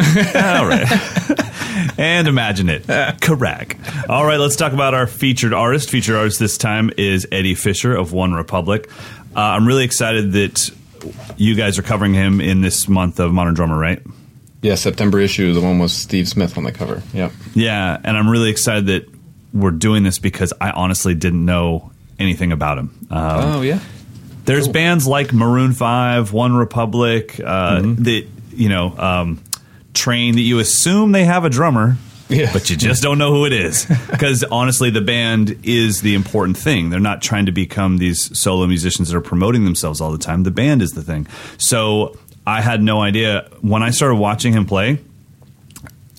All 0.58 0.66
right. 0.68 1.98
and 1.98 2.28
imagine 2.28 2.68
it. 2.68 2.86
Correct. 3.20 3.76
All 4.08 4.24
right, 4.24 4.38
let's 4.38 4.56
talk 4.56 4.72
about 4.74 4.94
our 4.94 5.06
featured 5.06 5.54
artist. 5.54 5.90
Featured 5.90 6.14
artist 6.14 6.38
this 6.38 6.58
time 6.58 6.90
is 6.98 7.26
Eddie 7.32 7.54
Fisher 7.54 7.96
of 7.96 8.10
OneRepublic. 8.10 8.90
Uh, 9.34 9.40
I'm 9.40 9.66
really 9.66 9.84
excited 9.84 10.32
that 10.32 10.70
you 11.36 11.54
guys 11.54 11.78
are 11.78 11.82
covering 11.82 12.14
him 12.14 12.40
in 12.40 12.60
this 12.60 12.86
month 12.86 13.18
of 13.18 13.32
Modern 13.32 13.54
Drummer, 13.54 13.78
right? 13.78 14.00
Yeah, 14.62 14.76
September 14.76 15.18
issue, 15.18 15.52
the 15.52 15.60
one 15.60 15.78
with 15.80 15.90
Steve 15.90 16.28
Smith 16.28 16.56
on 16.56 16.64
the 16.64 16.72
cover. 16.72 17.02
Yep. 17.12 17.32
Yeah, 17.54 18.00
and 18.02 18.16
I'm 18.16 18.28
really 18.30 18.48
excited 18.50 18.86
that 18.86 19.06
we're 19.52 19.72
doing 19.72 20.04
this 20.04 20.18
because 20.20 20.52
I 20.60 20.70
honestly 20.70 21.14
didn't 21.14 21.44
know 21.44 21.90
anything 22.18 22.52
about 22.52 22.78
him. 22.78 23.06
Um, 23.10 23.18
oh, 23.56 23.62
yeah. 23.62 23.80
There's 24.44 24.68
bands 24.68 25.06
like 25.06 25.32
Maroon 25.32 25.72
Five, 25.72 26.30
OneRepublic, 26.30 27.40
uh, 27.44 27.80
that 28.02 28.26
you 28.52 28.68
know 28.68 28.96
um, 28.98 29.42
train 29.94 30.34
that 30.34 30.40
you 30.40 30.58
assume 30.58 31.12
they 31.12 31.24
have 31.24 31.44
a 31.44 31.50
drummer, 31.50 31.96
Yeah. 32.28 32.52
but 32.52 32.68
you 32.70 32.76
just 32.76 33.02
don't 33.02 33.18
know 33.18 33.32
who 33.32 33.44
it 33.46 33.52
is. 33.52 33.86
Because 34.10 34.44
honestly, 34.44 34.90
the 34.90 35.00
band 35.00 35.60
is 35.64 36.00
the 36.02 36.14
important 36.14 36.56
thing. 36.56 36.90
They're 36.90 37.00
not 37.00 37.20
trying 37.22 37.46
to 37.46 37.52
become 37.52 37.98
these 37.98 38.36
solo 38.38 38.66
musicians 38.66 39.08
that 39.10 39.16
are 39.16 39.20
promoting 39.20 39.64
themselves 39.64 40.00
all 40.00 40.12
the 40.12 40.18
time. 40.18 40.42
The 40.44 40.50
band 40.50 40.82
is 40.82 40.92
the 40.92 41.02
thing. 41.02 41.26
So 41.58 42.16
I 42.46 42.60
had 42.60 42.82
no 42.82 43.00
idea 43.02 43.48
when 43.60 43.82
I 43.82 43.90
started 43.90 44.16
watching 44.16 44.52
him 44.52 44.66
play. 44.66 44.98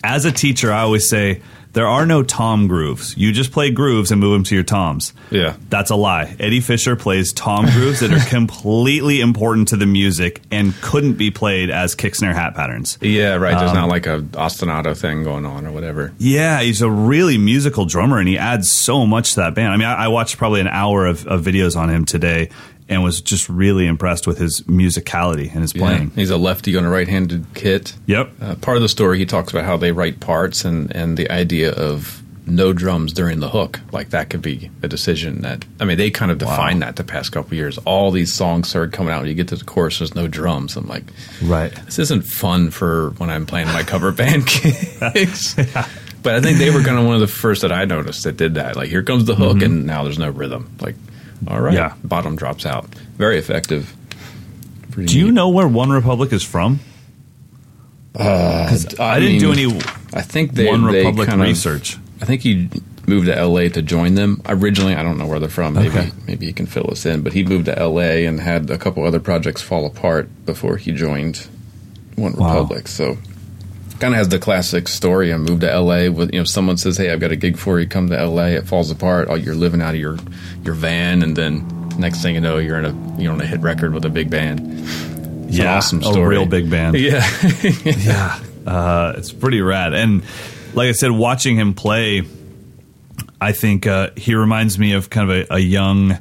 As 0.03 0.25
a 0.25 0.31
teacher, 0.31 0.71
I 0.71 0.81
always 0.81 1.07
say. 1.09 1.41
There 1.73 1.87
are 1.87 2.05
no 2.05 2.21
tom 2.21 2.67
grooves. 2.67 3.17
You 3.17 3.31
just 3.31 3.51
play 3.51 3.71
grooves 3.71 4.11
and 4.11 4.21
move 4.21 4.33
them 4.33 4.43
to 4.43 4.53
your 4.53 4.63
toms. 4.63 5.11
Yeah. 5.31 5.55
That's 5.69 5.89
a 5.89 5.95
lie. 5.95 6.35
Eddie 6.39 6.59
Fisher 6.59 6.95
plays 6.95 7.33
tom 7.33 7.65
grooves 7.65 8.01
that 8.01 8.13
are 8.13 8.19
completely 8.29 9.21
important 9.21 9.69
to 9.69 9.75
the 9.77 9.87
music 9.87 10.39
and 10.51 10.75
couldn't 10.81 11.13
be 11.13 11.31
played 11.31 11.71
as 11.71 11.95
kick 11.95 12.13
snare 12.13 12.35
hat 12.35 12.53
patterns. 12.53 12.99
Yeah, 13.01 13.37
right. 13.37 13.57
There's 13.57 13.71
Um, 13.71 13.75
not 13.77 13.89
like 13.89 14.05
a 14.05 14.19
ostinato 14.19 14.95
thing 14.95 15.23
going 15.23 15.47
on 15.47 15.65
or 15.65 15.71
whatever. 15.71 16.13
Yeah, 16.19 16.61
he's 16.61 16.83
a 16.83 16.91
really 16.91 17.39
musical 17.39 17.85
drummer 17.85 18.19
and 18.19 18.27
he 18.27 18.37
adds 18.37 18.71
so 18.71 19.07
much 19.07 19.31
to 19.31 19.37
that 19.37 19.55
band. 19.55 19.73
I 19.73 19.77
mean, 19.77 19.87
I, 19.87 20.03
I 20.05 20.07
watched 20.09 20.37
probably 20.37 20.61
an 20.61 20.67
hour 20.67 21.07
of, 21.07 21.25
of 21.25 21.41
videos 21.41 21.75
on 21.75 21.89
him 21.89 22.05
today 22.05 22.49
and 22.93 23.03
was 23.03 23.21
just 23.21 23.49
really 23.49 23.85
impressed 23.87 24.25
with 24.27 24.37
his 24.37 24.61
musicality 24.61 25.51
and 25.51 25.61
his 25.61 25.73
playing. 25.73 26.09
Yeah. 26.09 26.15
He's 26.15 26.29
a 26.29 26.37
lefty 26.37 26.75
on 26.77 26.85
a 26.85 26.89
right-handed 26.89 27.45
kit. 27.53 27.95
Yep. 28.05 28.31
Uh, 28.41 28.55
part 28.55 28.77
of 28.77 28.83
the 28.83 28.89
story, 28.89 29.17
he 29.19 29.25
talks 29.25 29.51
about 29.51 29.65
how 29.65 29.77
they 29.77 29.91
write 29.91 30.19
parts 30.19 30.63
and, 30.65 30.95
and 30.95 31.17
the 31.17 31.29
idea 31.31 31.71
of 31.71 32.21
no 32.45 32.73
drums 32.73 33.13
during 33.13 33.39
the 33.39 33.49
hook. 33.49 33.79
Like 33.93 34.09
that 34.09 34.29
could 34.29 34.41
be 34.41 34.69
a 34.81 34.87
decision 34.89 35.43
that 35.43 35.63
I 35.79 35.85
mean 35.85 35.97
they 35.97 36.11
kind 36.11 36.29
of 36.29 36.37
defined 36.39 36.81
that 36.81 36.97
the 36.97 37.03
past 37.05 37.31
couple 37.31 37.55
years. 37.55 37.77
All 37.85 38.11
these 38.11 38.33
songs 38.33 38.67
started 38.67 38.91
coming 38.91 39.13
out. 39.13 39.21
When 39.21 39.29
you 39.29 39.33
get 39.33 39.47
to 39.47 39.55
the 39.55 39.63
chorus, 39.63 39.99
there's 39.99 40.13
no 40.13 40.27
drums. 40.27 40.75
I'm 40.75 40.85
like, 40.87 41.05
Right. 41.41 41.71
this 41.85 41.99
isn't 41.99 42.23
fun 42.25 42.69
for 42.71 43.11
when 43.11 43.29
I'm 43.29 43.45
playing 43.45 43.67
my 43.67 43.83
cover 43.83 44.11
band 44.13 44.45
gigs. 44.47 45.55
But 45.55 46.35
I 46.35 46.41
think 46.41 46.57
they 46.57 46.69
were 46.69 46.81
kind 46.83 46.97
of 46.97 47.05
one 47.05 47.15
of 47.15 47.21
the 47.21 47.27
first 47.27 47.61
that 47.61 47.71
I 47.71 47.85
noticed 47.85 48.23
that 48.25 48.37
did 48.37 48.55
that. 48.55 48.75
Like, 48.77 48.89
here 48.89 49.03
comes 49.03 49.25
the 49.25 49.35
hook, 49.35 49.61
and 49.61 49.85
now 49.85 50.03
there's 50.05 50.19
no 50.19 50.29
rhythm. 50.29 50.73
Like, 50.79 50.95
all 51.47 51.61
right, 51.61 51.73
Yeah. 51.73 51.93
bottom 52.03 52.35
drops 52.35 52.65
out. 52.65 52.85
Very 53.17 53.37
effective. 53.37 53.93
Pretty 54.91 55.07
Do 55.11 55.17
you 55.19 55.31
know 55.31 55.49
where 55.49 55.67
OneRepublic 55.67 56.31
is 56.33 56.43
from? 56.43 56.79
Uh, 58.15 58.65
because 58.65 58.99
I, 58.99 59.19
didn't 59.19 59.39
do 59.39 59.51
any 59.51 59.65
I 60.13 60.21
think 60.21 60.53
they 60.53 60.67
One 60.67 60.83
they 60.91 60.99
Republic 60.99 61.27
kind 61.29 61.41
of- 61.41 61.47
research. 61.47 61.97
I 62.21 62.25
think 62.25 62.41
he 62.43 62.69
moved 63.07 63.25
to 63.25 63.37
L.A. 63.37 63.69
to 63.69 63.81
join 63.81 64.13
them. 64.15 64.41
Originally, 64.47 64.95
I 64.95 65.03
don't 65.03 65.17
know 65.17 65.25
where 65.25 65.39
they're 65.39 65.49
from. 65.49 65.73
Maybe 65.73 65.89
Okay. 65.89 66.11
maybe 66.27 66.45
he 66.45 66.53
can 66.53 66.67
fill 66.67 66.89
us 66.91 67.05
in. 67.05 67.21
But 67.21 67.33
he 67.33 67.43
moved 67.43 67.65
to 67.65 67.77
L.A. 67.77 68.25
and 68.25 68.39
had 68.39 68.69
a 68.69 68.77
couple 68.77 69.03
other 69.03 69.19
projects 69.19 69.61
fall 69.61 69.85
apart 69.85 70.29
before 70.45 70.77
he 70.77 70.91
joined 70.91 71.47
One 72.15 72.33
Wow. 72.33 72.53
Republic. 72.53 72.87
So 72.87 73.17
kind 74.03 74.13
of 74.13 74.17
has 74.17 74.27
the 74.27 74.39
classic 74.39 74.89
story. 74.89 75.31
I 75.31 75.37
moved 75.37 75.61
to 75.61 75.71
L.A. 75.71 76.09
with 76.09 76.33
you 76.33 76.39
know 76.39 76.43
someone 76.43 76.75
says, 76.75 76.97
"Hey, 76.97 77.09
I've 77.09 77.21
got 77.21 77.31
a 77.31 77.37
gig 77.37 77.57
for 77.57 77.79
you. 77.79 77.87
Come 77.87 78.09
to 78.09 78.19
L.A." 78.19 78.49
It 78.49 78.67
falls 78.67 78.91
apart. 78.91 79.29
Oh, 79.29 79.35
you're 79.35 79.55
living 79.55 79.81
out 79.81 79.93
of 79.93 79.99
your 79.99 80.17
your 80.63 80.73
van, 80.73 81.23
and 81.23 81.37
then 81.37 81.65
next 81.97 82.21
thing 82.21 82.35
you 82.35 82.41
know, 82.41 82.57
you're 82.57 82.77
in 82.77 82.85
a 82.85 83.21
you're 83.21 83.31
on 83.31 83.39
a 83.39 83.45
hit 83.45 83.61
record 83.61 83.93
with 83.93 84.03
a 84.03 84.09
big 84.09 84.29
band. 84.29 84.59
It's 85.47 85.57
yeah, 85.57 85.77
awesome 85.77 86.03
a 86.03 86.27
real 86.27 86.45
big 86.45 86.69
band. 86.69 86.97
Yeah, 86.97 87.25
yeah, 87.85 88.39
uh, 88.67 89.13
it's 89.15 89.31
pretty 89.31 89.61
rad. 89.61 89.93
And 89.93 90.23
like 90.73 90.89
I 90.89 90.91
said, 90.91 91.11
watching 91.11 91.55
him 91.55 91.73
play, 91.73 92.23
I 93.39 93.53
think 93.53 93.87
uh, 93.87 94.09
he 94.17 94.35
reminds 94.35 94.77
me 94.77 94.93
of 94.93 95.09
kind 95.09 95.31
of 95.31 95.37
a, 95.37 95.53
a 95.55 95.59
young 95.59 96.19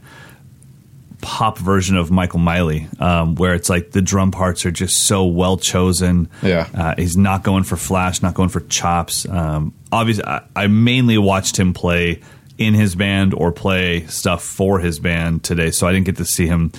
pop 1.22 1.56
version 1.56 1.96
of 1.96 2.10
Michael 2.10 2.40
Miley, 2.40 2.88
um, 2.98 3.36
where 3.36 3.54
it's 3.54 3.70
like 3.70 3.92
the 3.92 4.02
drum 4.02 4.30
parts 4.30 4.66
are 4.66 4.70
just 4.70 5.06
so 5.06 5.24
well 5.24 5.56
chosen. 5.56 6.28
Yeah. 6.42 6.68
uh, 6.74 6.94
he's 6.98 7.16
not 7.16 7.42
going 7.44 7.62
for 7.62 7.76
flash, 7.76 8.20
not 8.20 8.34
going 8.34 8.50
for 8.50 8.60
chops. 8.60 9.26
Um, 9.26 9.72
obviously, 9.90 10.24
I, 10.26 10.42
I 10.54 10.66
mainly 10.66 11.16
watched 11.16 11.58
him 11.58 11.72
play 11.72 12.20
in 12.58 12.74
his 12.74 12.94
band 12.94 13.32
or 13.32 13.52
play 13.52 14.06
stuff 14.06 14.42
for 14.42 14.80
his 14.80 14.98
band 14.98 15.42
today, 15.44 15.70
so 15.70 15.86
I 15.86 15.92
didn't 15.92 16.06
get 16.06 16.16
to 16.16 16.26
see 16.26 16.46
him 16.46 16.72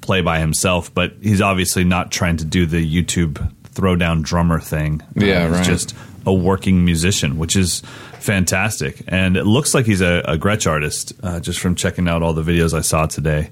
play 0.00 0.22
by 0.22 0.38
himself. 0.38 0.94
But 0.94 1.14
he's 1.20 1.42
obviously 1.42 1.84
not 1.84 2.10
trying 2.10 2.38
to 2.38 2.44
do 2.44 2.64
the 2.64 2.80
YouTube 2.80 3.52
throwdown 3.74 4.22
drummer 4.22 4.60
thing. 4.60 5.02
Yeah, 5.14 5.48
he's 5.48 5.56
right. 5.58 5.66
just 5.66 5.94
a 6.24 6.32
working 6.32 6.84
musician, 6.84 7.38
which 7.38 7.56
is 7.56 7.82
fantastic. 8.24 9.02
And 9.06 9.36
it 9.36 9.44
looks 9.44 9.74
like 9.74 9.86
he's 9.86 10.00
a, 10.00 10.22
a 10.26 10.38
Gretsch 10.38 10.68
artist, 10.70 11.12
uh, 11.22 11.40
just 11.40 11.60
from 11.60 11.74
checking 11.74 12.08
out 12.08 12.22
all 12.22 12.32
the 12.32 12.42
videos 12.42 12.74
I 12.74 12.80
saw 12.80 13.06
today. 13.06 13.50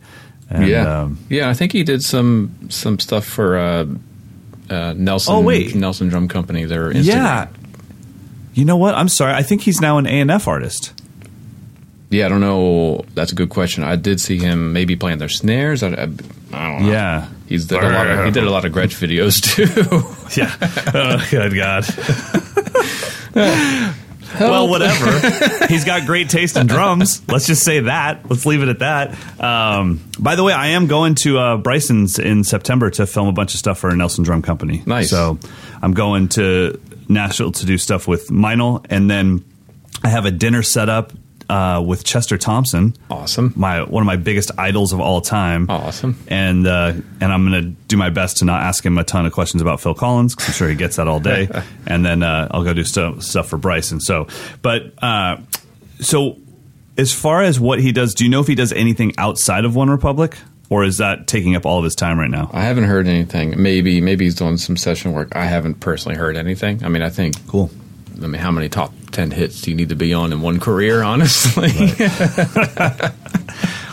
And, 0.51 0.67
yeah, 0.67 1.03
um, 1.03 1.19
yeah. 1.29 1.49
I 1.49 1.55
think 1.55 1.73
he 1.73 1.83
did 1.83 2.03
some 2.03 2.69
some 2.69 2.99
stuff 2.99 3.25
for 3.25 3.57
uh, 3.57 3.87
uh, 4.69 4.95
Nelson. 4.97 5.35
Oh, 5.35 5.41
wait. 5.41 5.75
Nelson 5.75 6.09
Drum 6.09 6.29
Company. 6.29 6.65
Their 6.65 6.91
Instagram. 6.91 7.05
yeah. 7.05 7.49
You 8.55 8.65
know 8.67 8.77
what? 8.77 8.95
I'm 8.95 9.09
sorry. 9.09 9.33
I 9.33 9.43
think 9.43 9.63
he's 9.63 9.81
now 9.81 9.97
an 9.99 10.07
A 10.07 10.21
and 10.21 10.31
F 10.31 10.47
artist. 10.47 10.93
Yeah, 12.11 12.27
I 12.27 12.29
don't 12.29 12.43
know. 12.43 13.07
That's 13.15 13.33
a 13.33 13.35
good 13.35 13.49
question. 13.49 13.83
I 13.85 13.97
did 13.97 14.21
see 14.21 14.37
him 14.37 14.75
maybe 14.75 14.97
playing 14.97 15.17
their 15.17 15.31
snares. 15.31 15.83
I, 15.83 15.89
I, 15.89 16.03
I 16.03 16.07
don't 16.07 16.83
know. 16.83 16.93
Yeah. 16.93 17.29
He's 17.49 17.65
did 17.67 17.83
a 17.83 17.89
lot 17.89 18.07
of, 18.07 18.25
he 18.27 18.31
did 18.31 18.45
a 18.45 18.51
lot 18.51 18.67
of 18.67 18.73
Gretsch 18.73 18.97
videos 19.01 19.41
too. 19.41 19.65
Yeah. 20.37 20.55
Oh, 20.95 21.27
good 21.31 21.55
God. 21.55 21.85
well, 24.41 24.69
whatever. 24.69 25.67
He's 25.69 25.85
got 25.85 26.07
great 26.07 26.29
taste 26.29 26.57
in 26.57 26.67
drums. 26.67 27.23
Let's 27.29 27.47
just 27.47 27.63
say 27.65 27.81
that. 27.81 28.29
Let's 28.29 28.47
leave 28.47 28.63
it 28.63 28.69
at 28.69 28.79
that. 28.81 29.41
Um, 29.43 30.01
by 30.19 30.37
the 30.37 30.45
way, 30.45 30.53
I 30.53 30.69
am 30.69 30.87
going 30.87 31.15
to 31.17 31.39
uh, 31.39 31.57
Bryson's 31.57 32.19
in 32.19 32.45
September 32.45 32.91
to 32.91 33.07
film 33.07 33.29
a 33.29 33.33
bunch 33.33 33.55
of 33.55 33.59
stuff 33.59 33.79
for 33.79 33.91
a 33.91 33.97
Nelson 33.97 34.25
Drum 34.25 34.43
Company. 34.43 34.83
Nice. 34.87 35.11
So 35.11 35.39
I'm 35.81 35.93
going 35.93 36.29
to 36.31 36.81
Nashville 37.09 37.53
to 37.53 37.67
do 37.67 37.79
stuff 37.79 38.09
with 38.09 38.29
Meinl, 38.29 38.85
and 38.91 39.11
then 39.11 39.45
I 40.03 40.09
have 40.09 40.27
a 40.27 40.31
dinner 40.31 40.63
set 40.63 40.89
up 40.89 41.13
uh, 41.49 41.83
with 41.85 42.05
Chester 42.05 42.39
Thompson 42.39 42.95
awesome. 43.11 43.53
my 43.57 43.83
one 43.83 44.03
of 44.03 44.07
my 44.07 44.17
biggest 44.17 44.51
idols 44.59 44.93
of 44.93 45.01
all 45.01 45.21
time. 45.21 45.67
Awesome. 45.69 46.19
And 46.29 46.67
uh, 46.67 46.93
and 47.21 47.33
I'm 47.33 47.49
going 47.49 47.63
to 47.63 47.69
do 47.89 47.97
my 47.97 48.11
best 48.11 48.39
to 48.39 48.45
not 48.45 48.63
ask 48.63 48.85
him 48.85 48.99
a 48.99 49.05
ton 49.05 49.27
of 49.27 49.33
questions 49.33 49.63
about 49.63 49.81
Phil 49.81 49.95
Collins 49.95 50.35
because 50.35 50.49
I'm 50.49 50.55
sure 50.55 50.69
he 50.69 50.77
gets 50.77 50.97
that 50.97 51.09
all 51.09 51.21
day. 51.21 51.49
and 51.87 52.05
then 52.05 52.23
uh, 52.23 52.49
I'll 52.51 52.65
go 52.65 52.75
do 52.75 52.85
stuff 52.85 53.23
stuff 53.23 53.49
for 53.49 53.57
Bryson. 53.57 54.01
So, 54.01 54.29
but 54.63 54.93
uh, 55.03 55.39
so 56.01 56.39
as 56.97 57.13
far 57.13 57.43
as 57.43 57.59
what 57.59 57.81
he 57.81 57.93
does, 57.93 58.15
do 58.15 58.25
you 58.25 58.31
know 58.31 58.41
if 58.41 58.47
he 58.47 58.55
does 58.55 58.73
anything 58.73 59.13
outside 59.19 59.65
of 59.65 59.73
OneRepublic, 59.73 60.39
or 60.71 60.85
is 60.85 60.99
that 60.99 61.27
taking 61.27 61.55
up 61.55 61.67
all 61.67 61.79
of 61.79 61.85
his 61.85 61.95
time 61.95 62.19
right 62.19 62.31
now? 62.31 62.51
I 62.53 62.63
haven't 62.63 62.85
heard 62.85 63.07
anything. 63.07 63.61
Maybe 63.63 64.01
maybe 64.01 64.25
he's 64.25 64.35
doing 64.35 64.57
some 64.57 64.77
session 64.77 65.13
work. 65.13 65.35
I 65.37 65.45
haven't 65.45 65.81
personally 65.81 66.17
heard 66.17 66.37
anything. 66.37 66.85
I 66.85 66.89
mean, 66.89 67.03
I 67.03 67.11
think. 67.11 67.47
Cool. 67.47 67.71
I 68.23 68.27
mean, 68.27 68.41
how 68.41 68.51
many 68.51 68.69
top 68.69 68.93
ten 69.11 69.31
hits 69.31 69.63
do 69.63 69.71
you 69.71 69.77
need 69.77 69.91
to 69.91 69.97
be 69.97 70.13
on 70.13 70.33
in 70.33 70.41
one 70.43 70.61
career? 70.61 71.03
Honestly, 71.03 71.69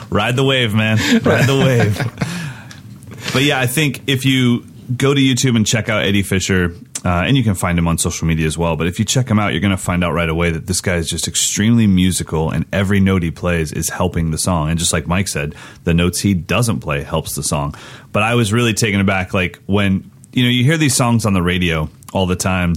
Ride 0.10 0.36
the 0.36 0.44
wave, 0.44 0.74
man. 0.74 0.98
Ride 1.24 1.46
the 1.46 1.58
wave. 1.58 1.96
but 3.34 3.44
yeah, 3.44 3.60
I 3.60 3.68
think 3.68 4.02
if 4.08 4.26
you 4.26 4.66
go 4.96 5.14
to 5.14 5.22
YouTube 5.22 5.56
and 5.56 5.66
check 5.68 5.88
out 5.88 6.04
Eddie 6.04 6.24
Fisher, 6.24 6.74
uh, 7.06 7.24
and 7.26 7.38
you 7.38 7.44
can 7.44 7.56
find 7.56 7.78
him 7.78 7.88
on 7.88 7.98
social 7.98 8.28
media 8.28 8.46
as 8.48 8.58
well. 8.58 8.76
But 8.76 8.88
if 8.88 9.00
you 9.00 9.06
check 9.06 9.30
him 9.30 9.40
out, 9.40 9.54
you're 9.54 9.62
going 9.62 9.72
to 9.72 9.78
find 9.78 10.04
out 10.04 10.14
right 10.14 10.28
away 10.28 10.52
that 10.52 10.68
this 10.68 10.82
guy 10.82 10.96
is 10.96 11.08
just 11.08 11.28
extremely 11.28 11.88
musical, 11.88 12.50
and 12.50 12.66
every 12.74 13.00
note 13.00 13.24
he 13.24 13.32
plays 13.32 13.72
is 13.72 13.90
helping 13.90 14.32
the 14.32 14.38
song. 14.38 14.70
And 14.70 14.80
just 14.80 14.92
like 14.92 15.08
Mike 15.08 15.28
said, 15.28 15.56
the 15.84 15.94
notes 15.94 16.20
he 16.20 16.34
doesn't 16.34 16.80
play 16.80 17.04
helps 17.04 17.36
the 17.36 17.44
song. 17.44 17.76
But 18.12 18.24
I 18.24 18.36
was 18.36 18.52
really 18.52 18.74
taken 18.74 19.00
aback, 19.00 19.34
like 19.34 19.60
when 19.68 20.10
you 20.34 20.44
know 20.44 20.50
you 20.50 20.64
hear 20.64 20.78
these 20.78 20.96
songs 20.96 21.26
on 21.26 21.34
the 21.34 21.42
radio 21.42 21.90
all 22.14 22.26
the 22.26 22.36
time. 22.36 22.74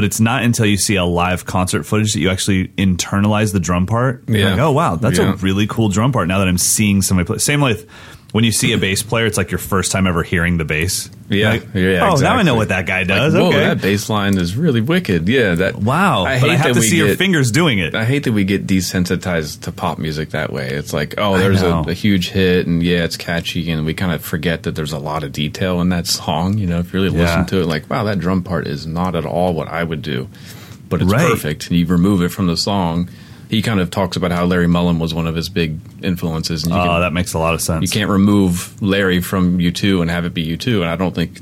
But 0.00 0.06
it's 0.06 0.18
not 0.18 0.42
until 0.44 0.64
you 0.64 0.78
see 0.78 0.96
a 0.96 1.04
live 1.04 1.44
concert 1.44 1.82
footage 1.84 2.14
that 2.14 2.20
you 2.20 2.30
actually 2.30 2.68
internalize 2.78 3.52
the 3.52 3.60
drum 3.60 3.84
part. 3.84 4.24
You're 4.26 4.38
Yeah. 4.38 4.50
Like, 4.52 4.58
oh 4.60 4.70
wow, 4.72 4.96
that's 4.96 5.18
Yeah. 5.18 5.34
a 5.34 5.36
really 5.36 5.66
cool 5.66 5.90
drum 5.90 6.10
part. 6.10 6.26
Now 6.26 6.38
that 6.38 6.48
I'm 6.48 6.56
seeing 6.56 7.02
somebody 7.02 7.26
play, 7.26 7.36
same 7.36 7.60
with 7.60 7.86
when 8.32 8.44
you 8.44 8.52
see 8.52 8.72
a 8.72 8.78
bass 8.78 9.02
player, 9.02 9.26
it's 9.26 9.36
like 9.36 9.50
your 9.50 9.58
first 9.58 9.90
time 9.90 10.06
ever 10.06 10.22
hearing 10.22 10.56
the 10.56 10.64
bass. 10.64 11.10
Yeah, 11.28 11.50
Like, 11.50 11.74
yeah. 11.74 12.08
Oh, 12.10 12.16
now 12.16 12.36
I 12.36 12.42
know 12.42 12.54
what 12.56 12.68
that 12.68 12.86
guy 12.86 13.04
does. 13.04 13.34
Like, 13.34 13.42
whoa, 13.42 13.48
okay. 13.50 13.58
that 13.60 13.80
bass 13.82 14.08
line 14.08 14.36
is 14.38 14.56
really 14.56 14.80
wicked. 14.80 15.28
Yeah, 15.28 15.54
that. 15.56 15.76
wow. 15.76 16.24
I 16.24 16.32
I 16.34 16.38
hate 16.38 16.50
have 16.50 16.62
that 16.68 16.74
to 16.74 16.80
we 16.80 16.86
see 16.86 16.96
your 16.96 17.14
fingers 17.16 17.50
doing 17.50 17.78
it. 17.78 17.94
I 17.94 18.04
hate 18.04 18.24
that 18.24 18.32
we 18.32 18.44
get 18.44 18.66
desensitized 18.66 19.62
to 19.62 19.72
pop 19.72 19.98
music 19.98 20.30
that 20.30 20.52
way. 20.52 20.68
It's 20.70 20.92
like, 20.92 21.14
oh, 21.18 21.38
there's 21.38 21.62
a, 21.62 21.70
a 21.88 21.92
huge 21.92 22.30
hit, 22.30 22.66
and 22.66 22.82
yeah, 22.82 23.04
it's 23.04 23.16
catchy, 23.16 23.70
and 23.70 23.84
we 23.86 23.94
kind 23.94 24.12
of 24.12 24.22
forget 24.24 24.64
that 24.64 24.74
there's 24.74 24.92
a 24.92 24.98
lot 24.98 25.22
of 25.24 25.32
detail 25.32 25.80
in 25.80 25.88
that 25.90 26.06
song. 26.06 26.58
You 26.58 26.66
know, 26.66 26.78
if 26.80 26.92
you 26.92 27.00
really 27.00 27.16
Yeah. 27.16 27.24
listen 27.24 27.46
to 27.46 27.60
it, 27.60 27.66
like, 27.66 27.88
wow, 27.90 28.04
that 28.04 28.18
drum 28.18 28.42
part 28.42 28.66
is 28.66 28.86
not 28.86 29.14
at 29.14 29.24
all 29.26 29.54
what 29.54 29.68
I 29.68 29.82
would 29.84 30.02
do, 30.02 30.28
but 30.88 31.00
it's 31.02 31.10
Right. 31.12 31.30
perfect. 31.30 31.68
And 31.68 31.76
you 31.78 31.86
remove 31.86 32.22
it 32.22 32.30
from 32.30 32.46
the 32.48 32.56
song. 32.56 33.08
He 33.50 33.62
kind 33.62 33.80
of 33.80 33.90
talks 33.90 34.16
about 34.16 34.30
how 34.30 34.44
Larry 34.46 34.68
Mullen 34.68 34.98
was 35.00 35.12
one 35.12 35.26
of 35.26 35.34
his 35.34 35.48
big 35.48 35.78
influences, 36.02 36.62
and 36.64 36.72
you, 36.72 36.78
Oh, 36.80 36.84
can, 36.84 37.00
that 37.00 37.12
makes 37.12 37.34
a 37.34 37.38
lot 37.38 37.52
of 37.54 37.60
sense. 37.60 37.82
you 37.82 37.88
can't 37.88 38.08
remove 38.10 38.80
Larry 38.80 39.20
from 39.20 39.58
U2 39.58 40.00
and 40.00 40.10
have 40.10 40.24
it 40.24 40.32
be 40.32 40.46
U2, 40.56 40.80
and 40.82 40.88
I 40.88 40.94
don't 40.96 41.14
think 41.14 41.40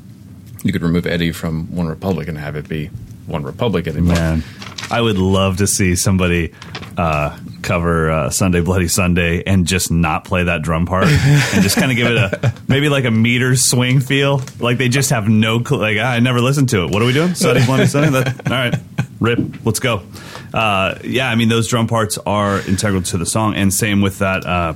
you 0.65 0.73
could 0.73 0.83
remove 0.83 1.07
Eddie 1.07 1.33
from 1.33 1.67
OneRepublic 1.69 2.27
and 2.29 2.39
have 2.39 2.57
it 2.57 2.67
be 2.69 2.89
OneRepublic 3.29 3.87
anymore. 3.87 4.15
Man, 4.17 4.43
I 4.91 5.03
would 5.03 5.19
love 5.19 5.59
to 5.59 5.67
see 5.67 5.97
somebody 5.97 6.55
uh, 6.97 7.39
cover 7.61 8.11
uh, 8.11 8.31
Sunday 8.31 8.63
Bloody 8.63 8.89
Sunday 8.89 9.43
and 9.47 9.67
just 9.67 9.91
not 9.91 10.25
play 10.25 10.45
that 10.45 10.63
drum 10.63 10.87
part 10.87 11.05
and 11.09 11.63
just 11.63 11.77
kind 11.77 11.91
of 11.91 11.97
give 11.99 12.07
it 12.07 12.17
a 12.17 12.55
maybe 12.69 12.89
like 12.89 13.05
a 13.05 13.11
meter 13.11 13.55
swing 13.55 14.01
feel. 14.01 14.41
Like 14.59 14.79
they 14.79 14.89
just 14.89 15.11
have 15.11 15.29
no 15.29 15.61
clue. 15.61 15.79
Like 15.79 15.99
"Ah, 16.01 16.11
I 16.13 16.21
never 16.21 16.41
listened 16.41 16.71
to 16.71 16.85
it. 16.85 16.91
What 16.91 17.03
are 17.03 17.05
we 17.07 17.13
doing? 17.13 17.35
Sunday 17.35 17.67
Bloody 17.67 17.85
Sunday. 17.87 18.11
That, 18.19 18.47
all 18.51 18.53
right, 18.53 18.75
rip. 19.21 19.39
Let's 19.67 19.79
go. 19.79 20.03
Uh, 20.53 20.99
yeah, 21.05 21.29
I 21.29 21.35
mean 21.35 21.49
those 21.49 21.69
drum 21.69 21.87
parts 21.87 22.19
are 22.19 22.61
integral 22.67 23.03
to 23.03 23.19
the 23.19 23.27
song, 23.27 23.55
and 23.55 23.73
same 23.73 24.01
with 24.01 24.19
that. 24.19 24.47
Uh, 24.47 24.75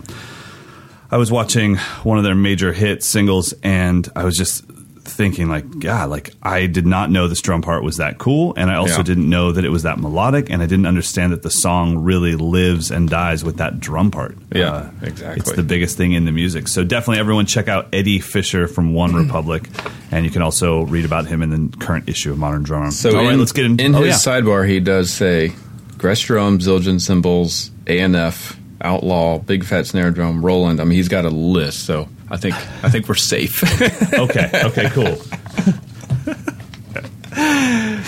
I 1.11 1.17
was 1.19 1.31
watching 1.31 1.77
one 2.05 2.19
of 2.19 2.25
their 2.25 2.35
major 2.35 2.73
hit 2.73 3.03
singles, 3.03 3.53
and 3.63 4.09
I 4.17 4.25
was 4.25 4.37
just 4.37 4.65
thinking, 5.13 5.49
like, 5.49 5.79
God, 5.79 6.11
like 6.11 6.31
I 6.43 6.67
did 6.67 6.87
not 6.87 7.11
know 7.11 7.29
this 7.29 7.41
drum 7.41 7.63
part 7.63 7.85
was 7.85 7.99
that 7.99 8.19
cool, 8.19 8.55
and 8.57 8.71
I 8.71 8.77
also 8.77 8.99
Yeah. 8.99 9.03
didn't 9.05 9.29
know 9.31 9.53
that 9.53 9.65
it 9.65 9.71
was 9.71 9.83
that 9.85 9.99
melodic, 10.01 10.51
and 10.51 10.63
I 10.63 10.67
didn't 10.67 10.87
understand 10.87 11.33
that 11.33 11.43
the 11.43 11.51
song 11.51 11.99
really 11.99 12.35
lives 12.35 12.91
and 12.91 13.09
dies 13.09 13.45
with 13.45 13.59
that 13.59 13.81
drum 13.81 14.11
part. 14.11 14.37
Uh, 14.55 14.59
Yeah, 14.59 14.91
exactly. 15.03 15.41
It's 15.41 15.53
the 15.53 15.63
biggest 15.63 15.97
thing 15.97 16.13
in 16.13 16.25
the 16.25 16.33
music. 16.33 16.69
So 16.69 16.85
definitely, 16.85 17.21
everyone 17.21 17.47
check 17.47 17.69
out 17.69 17.89
Eddie 17.93 18.19
Fisher 18.21 18.67
from 18.67 18.93
OneRepublic, 18.93 19.67
and 20.11 20.25
you 20.25 20.31
can 20.31 20.43
also 20.43 20.83
read 20.83 21.05
about 21.05 21.27
him 21.27 21.43
in 21.43 21.51
the 21.51 21.77
current 21.79 22.09
issue 22.09 22.33
of 22.33 22.39
Modern 22.39 22.63
Drummer. 22.63 22.91
So 22.91 23.11
all 23.17 23.25
right, 23.25 23.35
in, 23.35 23.39
let's 23.39 23.53
get 23.53 23.67
in. 23.67 23.79
in 23.81 23.95
oh, 23.95 24.03
his 24.03 24.25
yeah. 24.27 24.41
sidebar, 24.41 24.69
he 24.69 24.81
does 24.81 25.13
say 25.13 25.53
Gretsch 25.99 26.27
drum, 26.27 26.59
Zildjian 26.59 27.01
cymbals, 27.01 27.71
A&F, 27.87 28.57
Outlaw, 28.81 29.39
Big 29.39 29.65
Fat 29.65 29.87
Snare 29.87 30.11
Drum, 30.11 30.45
Roland. 30.45 30.81
I 30.81 30.85
mean, 30.85 30.97
he's 30.97 31.09
got 31.09 31.25
a 31.25 31.31
list. 31.31 31.85
So 31.85 32.09
I 32.33 32.39
think 32.39 32.55
I 32.83 32.89
think 32.89 33.09
we're 33.09 33.15
safe. 33.15 33.63
okay. 34.15 34.51
Okay. 34.65 34.89
Cool. 34.89 35.19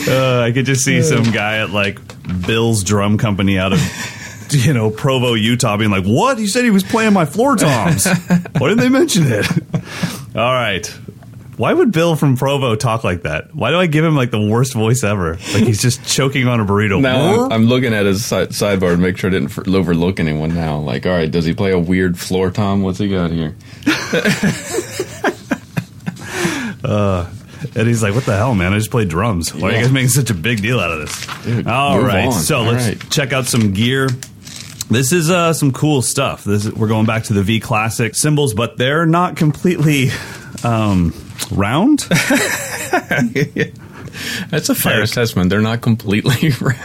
uh, 0.08 0.40
I 0.40 0.50
could 0.52 0.64
just 0.64 0.82
see 0.82 1.02
some 1.02 1.24
guy 1.24 1.58
at 1.58 1.70
like 1.70 1.98
Bill's 2.46 2.82
drum 2.82 3.18
company 3.18 3.58
out 3.58 3.74
of 3.74 3.80
you 4.50 4.72
know 4.72 4.90
Provo, 4.90 5.34
Utah, 5.34 5.76
being 5.76 5.90
like, 5.90 6.04
"What? 6.04 6.38
He 6.38 6.46
said 6.46 6.64
he 6.64 6.70
was 6.70 6.82
playing 6.82 7.12
my 7.12 7.26
floor 7.26 7.56
toms. 7.56 8.06
Why 8.58 8.68
didn't 8.68 8.78
they 8.78 8.88
mention 8.88 9.24
it?" 9.26 9.46
All 10.34 10.52
right. 10.54 10.90
Why 11.56 11.72
would 11.72 11.92
Bill 11.92 12.16
from 12.16 12.36
Provo 12.36 12.74
talk 12.74 13.04
like 13.04 13.22
that? 13.22 13.54
Why 13.54 13.70
do 13.70 13.78
I 13.78 13.86
give 13.86 14.04
him 14.04 14.16
like 14.16 14.30
the 14.30 14.40
worst 14.40 14.74
voice 14.74 15.04
ever? 15.04 15.32
Like 15.34 15.64
he's 15.64 15.80
just 15.80 16.04
choking 16.04 16.48
on 16.48 16.60
a 16.60 16.64
burrito. 16.64 17.00
now 17.00 17.44
I'm, 17.44 17.52
I'm 17.52 17.64
looking 17.66 17.94
at 17.94 18.06
his 18.06 18.24
si- 18.24 18.34
sidebar 18.46 18.92
to 18.92 18.96
make 18.96 19.16
sure 19.18 19.30
I 19.30 19.34
didn't 19.34 19.56
f- 19.56 19.68
overlook 19.68 20.18
anyone. 20.20 20.54
Now, 20.54 20.78
like, 20.78 21.06
all 21.06 21.12
right, 21.12 21.30
does 21.30 21.44
he 21.44 21.54
play 21.54 21.72
a 21.72 21.78
weird 21.78 22.18
floor 22.18 22.50
tom? 22.50 22.82
What's 22.82 22.98
he 22.98 23.08
got 23.08 23.30
here? 23.30 23.54
And 27.76 27.88
he's 27.88 28.02
like, 28.02 28.14
"What 28.14 28.24
the 28.26 28.36
hell, 28.36 28.54
man? 28.54 28.74
I 28.74 28.78
just 28.78 28.90
played 28.90 29.08
drums. 29.08 29.54
Why 29.54 29.70
are 29.70 29.72
you 29.72 29.80
guys 29.84 29.92
making 29.92 30.10
such 30.10 30.28
a 30.30 30.34
big 30.34 30.60
deal 30.60 30.78
out 30.78 30.90
of 30.92 30.98
this?" 31.00 31.44
Dude, 31.44 31.66
All 31.66 31.98
right, 32.00 32.26
on. 32.26 32.32
so 32.32 32.58
All 32.58 32.64
let's 32.64 32.86
right. 32.86 33.10
check 33.10 33.32
out 33.32 33.46
some 33.46 33.72
gear. 33.72 34.08
This 34.90 35.12
is 35.12 35.30
uh, 35.30 35.54
some 35.54 35.72
cool 35.72 36.02
stuff. 36.02 36.44
This 36.44 36.66
is, 36.66 36.74
we're 36.74 36.88
going 36.88 37.06
back 37.06 37.24
to 37.24 37.32
the 37.32 37.42
V 37.42 37.58
Classic 37.60 38.14
cymbals, 38.14 38.52
but 38.52 38.76
they're 38.76 39.06
not 39.06 39.36
completely 39.36 40.10
um, 40.62 41.14
round. 41.52 42.00
That's 44.50 44.68
a 44.68 44.74
fair 44.74 44.94
Like- 44.96 45.04
assessment. 45.04 45.50
They're 45.50 45.60
not 45.60 45.80
completely 45.80 46.50
round. 46.60 46.80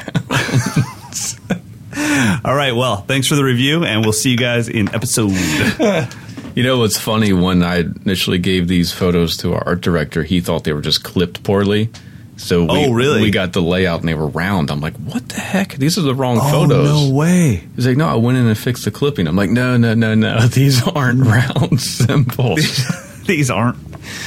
All 2.45 2.55
right, 2.55 2.73
well, 2.75 2.97
thanks 2.97 3.27
for 3.27 3.35
the 3.35 3.43
review, 3.43 3.83
and 3.83 4.01
we'll 4.03 4.13
see 4.13 4.31
you 4.31 4.37
guys 4.37 4.69
in 4.69 4.93
episode. 4.93 5.31
You 6.55 6.63
know 6.63 6.79
what's 6.79 6.97
funny? 6.99 7.31
When 7.31 7.61
I 7.63 7.77
initially 8.05 8.39
gave 8.39 8.67
these 8.67 8.91
photos 8.91 9.37
to 9.37 9.53
our 9.53 9.63
art 9.65 9.81
director, 9.81 10.23
he 10.23 10.41
thought 10.41 10.63
they 10.65 10.73
were 10.73 10.81
just 10.81 11.03
clipped 11.03 11.41
poorly. 11.43 11.89
So 12.37 12.63
we, 12.63 12.69
Oh, 12.71 12.91
really? 12.91 13.21
we 13.21 13.31
got 13.31 13.53
the 13.53 13.61
layout 13.61 13.99
and 14.01 14.09
they 14.09 14.15
were 14.15 14.27
round. 14.27 14.69
I'm 14.71 14.81
like, 14.81 14.95
what 14.97 15.29
the 15.29 15.39
heck? 15.39 15.75
These 15.75 15.97
are 15.97 16.01
the 16.01 16.15
wrong 16.15 16.37
oh 16.41 16.51
photos. 16.51 16.85
no 17.09 17.15
way! 17.15 17.63
He's 17.75 17.87
like, 17.87 17.95
no, 17.97 18.07
I 18.07 18.15
went 18.15 18.39
in 18.39 18.45
and 18.47 18.57
fixed 18.57 18.83
the 18.83 18.91
clipping. 18.91 19.27
I'm 19.27 19.35
like, 19.37 19.51
no, 19.51 19.77
no, 19.77 19.93
no, 19.93 20.15
no. 20.15 20.39
These 20.47 20.85
aren't 20.85 21.21
round 21.25 21.79
cymbals. 21.79 22.81
These 23.29 23.51
aren't 23.51 23.77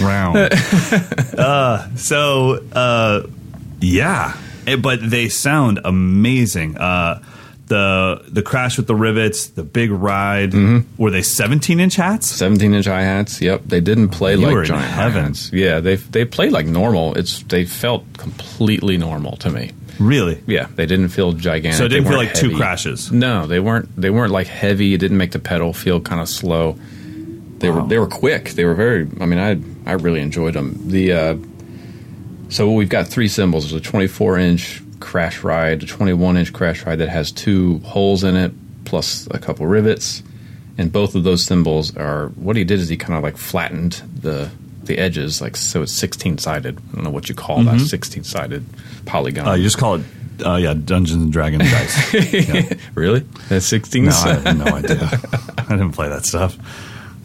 round. 0.01 0.37
uh, 1.37 1.95
so, 1.97 2.65
uh, 2.73 3.27
yeah, 3.81 4.37
Eh, 4.65 4.77
but 4.77 5.01
they 5.03 5.29
sound 5.29 5.81
amazing. 5.85 6.77
Uh, 6.79 7.21
the 7.67 8.23
the 8.29 8.43
crash 8.43 8.77
with 8.77 8.87
the 8.87 8.95
rivets, 8.95 9.49
the 9.49 9.65
big 9.65 9.91
ride. 9.91 10.55
Were 10.99 11.11
they 11.11 11.23
17 11.23 11.81
inch 11.81 11.97
hats? 11.97 12.29
17 12.29 12.75
inch 12.75 12.87
hi 12.87 13.03
hats. 13.03 13.41
Yep, 13.41 13.63
they 13.67 13.81
didn't 13.81 14.11
play 14.11 14.33
You 14.37 14.43
like 14.47 14.55
were 14.55 14.65
giant. 14.65 15.51
Yeah, 15.53 15.81
they 15.81 15.97
they 15.97 16.25
played 16.25 16.53
like 16.53 16.67
normal. 16.67 17.15
It's 17.15 17.43
they 17.45 17.65
felt 17.65 18.05
completely 18.19 18.99
normal 18.99 19.37
to 19.39 19.51
me. 19.51 19.73
Really? 19.99 20.41
Yeah, 20.47 20.69
they 20.77 20.87
didn't 20.87 21.09
feel 21.09 21.33
gigantic. 21.33 21.79
So 21.79 21.85
it 21.87 21.89
didn't 21.89 22.09
feel 22.09 22.19
like 22.19 22.35
two 22.35 22.57
crashes? 22.57 23.11
No, 23.11 23.47
they 23.47 23.59
weren't. 23.61 23.89
They 24.01 24.11
weren't 24.11 24.33
like 24.33 24.47
heavy. 24.47 24.95
It 24.95 24.99
didn't 24.99 25.19
make 25.19 25.33
the 25.33 25.39
pedal 25.39 25.73
feel 25.73 26.01
kind 26.01 26.21
of 26.21 26.29
slow. 26.29 26.77
They 27.63 27.71
were 27.71 27.83
they 27.83 27.99
were 27.99 28.09
quick. 28.09 28.51
They 28.51 28.65
were 28.65 28.75
very. 28.75 29.09
I 29.21 29.27
mean, 29.27 29.39
I 29.39 29.91
I 29.91 29.95
really 29.95 30.21
enjoyed 30.21 30.55
them. 30.55 30.77
The 30.85 31.13
uh, 31.13 31.37
so 32.49 32.71
we've 32.73 32.89
got 32.89 33.07
three 33.07 33.29
cymbals. 33.29 33.71
There's 33.71 33.81
a 33.81 33.85
24 33.85 34.39
inch 34.39 34.83
crash 35.01 35.43
ride, 35.43 35.83
a 35.83 35.87
21 35.87 36.37
inch 36.37 36.53
crash 36.53 36.85
ride 36.85 36.97
that 36.97 37.09
has 37.09 37.31
two 37.33 37.79
holes 37.79 38.25
in 38.25 38.37
it, 38.37 38.53
plus 38.85 39.27
a 39.31 39.39
couple 39.39 39.67
rivets. 39.67 40.23
And 40.77 40.91
both 40.91 41.15
of 41.15 41.23
those 41.23 41.45
cymbals 41.45 41.97
are 41.97 42.29
what 42.31 42.57
he 42.57 42.65
did 42.65 42.81
is 42.81 42.89
he 42.89 42.97
kind 42.97 43.17
of 43.17 43.23
like 43.23 43.37
flattened 43.37 44.03
the 44.21 44.51
the 44.83 44.99
edges, 44.99 45.41
like 45.41 45.57
so 45.57 45.83
it's 45.83 45.93
sixteen 45.93 46.39
sided. 46.39 46.79
I 46.79 46.95
don't 46.97 47.05
know 47.05 47.11
what 47.11 47.29
you 47.29 47.35
call 47.37 47.63
that 47.63 47.81
sixteen 47.81 48.25
sided 48.25 48.65
polygon. 49.07 49.47
Uh, 49.47 49.55
you 49.55 49.63
just 49.63 49.79
call 49.79 49.97
it, 49.97 50.03
uh, 50.45 50.57
yeah, 50.57 50.75
Dungeons 50.75 51.23
and 51.23 51.33
Dragons 51.33 51.71
dice. 51.71 52.77
really? 52.97 53.21
That's 53.49 53.67
sixteen. 53.67 54.07
No, 54.07 54.11
I 54.11 54.33
have 54.35 54.59
no 54.59 54.65
idea. 54.65 54.99
I 55.59 55.77
didn't 55.77 55.93
play 55.93 56.09
that 56.09 56.25
stuff. 56.25 56.59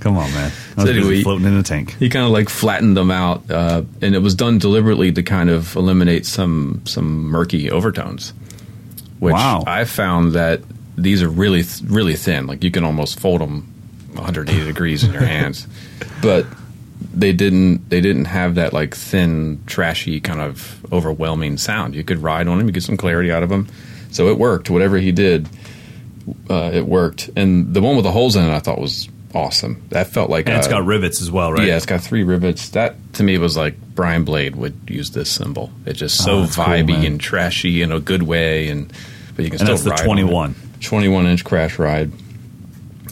Come 0.07 0.17
on, 0.17 0.31
man. 0.33 0.51
I 0.77 0.81
was 0.83 0.89
So 0.89 0.95
anyway- 0.95 1.21
floating 1.23 1.47
in 1.47 1.55
a 1.57 1.63
tank. 1.63 1.95
he 1.99 2.07
kind 2.09 2.23
of 2.25 2.31
like 2.31 2.47
flattened 2.49 2.95
them 2.95 3.11
out, 3.11 3.49
uh, 3.51 3.81
and 4.01 4.15
it 4.15 4.19
was 4.19 4.35
done 4.35 4.57
deliberately 4.57 5.11
to 5.11 5.21
kind 5.23 5.49
of 5.49 5.75
eliminate 5.75 6.25
some 6.25 6.81
some 6.85 7.25
murky 7.29 7.69
overtones. 7.69 8.33
Which 9.19 9.33
Wow. 9.33 9.63
I 9.67 9.83
found 9.85 10.33
that 10.33 10.61
these 10.97 11.21
are 11.23 11.29
really 11.29 11.63
th- 11.63 11.81
really 11.89 12.15
thin. 12.15 12.47
Like 12.47 12.63
you 12.63 12.71
can 12.71 12.83
almost 12.83 13.19
fold 13.19 13.41
them 13.41 13.67
180 14.13 14.63
degrees 14.71 15.03
in 15.03 15.11
your 15.11 15.25
hands, 15.25 15.67
but 16.21 16.45
they 17.13 17.33
didn't 17.33 17.89
they 17.89 17.99
didn't 17.99 18.25
have 18.25 18.55
that 18.55 18.71
like 18.73 18.95
thin, 18.95 19.59
trashy 19.65 20.19
kind 20.21 20.39
of 20.39 20.79
overwhelming 20.93 21.57
sound. 21.57 21.95
You 21.95 22.03
could 22.03 22.23
ride 22.23 22.47
on 22.47 22.59
them, 22.59 22.67
you 22.67 22.71
get 22.73 22.83
some 22.83 22.95
clarity 22.97 23.31
out 23.31 23.43
of 23.43 23.49
them. 23.49 23.67
So 24.11 24.29
it 24.29 24.37
worked. 24.39 24.69
Whatever 24.69 24.97
he 24.99 25.11
did, 25.11 25.49
uh, 26.49 26.71
it 26.73 26.87
worked. 26.87 27.29
And 27.35 27.73
the 27.73 27.81
one 27.81 27.95
with 27.97 28.05
the 28.05 28.11
holes 28.11 28.35
in 28.35 28.43
it, 28.45 28.51
I 28.55 28.59
thought 28.59 28.79
was 28.79 29.09
awesome. 29.33 29.83
That 29.89 30.07
felt 30.07 30.29
like 30.29 30.47
And 30.47 30.57
it's 30.57 30.67
uh, 30.67 30.71
got 30.71 30.85
rivets 30.85 31.21
as 31.21 31.29
well, 31.31 31.51
right? 31.53 31.67
yeah, 31.67 31.75
it's 31.77 31.85
got 31.85 32.01
three 32.01 32.23
rivets. 32.23 32.69
That 32.69 32.95
to 33.13 33.23
me 33.23 33.37
was 33.37 33.55
like 33.57 33.75
Brian 33.95 34.23
Blade 34.23 34.55
would 34.55 34.75
use 34.87 35.11
this 35.11 35.29
cymbal. 35.31 35.71
It's 35.85 35.99
just 35.99 36.23
so 36.23 36.31
Oh, 36.37 36.41
that's 36.41 36.55
cool, 36.55 36.65
vibey 36.65 37.05
and 37.05 37.19
trashy 37.19 37.81
in 37.81 37.91
a 37.91 37.99
good 37.99 38.23
way, 38.23 38.69
and 38.69 38.91
but 39.35 39.45
you 39.45 39.51
can 39.51 39.59
And 39.59 39.67
still 39.67 39.67
that's 39.75 39.83
the 39.83 39.89
ride 39.91 39.99
on 39.99 40.05
21. 40.05 40.51
it. 40.79 40.81
21 40.83 41.25
inch 41.27 41.43
crash 41.43 41.77
ride. 41.79 42.11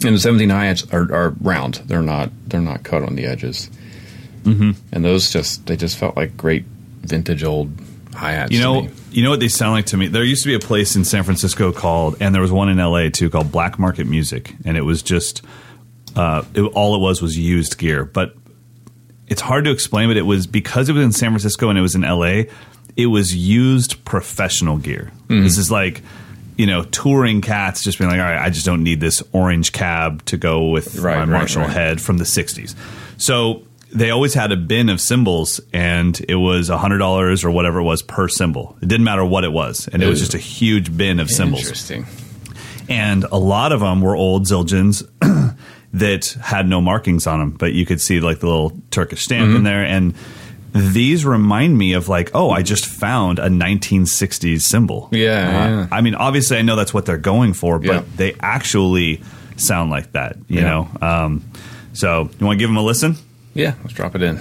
And 0.04 0.14
the 0.14 0.18
17 0.18 0.50
high 0.50 0.68
inch 0.68 0.92
are, 0.92 1.12
are 1.12 1.30
round. 1.40 1.76
They're 1.86 2.02
not 2.02 2.30
they're 2.46 2.60
not 2.60 2.82
cut 2.84 3.02
on 3.02 3.14
the 3.16 3.26
edges. 3.26 3.70
Mm-hmm. 4.44 4.72
And 4.92 5.04
those 5.04 5.30
just 5.32 5.66
they 5.66 5.76
just 5.76 5.96
felt 5.98 6.16
like 6.16 6.36
great 6.36 6.64
vintage 7.00 7.42
old 7.42 7.70
hi 8.14 8.32
hats. 8.32 8.52
You 8.52 8.60
know, 8.60 8.88
you 9.10 9.22
know 9.22 9.30
what 9.30 9.40
they 9.40 9.48
sound 9.48 9.72
like 9.72 9.86
to 9.86 9.96
me. 9.96 10.08
There 10.08 10.22
used 10.22 10.42
to 10.44 10.48
be 10.48 10.54
a 10.54 10.58
place 10.60 10.96
in 10.96 11.04
San 11.04 11.22
Francisco 11.24 11.72
called, 11.72 12.16
and 12.20 12.34
there 12.34 12.42
was 12.42 12.52
one 12.52 12.68
in 12.68 12.78
L.A. 12.78 13.10
too 13.10 13.30
called 13.30 13.50
Black 13.50 13.78
Market 13.78 14.06
Music, 14.06 14.54
and 14.64 14.76
it 14.76 14.82
was 14.82 15.02
just 15.02 15.42
uh, 16.16 16.44
it, 16.54 16.62
all 16.62 16.94
it 16.96 16.98
was 17.00 17.20
was 17.22 17.38
used 17.38 17.78
gear. 17.78 18.04
But 18.04 18.34
it's 19.28 19.40
hard 19.40 19.64
to 19.64 19.70
explain. 19.70 20.08
But 20.08 20.16
it 20.16 20.22
was 20.22 20.46
because 20.46 20.88
it 20.88 20.92
was 20.94 21.04
in 21.04 21.12
San 21.12 21.30
Francisco 21.30 21.68
and 21.68 21.78
it 21.78 21.82
was 21.82 21.94
in 21.94 22.04
L.A. 22.04 22.48
It 22.96 23.06
was 23.06 23.34
used 23.36 24.04
professional 24.04 24.78
gear. 24.78 25.12
Mm-hmm. 25.28 25.42
This 25.42 25.58
is 25.58 25.70
like 25.70 26.02
you 26.56 26.66
know 26.66 26.84
touring 26.84 27.42
cats 27.42 27.82
just 27.84 27.98
being 27.98 28.10
like, 28.10 28.18
all 28.18 28.24
right, 28.24 28.42
I 28.42 28.50
just 28.50 28.64
don't 28.64 28.82
need 28.82 29.00
this 29.00 29.22
orange 29.32 29.72
cab 29.72 30.24
to 30.26 30.36
go 30.36 30.68
with 30.70 30.96
Right, 30.98 31.14
my 31.14 31.20
right, 31.20 31.28
Marshall 31.28 31.62
right. 31.62 31.70
head 31.70 32.00
from 32.00 32.16
the 32.18 32.24
'60s. 32.24 32.74
So 33.18 33.62
they 33.92 34.10
always 34.10 34.34
had 34.34 34.52
a 34.52 34.56
bin 34.56 34.88
of 34.88 35.00
cymbals, 35.00 35.60
and 35.72 36.18
it 36.28 36.34
was 36.36 36.68
hundred 36.68 36.98
dollars 36.98 37.44
or 37.44 37.50
whatever 37.50 37.80
it 37.80 37.84
was 37.84 38.02
per 38.02 38.28
cymbal. 38.28 38.76
It 38.80 38.88
didn't 38.88 39.04
matter 39.04 39.24
what 39.24 39.44
it 39.44 39.52
was, 39.52 39.88
and 39.88 40.02
it 40.02 40.06
was 40.06 40.18
just 40.20 40.34
a 40.34 40.38
huge 40.38 40.96
bin 40.96 41.20
of 41.20 41.30
cymbals. 41.30 41.62
Interesting. 41.62 42.06
And 42.88 43.24
a 43.24 43.36
lot 43.38 43.72
of 43.72 43.80
them 43.80 44.00
were 44.00 44.14
old 44.16 44.44
Zildjians 44.44 45.06
that 45.92 46.36
had 46.42 46.68
no 46.68 46.80
markings 46.80 47.26
on 47.26 47.38
them, 47.38 47.50
but 47.52 47.72
you 47.72 47.86
could 47.86 48.00
see 48.00 48.20
like 48.20 48.40
the 48.40 48.46
little 48.46 48.72
Turkish 48.90 49.22
stamp 49.24 49.48
Mm-hmm. 49.48 49.56
in 49.56 49.62
there. 49.64 49.84
And 49.84 50.14
these 50.72 51.24
remind 51.24 51.78
me 51.78 51.94
of 51.94 52.08
like, 52.08 52.30
oh, 52.34 52.50
I 52.50 52.62
just 52.62 52.84
found 52.86 53.38
a 53.38 53.48
1960s 53.48 54.60
cymbal. 54.62 55.08
Yeah, 55.12 55.30
Uh, 55.30 55.68
yeah. 55.68 55.88
I 55.90 56.00
mean, 56.02 56.14
obviously, 56.14 56.58
I 56.58 56.62
know 56.62 56.76
that's 56.76 56.92
what 56.92 57.06
they're 57.06 57.16
going 57.16 57.54
for, 57.54 57.78
but 57.78 57.86
Yeah. 57.86 58.02
they 58.16 58.34
actually 58.40 59.22
sound 59.56 59.90
like 59.90 60.12
that. 60.12 60.36
You 60.48 60.60
Yeah. 60.60 60.62
know. 60.68 60.88
Um, 61.00 61.44
so 61.94 62.28
you 62.38 62.44
want 62.46 62.58
to 62.58 62.62
give 62.62 62.68
them 62.68 62.76
a 62.76 62.82
listen? 62.82 63.16
Yeah, 63.54 63.74
let's 63.82 63.94
drop 63.94 64.14
it 64.14 64.22
in. 64.22 64.40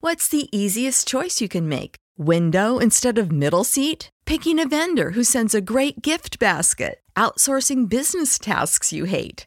What's 0.00 0.28
the 0.28 0.48
easiest 0.56 1.08
choice 1.08 1.40
you 1.40 1.48
can 1.48 1.68
make? 1.68 1.96
Window 2.16 2.78
instead 2.78 3.18
of 3.18 3.32
middle 3.32 3.64
seat? 3.64 4.08
Picking 4.24 4.60
a 4.60 4.66
vendor 4.68 5.10
who 5.12 5.24
sends 5.24 5.52
a 5.54 5.60
great 5.60 6.00
gift 6.00 6.38
basket? 6.38 7.00
Outsourcing 7.16 7.88
business 7.88 8.38
tasks 8.38 8.92
you 8.92 9.04
hate? 9.04 9.46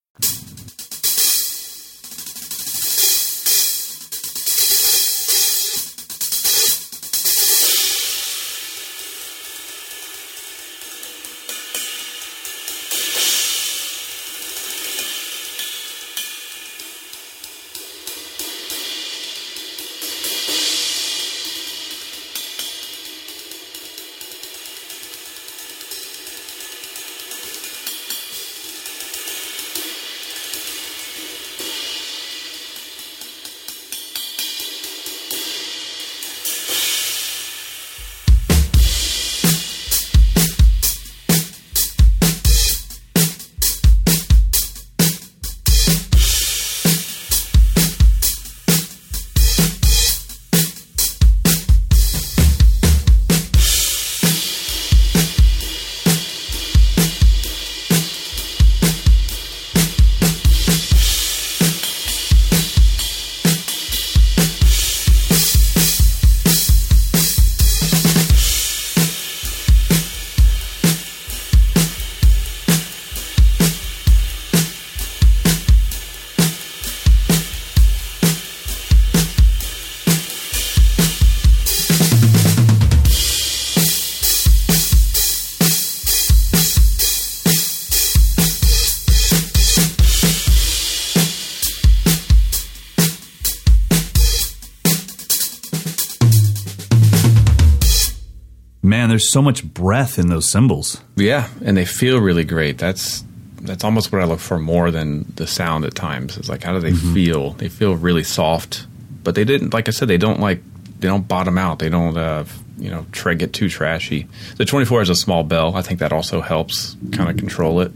So 99.31 99.41
much 99.41 99.63
breath 99.63 100.19
in 100.19 100.27
those 100.27 100.51
cymbals. 100.51 101.01
Yeah, 101.15 101.47
and 101.63 101.75
they 101.77 101.85
feel 101.85 102.19
really 102.19 102.43
great. 102.43 102.77
That's 102.77 103.23
that's 103.61 103.83
almost 103.83 104.11
what 104.11 104.21
I 104.21 104.25
look 104.25 104.39
for 104.39 104.57
more 104.59 104.89
than 104.91 105.31
the 105.35 105.45
sound 105.47 105.85
at 105.85 105.93
times. 105.95 106.37
It's 106.37 106.49
like 106.49 106.63
how 106.63 106.73
do 106.73 106.79
they 106.79 106.93
feel? 106.93 107.51
They 107.51 107.69
feel 107.69 107.95
really 107.95 108.23
soft, 108.23 108.87
but 109.23 109.35
they 109.35 109.43
didn't. 109.45 109.73
Like 109.73 109.87
I 109.87 109.91
said, 109.91 110.07
they 110.07 110.17
don't 110.17 110.39
like 110.39 110.61
they 110.99 111.07
don't 111.07 111.27
bottom 111.27 111.57
out. 111.57 111.79
They 111.79 111.89
don't 111.89 112.17
uh, 112.17 112.43
you 112.77 112.89
know 112.89 113.05
try 113.11 113.33
get 113.35 113.53
too 113.53 113.69
trashy. 113.69 114.27
The 114.57 114.65
24 114.65 115.03
is 115.03 115.09
a 115.09 115.15
small 115.15 115.43
bell. 115.43 115.75
I 115.75 115.81
think 115.81 115.99
that 115.99 116.11
also 116.13 116.41
helps 116.41 116.95
kind 117.11 117.29
of 117.29 117.37
control 117.37 117.81
it. 117.81 117.91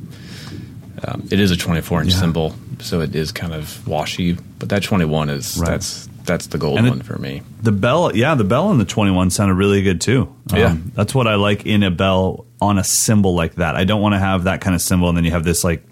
Um, 1.07 1.27
it 1.31 1.39
is 1.39 1.51
a 1.51 1.57
24 1.57 2.01
inch 2.03 2.13
Yeah. 2.13 2.19
cymbal, 2.19 2.55
so 2.79 3.01
it 3.01 3.15
is 3.15 3.31
kind 3.31 3.53
of 3.53 3.85
washy. 3.87 4.37
But 4.59 4.69
that 4.69 4.83
21 4.83 5.29
is 5.29 5.57
Right. 5.57 5.71
that's 5.71 6.07
that's 6.25 6.47
the 6.47 6.57
gold 6.57 6.81
one 6.81 7.01
for 7.01 7.17
me. 7.17 7.41
The 7.61 7.71
bell, 7.71 8.15
yeah, 8.15 8.35
the 8.35 8.43
bell 8.43 8.67
on 8.67 8.77
the 8.77 8.85
21 8.85 9.29
sounded 9.29 9.55
really 9.55 9.81
good 9.81 10.01
too. 10.01 10.33
Um, 10.51 10.59
Yeah. 10.59 10.75
That's 10.93 11.13
what 11.15 11.27
I 11.27 11.35
like 11.35 11.65
in 11.65 11.83
a 11.83 11.91
bell 11.91 12.45
on 12.61 12.77
a 12.77 12.83
cymbal 12.83 13.35
like 13.35 13.55
that. 13.55 13.75
I 13.75 13.83
don't 13.83 14.01
want 14.01 14.13
to 14.15 14.19
have 14.19 14.45
that 14.45 14.61
kind 14.61 14.75
of 14.75 14.81
cymbal, 14.81 15.09
and 15.09 15.17
then 15.17 15.25
you 15.25 15.31
have 15.31 15.43
this 15.43 15.63
like 15.63 15.83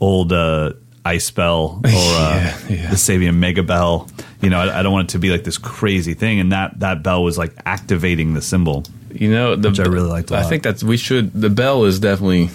old 0.00 0.32
uh, 0.32 0.72
ice 1.04 1.30
bell 1.30 1.80
or 1.84 1.88
uh, 1.88 1.90
Yeah, 1.90 2.58
yeah. 2.68 2.90
the 2.90 2.96
Sabian 2.96 3.36
Mega 3.36 3.62
Bell. 3.62 4.08
You 4.40 4.50
know, 4.50 4.58
I, 4.58 4.80
I 4.80 4.82
don't 4.82 4.92
want 4.92 5.10
it 5.10 5.12
to 5.12 5.18
be 5.18 5.30
like 5.30 5.44
this 5.44 5.58
crazy 5.58 6.14
thing. 6.14 6.40
And 6.40 6.52
that, 6.52 6.80
that 6.80 7.02
bell 7.02 7.22
was 7.22 7.38
like 7.38 7.52
activating 7.64 8.34
the 8.34 8.42
cymbal. 8.42 8.84
You 9.12 9.30
know, 9.30 9.54
the, 9.56 9.68
Which 9.70 9.78
I 9.80 9.84
really 9.84 10.08
liked 10.08 10.30
a 10.30 10.36
I 10.36 10.40
lot. 10.42 10.48
think 10.48 10.62
that's 10.62 10.82
we 10.82 10.96
should. 10.96 11.32
The 11.32 11.50
bell 11.50 11.84
is 11.84 11.98
definitely. 12.00 12.50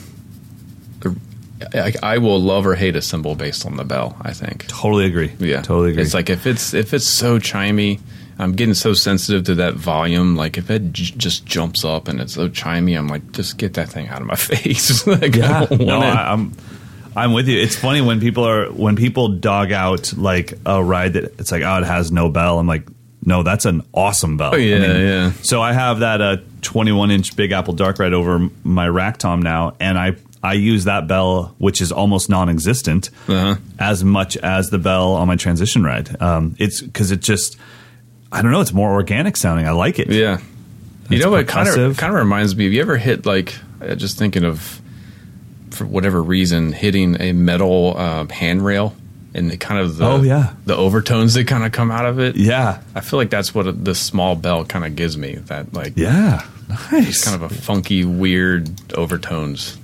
I, 1.73 1.93
I 2.03 2.17
will 2.19 2.39
love 2.39 2.65
or 2.65 2.75
hate 2.75 2.95
a 2.95 3.01
cymbal 3.01 3.35
based 3.35 3.65
on 3.65 3.77
the 3.77 3.83
bell. 3.83 4.15
I 4.21 4.33
think. 4.33 4.67
Totally 4.67 5.05
agree. 5.05 5.33
Yeah, 5.39 5.61
Totally 5.61 5.91
agree. 5.91 6.03
It's 6.03 6.13
like 6.13 6.29
if 6.29 6.45
it's 6.45 6.73
if 6.73 6.93
it's 6.93 7.07
so 7.07 7.39
chimey, 7.39 7.99
I'm 8.39 8.51
getting 8.53 8.73
so 8.75 8.93
sensitive 8.93 9.43
to 9.45 9.55
that 9.55 9.73
volume. 9.75 10.35
Like 10.35 10.57
if 10.57 10.69
it 10.69 10.93
j- 10.93 11.13
just 11.17 11.45
jumps 11.45 11.83
up 11.83 12.07
and 12.07 12.21
it's 12.21 12.33
so 12.33 12.47
chimey, 12.49 12.97
I'm 12.97 13.07
like, 13.07 13.31
just 13.31 13.57
get 13.57 13.73
that 13.75 13.89
thing 13.89 14.07
out 14.09 14.21
of 14.21 14.27
my 14.27 14.35
face. 14.37 15.05
like, 15.07 15.35
I 15.35 15.37
Yeah, 15.37 15.65
don't 15.65 15.81
no. 15.81 15.99
I, 15.99 16.31
I'm 16.33 16.53
I'm 17.15 17.33
with 17.33 17.47
you. 17.47 17.59
It's 17.59 17.75
funny 17.75 18.01
when 18.01 18.19
people 18.19 18.43
are 18.47 18.67
when 18.67 18.95
people 18.95 19.29
dog 19.29 19.71
out 19.71 20.13
like 20.15 20.53
a 20.65 20.83
ride 20.83 21.13
that 21.13 21.23
it's 21.39 21.51
like 21.51 21.63
oh 21.63 21.77
it 21.79 21.83
has 21.85 22.11
no 22.11 22.29
bell. 22.29 22.59
I'm 22.59 22.67
like 22.67 22.83
no, 23.25 23.43
that's 23.43 23.65
an 23.65 23.81
awesome 23.93 24.37
bell. 24.37 24.51
Oh, 24.53 24.57
yeah, 24.57 24.97
yeah. 24.99 25.31
So 25.41 25.61
I 25.61 25.73
have 25.73 25.99
that 25.99 26.21
uh, 26.21 26.37
21 26.61 27.11
inch 27.11 27.35
Big 27.35 27.51
Apple 27.51 27.73
Dark 27.73 27.99
Ride 27.99 28.13
over 28.13 28.47
my 28.63 28.87
rack 28.87 29.17
tom 29.17 29.41
now, 29.41 29.75
and 29.81 29.97
I 29.97 30.15
I 30.43 30.53
use 30.53 30.83
that 30.85 31.07
bell 31.07 31.55
which 31.57 31.81
is 31.81 31.91
almost 31.91 32.29
non-existent 32.29 33.09
Uh-huh. 33.27 33.55
as 33.79 34.03
much 34.03 34.37
as 34.37 34.69
the 34.69 34.77
bell 34.77 35.13
on 35.13 35.27
my 35.27 35.35
transition 35.35 35.83
ride. 35.83 36.21
Um, 36.21 36.55
it's 36.59 36.81
because 36.81 37.11
it 37.11 37.21
just 37.21 37.57
I 38.31 38.41
don't 38.41 38.51
know. 38.51 38.61
It's 38.61 38.73
more 38.73 38.91
organic 38.91 39.37
sounding. 39.37 39.67
I 39.67 39.71
like 39.71 39.99
it. 39.99 40.09
Yeah. 40.09 40.39
You 41.09 41.19
know 41.19 41.31
what? 41.31 41.47
Kind 41.47 41.69
of 41.69 41.97
kind 41.97 42.13
of 42.13 42.19
reminds 42.19 42.55
me. 42.55 42.65
Have 42.65 42.73
you 42.73 42.81
ever 42.81 42.97
hit 42.97 43.25
like 43.25 43.55
uh, 43.81 43.95
just 43.95 44.17
thinking 44.17 44.43
of 44.43 44.81
for 45.71 45.85
whatever 45.85 46.21
reason 46.21 46.71
hitting 46.73 47.19
a 47.21 47.31
metal 47.33 47.93
uh, 47.97 48.25
handrail 48.27 48.95
and 49.33 49.49
the 49.51 49.57
kind 49.57 49.79
of 49.79 49.97
the 49.97 50.05
Oh, 50.05 50.21
yeah. 50.23 50.53
the 50.65 50.75
overtones 50.75 51.35
that 51.35 51.47
kind 51.47 51.63
of 51.63 51.71
come 51.71 51.91
out 51.91 52.05
of 52.05 52.19
it. 52.19 52.35
Yeah. 52.35 52.81
I 52.95 53.01
feel 53.01 53.17
like 53.19 53.29
that's 53.29 53.53
what 53.53 53.85
the 53.85 53.93
small 53.95 54.35
bell 54.35 54.65
kind 54.65 54.83
of 54.85 54.95
gives 54.95 55.17
me. 55.17 55.35
That 55.35 55.73
like 55.73 55.93
Yeah. 55.95 56.43
Nice. 56.91 57.23
kind 57.23 57.41
of 57.41 57.49
a 57.49 57.53
funky, 57.53 58.03
weird 58.03 58.69
overtones. 58.93 59.77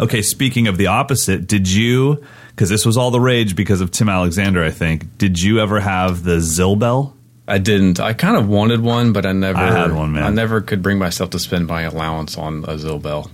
Okay, 0.00 0.22
speaking 0.22 0.66
of 0.68 0.76
the 0.76 0.88
opposite, 0.88 1.46
did 1.46 1.68
you? 1.70 2.22
Because 2.50 2.68
this 2.68 2.84
was 2.86 2.96
all 2.96 3.10
the 3.10 3.20
rage 3.20 3.54
because 3.56 3.80
of 3.80 3.90
Tim 3.90 4.08
Alexander, 4.08 4.62
I 4.64 4.70
think. 4.70 5.18
Did 5.18 5.40
you 5.40 5.60
ever 5.60 5.80
have 5.80 6.22
the 6.22 6.36
Zilbell? 6.36 7.12
I 7.48 7.58
didn't. 7.58 8.00
I 8.00 8.12
kind 8.12 8.36
of 8.36 8.48
wanted 8.48 8.80
one, 8.80 9.12
but 9.12 9.24
I 9.24 9.32
never. 9.32 9.58
I 9.58 9.70
had 9.70 9.92
one, 9.92 10.12
man. 10.12 10.22
I 10.24 10.30
never 10.30 10.60
could 10.60 10.82
bring 10.82 10.98
myself 10.98 11.30
to 11.30 11.38
spend 11.38 11.66
my 11.66 11.82
allowance 11.82 12.36
on 12.36 12.64
a 12.64 12.74
Zill 12.74 13.00
bell 13.00 13.30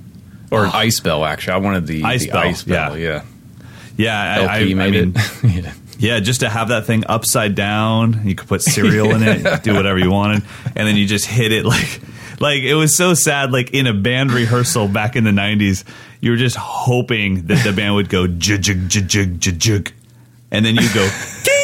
or 0.51 0.65
an 0.65 0.71
ice 0.75 1.01
bell. 1.01 1.25
Actually, 1.25 1.55
I 1.55 1.57
wanted 1.59 1.87
the 1.87 2.05
Ice 2.05 2.27
the 2.27 2.33
bell, 2.33 2.43
ice 2.43 2.63
bell. 2.63 2.99
yeah. 2.99 3.23
Yeah, 3.97 4.37
Yeah, 4.37 4.51
I, 4.51 4.59
LP 4.61 4.73
I, 4.73 4.75
made 4.75 4.83
I 4.87 4.91
mean, 4.91 5.13
it. 5.17 5.45
yeah. 5.65 5.73
yeah, 5.99 6.21
just 6.21 6.41
to 6.41 6.51
have 6.51 6.69
that 6.69 6.85
thing 6.85 7.05
upside 7.09 7.55
down, 7.55 8.21
you 8.27 8.35
could 8.35 8.49
put 8.49 8.61
cereal 8.63 9.15
in 9.15 9.23
it, 9.23 9.63
do 9.63 9.75
whatever 9.75 9.99
you 9.99 10.11
wanted, 10.11 10.43
and 10.77 10.87
then 10.87 10.97
you 10.97 11.07
just 11.07 11.25
hit 11.27 11.51
it 11.53 11.65
like, 11.65 12.01
like 12.39 12.63
it 12.63 12.75
was 12.75 12.95
so 12.97 13.15
sad. 13.15 13.51
Like 13.53 13.71
in 13.71 13.87
a 13.87 13.95
band 13.95 14.31
rehearsal 14.33 14.89
back 14.89 15.17
in 15.17 15.25
the 15.25 15.31
'90s, 15.31 15.85
you 16.23 16.31
were 16.31 16.37
just 16.39 16.57
hoping 16.57 17.47
that 17.49 17.63
the 17.65 17.73
band 17.73 17.97
would 17.97 18.09
go 18.09 18.27
jug 18.27 18.63
jug 18.63 18.89
jug 18.89 19.09
jug 19.09 19.59
jug, 19.59 19.93
and 20.51 20.65
then 20.65 20.77
you 20.77 20.89
go. 20.95 21.07
"Ding!" 21.45 21.63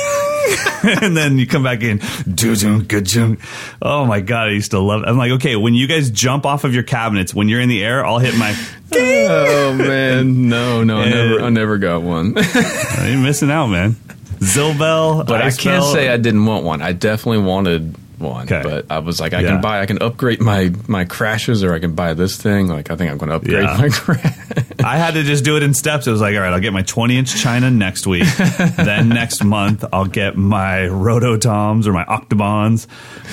and 1.02 1.16
then 1.16 1.38
you 1.38 1.46
come 1.46 1.62
back 1.62 1.82
in, 1.82 2.00
"Doo-doo, 2.32 2.82
good-doo." 2.82 3.36
oh 3.80 4.04
my 4.04 4.20
god, 4.20 4.48
I 4.48 4.50
used 4.50 4.72
to 4.72 4.78
love 4.78 5.02
it. 5.02 5.08
I'm 5.08 5.16
like, 5.16 5.32
okay, 5.32 5.56
when 5.56 5.74
you 5.74 5.86
guys 5.86 6.10
jump 6.10 6.44
off 6.44 6.64
of 6.64 6.74
your 6.74 6.82
cabinets, 6.82 7.32
when 7.32 7.48
you're 7.48 7.60
in 7.60 7.68
the 7.68 7.82
air, 7.84 8.04
I'll 8.04 8.18
hit 8.18 8.36
my. 8.36 8.54
Oh 8.90 9.74
man, 9.74 10.48
no, 10.48 10.82
no, 10.82 10.96
I 10.96 11.10
never, 11.10 11.40
I 11.42 11.48
never 11.50 11.76
got 11.76 12.00
one. 12.00 12.34
You're 12.34 13.18
missing 13.18 13.50
out, 13.50 13.66
man. 13.66 13.92
Zilbell, 14.38 15.26
but 15.26 15.42
I 15.42 15.50
can't 15.50 15.84
say 15.84 16.08
I 16.08 16.16
didn't 16.16 16.46
want 16.46 16.64
one. 16.64 16.80
I 16.80 16.92
definitely 16.92 17.44
wanted 17.44 17.94
one, 18.18 18.44
Okay. 18.44 18.60
but 18.62 18.86
I 18.90 18.98
was 18.98 19.20
like, 19.20 19.34
I 19.34 19.40
Yeah. 19.40 19.48
can 19.52 19.60
buy, 19.60 19.80
I 19.80 19.86
can 19.86 20.00
upgrade 20.02 20.40
my 20.40 20.72
my 20.86 21.04
crashes, 21.04 21.62
or 21.64 21.74
I 21.74 21.78
can 21.78 21.94
buy 21.94 22.14
this 22.14 22.36
thing. 22.36 22.68
Like, 22.68 22.90
I 22.90 22.96
think 22.96 23.10
I'm 23.10 23.18
going 23.18 23.30
to 23.30 23.36
upgrade 23.36 23.62
Yeah. 23.64 23.76
my 23.76 23.88
crash. 23.92 24.36
I 24.84 24.96
had 24.98 25.14
to 25.14 25.22
just 25.24 25.44
do 25.44 25.56
it 25.56 25.62
in 25.62 25.74
steps. 25.74 26.06
It 26.06 26.10
was 26.12 26.20
like, 26.20 26.34
all 26.36 26.40
right, 26.42 26.52
I'll 26.52 26.60
get 26.60 26.72
my 26.72 26.82
20 26.82 27.16
inch 27.18 27.34
China 27.40 27.70
next 27.70 28.06
week. 28.06 28.24
then 28.76 29.08
next 29.08 29.42
month, 29.44 29.84
I'll 29.92 30.04
get 30.06 30.36
my 30.36 30.88
Rototoms 30.88 31.86
or 31.86 31.92
my 31.92 32.04
Octobans. 32.04 32.86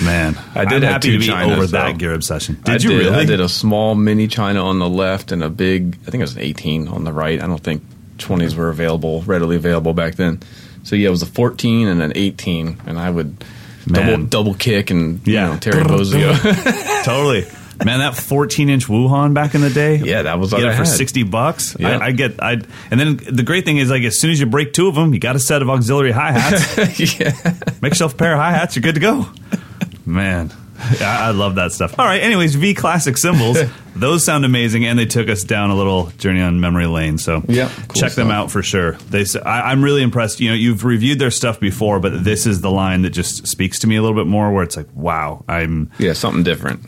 Man, 0.04 0.38
I 0.56 0.66
did 0.66 0.76
I'm 0.78 0.82
have 0.84 0.92
happy 0.94 1.08
two 1.10 1.14
to 1.14 1.20
be 1.20 1.26
Chinas, 1.28 1.52
over 1.52 1.62
though. 1.68 1.78
that 1.78 1.98
gear 1.98 2.14
obsession. 2.14 2.56
Did 2.64 2.70
I 2.70 2.74
you 2.74 2.90
did, 2.90 2.98
really? 3.06 3.16
I 3.16 3.26
did 3.26 3.40
a 3.42 3.50
small 3.50 3.96
mini 3.96 4.28
China 4.28 4.66
on 4.66 4.80
the 4.80 4.90
left 4.90 5.32
and 5.32 5.44
a 5.44 5.50
big. 5.50 5.98
I 6.08 6.12
think 6.12 6.16
it 6.22 6.24
was 6.26 6.36
an 6.36 6.42
18 6.42 6.88
on 6.88 7.04
the 7.04 7.14
right. 7.14 7.42
I 7.42 7.48
don't 7.48 7.62
think 7.64 7.84
20s 8.18 8.56
were 8.56 8.70
available, 8.70 9.22
readily 9.24 9.56
available 9.56 9.94
back 9.94 10.16
then. 10.16 10.40
So 10.84 10.96
yeah, 10.96 11.08
it 11.08 11.12
was 11.12 11.22
a 11.22 11.26
14 11.28 11.88
and 11.88 12.02
an 12.02 12.12
18, 12.16 12.78
and 12.86 12.98
I 13.00 13.10
would 13.10 13.38
double 13.40 13.48
Man. 13.88 14.28
double 14.28 14.54
kick 14.54 14.90
and 14.92 15.26
Yeah. 15.28 15.48
you 15.48 15.54
know, 15.54 15.60
Terry 15.60 15.84
Bozzio. 15.84 17.04
totally. 17.04 17.46
Man, 17.84 18.00
that 18.00 18.16
14 18.16 18.70
inch 18.70 18.88
Wuhan 18.88 19.34
back 19.34 19.54
in 19.54 19.60
the 19.60 19.70
day. 19.70 19.98
Yeah, 19.98 20.22
that 20.22 20.40
was 20.40 20.54
what 20.54 20.60
get 20.60 20.70
I 20.70 20.72
it 20.72 20.78
for 20.78 20.86
had. 20.86 20.88
60 20.88 21.24
bucks. 21.24 21.76
Yeah. 21.78 21.98
I, 21.98 22.06
I 22.06 22.12
get, 22.14 22.42
I, 22.42 22.54
and 22.90 22.98
then 23.00 23.18
the 23.30 23.44
great 23.44 23.66
thing 23.66 23.78
is, 23.78 23.90
like, 23.90 24.04
as 24.04 24.18
soon 24.18 24.32
as 24.32 24.40
you 24.40 24.46
break 24.46 24.72
two 24.72 24.88
of 24.88 24.96
them, 24.96 25.14
you 25.14 25.20
got 25.20 25.36
a 25.36 25.40
set 25.40 25.62
of 25.62 25.70
auxiliary 25.70 26.12
hi 26.12 26.32
hats. 26.32 27.00
yeah. 27.20 27.34
Make 27.82 27.92
yourself 27.92 28.14
a 28.14 28.18
pair 28.18 28.32
of 28.34 28.40
hi 28.40 28.52
hats. 28.52 28.78
You're 28.78 28.82
good 28.84 28.96
to 28.96 29.02
go. 29.02 29.28
Man, 30.06 30.54
I, 31.02 31.28
I 31.28 31.32
love 31.32 31.56
that 31.56 31.72
stuff. 31.72 31.98
All 31.98 32.06
right. 32.06 32.22
Anyways, 32.22 32.56
V 32.56 32.74
Classic 32.74 33.18
Cymbals. 33.18 33.58
Those 33.96 34.26
sound 34.26 34.44
amazing, 34.44 34.86
and 34.86 35.00
they 35.00 35.06
took 35.06 35.30
us 35.30 35.44
down 35.44 35.70
a 35.70 35.76
little 35.76 36.08
journey 36.18 36.42
on 36.42 36.60
memory 36.60 36.86
lane. 36.86 37.18
So 37.18 37.44
Yeah, 37.48 37.72
cool 37.88 38.02
check 38.02 38.12
them 38.12 38.30
out 38.30 38.52
for 38.52 38.62
sure. 38.62 38.94
They, 39.10 39.26
I, 39.46 39.72
am 39.72 39.82
really 39.82 40.04
impressed. 40.04 40.42
You 40.42 40.50
know, 40.50 40.56
you've 40.56 40.84
reviewed 40.84 41.18
their 41.18 41.32
stuff 41.32 41.62
before, 41.62 42.02
but 42.02 42.26
this 42.26 42.46
is 42.46 42.60
the 42.60 42.72
line 42.72 43.04
that 43.04 43.12
just 43.12 43.48
speaks 43.48 43.80
to 43.80 43.88
me 43.88 43.96
a 43.96 44.02
little 44.02 44.18
bit 44.18 44.28
more. 44.28 44.52
Where 44.52 44.64
it's 44.64 44.76
like, 44.76 44.94
wow, 44.94 45.46
I'm. 45.48 45.92
Yeah, 45.98 46.14
something 46.14 46.44
different. 46.44 46.82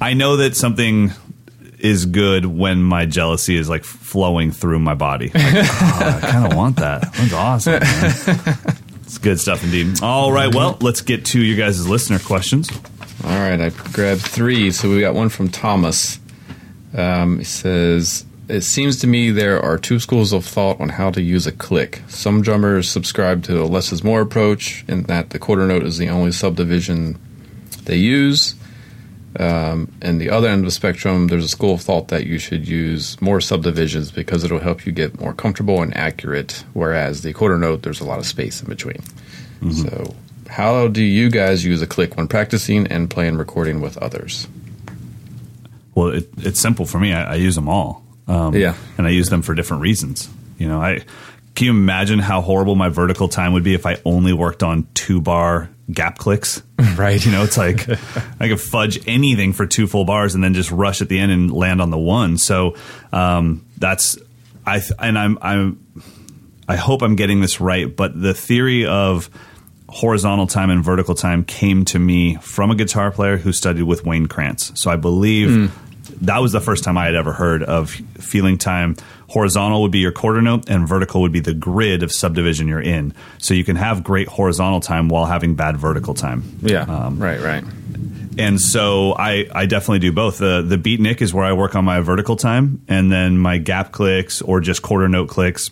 I 0.00 0.14
know 0.14 0.38
that 0.38 0.56
something 0.56 1.12
is 1.78 2.06
good 2.06 2.46
when 2.46 2.82
my 2.82 3.04
jealousy 3.04 3.56
is 3.56 3.68
like 3.68 3.84
flowing 3.84 4.50
through 4.50 4.78
my 4.78 4.94
body. 4.94 5.26
Like, 5.26 5.34
oh, 5.54 6.20
I 6.22 6.30
kind 6.30 6.50
of 6.50 6.56
want 6.56 6.76
that. 6.76 7.12
That's 7.12 7.32
awesome. 7.34 7.80
Man. 7.82 8.76
It's 9.06 9.18
good 9.18 9.38
stuff 9.38 9.62
indeed. 9.62 10.02
All 10.02 10.32
right, 10.32 10.52
well, 10.52 10.78
let's 10.80 11.00
get 11.00 11.26
to 11.26 11.40
your 11.40 11.56
guys' 11.56 11.86
listener 11.86 12.18
questions. 12.18 12.68
All 13.24 13.30
right, 13.30 13.60
I 13.60 13.70
grabbed 13.70 14.22
three. 14.22 14.70
So 14.70 14.90
we 14.90 15.00
got 15.00 15.14
one 15.14 15.28
from 15.28 15.48
Thomas. 15.48 16.20
Um, 16.94 17.38
he 17.38 17.44
says, 17.44 18.24
It 18.48 18.62
seems 18.62 19.00
to 19.00 19.06
me 19.06 19.30
there 19.30 19.60
are 19.60 19.78
two 19.78 19.98
schools 19.98 20.32
of 20.32 20.44
thought 20.44 20.80
on 20.80 20.90
how 20.90 21.10
to 21.10 21.22
use 21.22 21.46
a 21.46 21.52
click. 21.52 22.02
Some 22.08 22.42
drummers 22.42 22.90
subscribe 22.90 23.42
to 23.44 23.62
a 23.62 23.64
less 23.64 23.92
is 23.92 24.04
more 24.04 24.20
approach, 24.20 24.84
in 24.86 25.04
that 25.04 25.30
the 25.30 25.38
quarter 25.38 25.66
note 25.66 25.82
is 25.82 25.98
the 25.98 26.08
only 26.08 26.32
subdivision 26.32 27.18
they 27.84 27.96
use. 27.96 28.54
Um, 29.38 29.92
and 30.00 30.18
the 30.18 30.30
other 30.30 30.48
end 30.48 30.60
of 30.60 30.64
the 30.66 30.70
spectrum, 30.70 31.26
there's 31.28 31.44
a 31.44 31.48
school 31.48 31.74
of 31.74 31.82
thought 31.82 32.08
that 32.08 32.26
you 32.26 32.38
should 32.38 32.66
use 32.66 33.20
more 33.20 33.40
subdivisions 33.40 34.10
because 34.10 34.44
it'll 34.44 34.60
help 34.60 34.86
you 34.86 34.92
get 34.92 35.20
more 35.20 35.34
comfortable 35.34 35.82
and 35.82 35.94
accurate. 35.94 36.64
Whereas 36.72 37.20
the 37.22 37.34
quarter 37.34 37.58
note, 37.58 37.82
there's 37.82 38.00
a 38.00 38.04
lot 38.04 38.18
of 38.18 38.26
space 38.26 38.62
in 38.62 38.68
between. 38.68 39.02
So, 39.72 40.14
how 40.56 40.88
do 40.88 41.02
you 41.02 41.28
guys 41.30 41.64
use 41.64 41.82
a 41.82 41.86
click 41.86 42.16
when 42.16 42.28
practicing 42.28 42.86
and 42.86 43.10
playing 43.10 43.36
recording 43.36 43.80
with 43.80 43.96
others? 43.98 44.48
Well, 45.94 46.08
it, 46.08 46.28
it's 46.38 46.60
simple 46.60 46.86
for 46.86 46.98
me. 46.98 47.12
I, 47.12 47.32
I 47.32 47.34
use 47.36 47.54
them 47.54 47.68
all. 47.68 48.02
Um, 48.28 48.54
Yeah. 48.54 48.74
and 48.98 49.06
I 49.06 49.10
use 49.10 49.28
them 49.28 49.42
for 49.42 49.54
different 49.54 49.82
reasons. 49.82 50.28
You 50.58 50.68
know, 50.68 50.80
I 50.80 51.00
can 51.54 51.64
you 51.66 51.70
imagine 51.70 52.18
how 52.18 52.40
horrible 52.42 52.74
my 52.74 52.88
vertical 52.90 53.28
time 53.28 53.52
would 53.54 53.64
be 53.64 53.74
if 53.74 53.86
I 53.86 53.96
only 54.04 54.32
worked 54.32 54.62
on 54.62 54.86
two 54.94 55.20
bar 55.20 55.70
gap 55.90 56.18
clicks? 56.18 56.62
Right. 56.96 57.22
You 57.24 57.32
know, 57.32 57.42
it's 57.44 57.58
like 57.58 57.86
I 58.40 58.48
could 58.48 58.60
fudge 58.60 59.06
anything 59.06 59.52
for 59.52 59.66
two 59.66 59.86
full 59.86 60.04
bars 60.06 60.34
and 60.34 60.42
then 60.42 60.54
just 60.54 60.70
rush 60.70 61.02
at 61.02 61.08
the 61.10 61.18
end 61.18 61.30
and 61.32 61.50
land 61.52 61.80
on 61.82 61.90
the 61.90 61.98
one. 61.98 62.38
So 62.38 62.74
um, 63.12 63.64
that's 63.78 64.16
I 64.66 64.80
and 64.98 65.18
I'm 65.18 65.38
I'm 65.42 65.78
I 66.68 66.76
hope 66.76 67.02
I'm 67.02 67.16
getting 67.16 67.40
this 67.42 67.60
right, 67.60 67.94
but 67.94 68.18
the 68.20 68.32
theory 68.34 68.86
of 68.86 69.28
horizontal 69.88 70.46
time 70.46 70.70
and 70.70 70.82
vertical 70.84 71.14
time 71.14 71.44
came 71.44 71.84
to 71.86 71.98
me 71.98 72.36
from 72.36 72.70
a 72.70 72.74
guitar 72.74 73.10
player 73.10 73.36
who 73.36 73.52
studied 73.52 73.84
with 73.84 74.04
Wayne 74.04 74.26
Krantz. 74.26 74.72
So 74.80 74.90
I 74.90 74.96
believe 74.96 75.50
Hmm. 75.50 75.66
that 76.22 76.38
was 76.42 76.52
the 76.52 76.60
first 76.60 76.82
time 76.84 76.96
I 76.98 77.06
had 77.06 77.14
ever 77.14 77.32
heard 77.32 77.62
of 77.62 77.90
feeling 78.18 78.58
time. 78.58 78.96
Horizontal 79.28 79.82
would 79.82 79.90
be 79.92 79.98
your 79.98 80.12
quarter 80.12 80.40
note, 80.40 80.68
and 80.68 80.88
vertical 80.88 81.20
would 81.22 81.32
be 81.32 81.40
the 81.40 81.54
grid 81.54 82.02
of 82.02 82.12
subdivision 82.12 82.68
you're 82.68 82.80
in. 82.80 83.12
So 83.38 83.54
you 83.54 83.64
can 83.64 83.76
have 83.76 84.04
great 84.04 84.28
horizontal 84.28 84.80
time 84.80 85.08
while 85.08 85.26
having 85.26 85.54
bad 85.54 85.76
vertical 85.76 86.14
time. 86.14 86.44
Yeah, 86.62 86.82
Um, 86.82 87.18
right, 87.18 87.40
right. 87.40 87.64
and 88.38 88.60
so 88.60 89.14
I, 89.18 89.46
I 89.52 89.66
definitely 89.66 89.98
do 90.00 90.12
both. 90.12 90.38
The 90.38 90.62
the 90.66 90.76
beatnik 90.78 91.22
is 91.22 91.34
where 91.34 91.44
I 91.44 91.52
work 91.54 91.74
on 91.74 91.84
my 91.84 92.00
vertical 92.00 92.36
time, 92.36 92.82
and 92.88 93.10
then 93.10 93.36
my 93.38 93.58
gap 93.58 93.90
clicks 93.92 94.42
or 94.42 94.60
just 94.60 94.82
quarter 94.82 95.08
note 95.08 95.28
clicks 95.28 95.70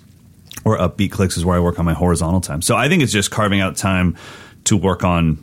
or 0.65 0.79
upbeat 0.79 1.11
clicks 1.13 1.37
is 1.37 1.45
where 1.45 1.57
I 1.57 1.61
work 1.61 1.79
on 1.79 1.85
my 1.85 1.95
horizontal 1.95 2.41
time. 2.41 2.63
So 2.63 2.77
I 2.77 2.89
think 2.89 3.03
it's 3.03 3.13
just 3.13 3.31
carving 3.31 3.61
out 3.61 3.77
time 3.77 4.17
to 4.65 4.77
work 4.77 5.05
on 5.05 5.39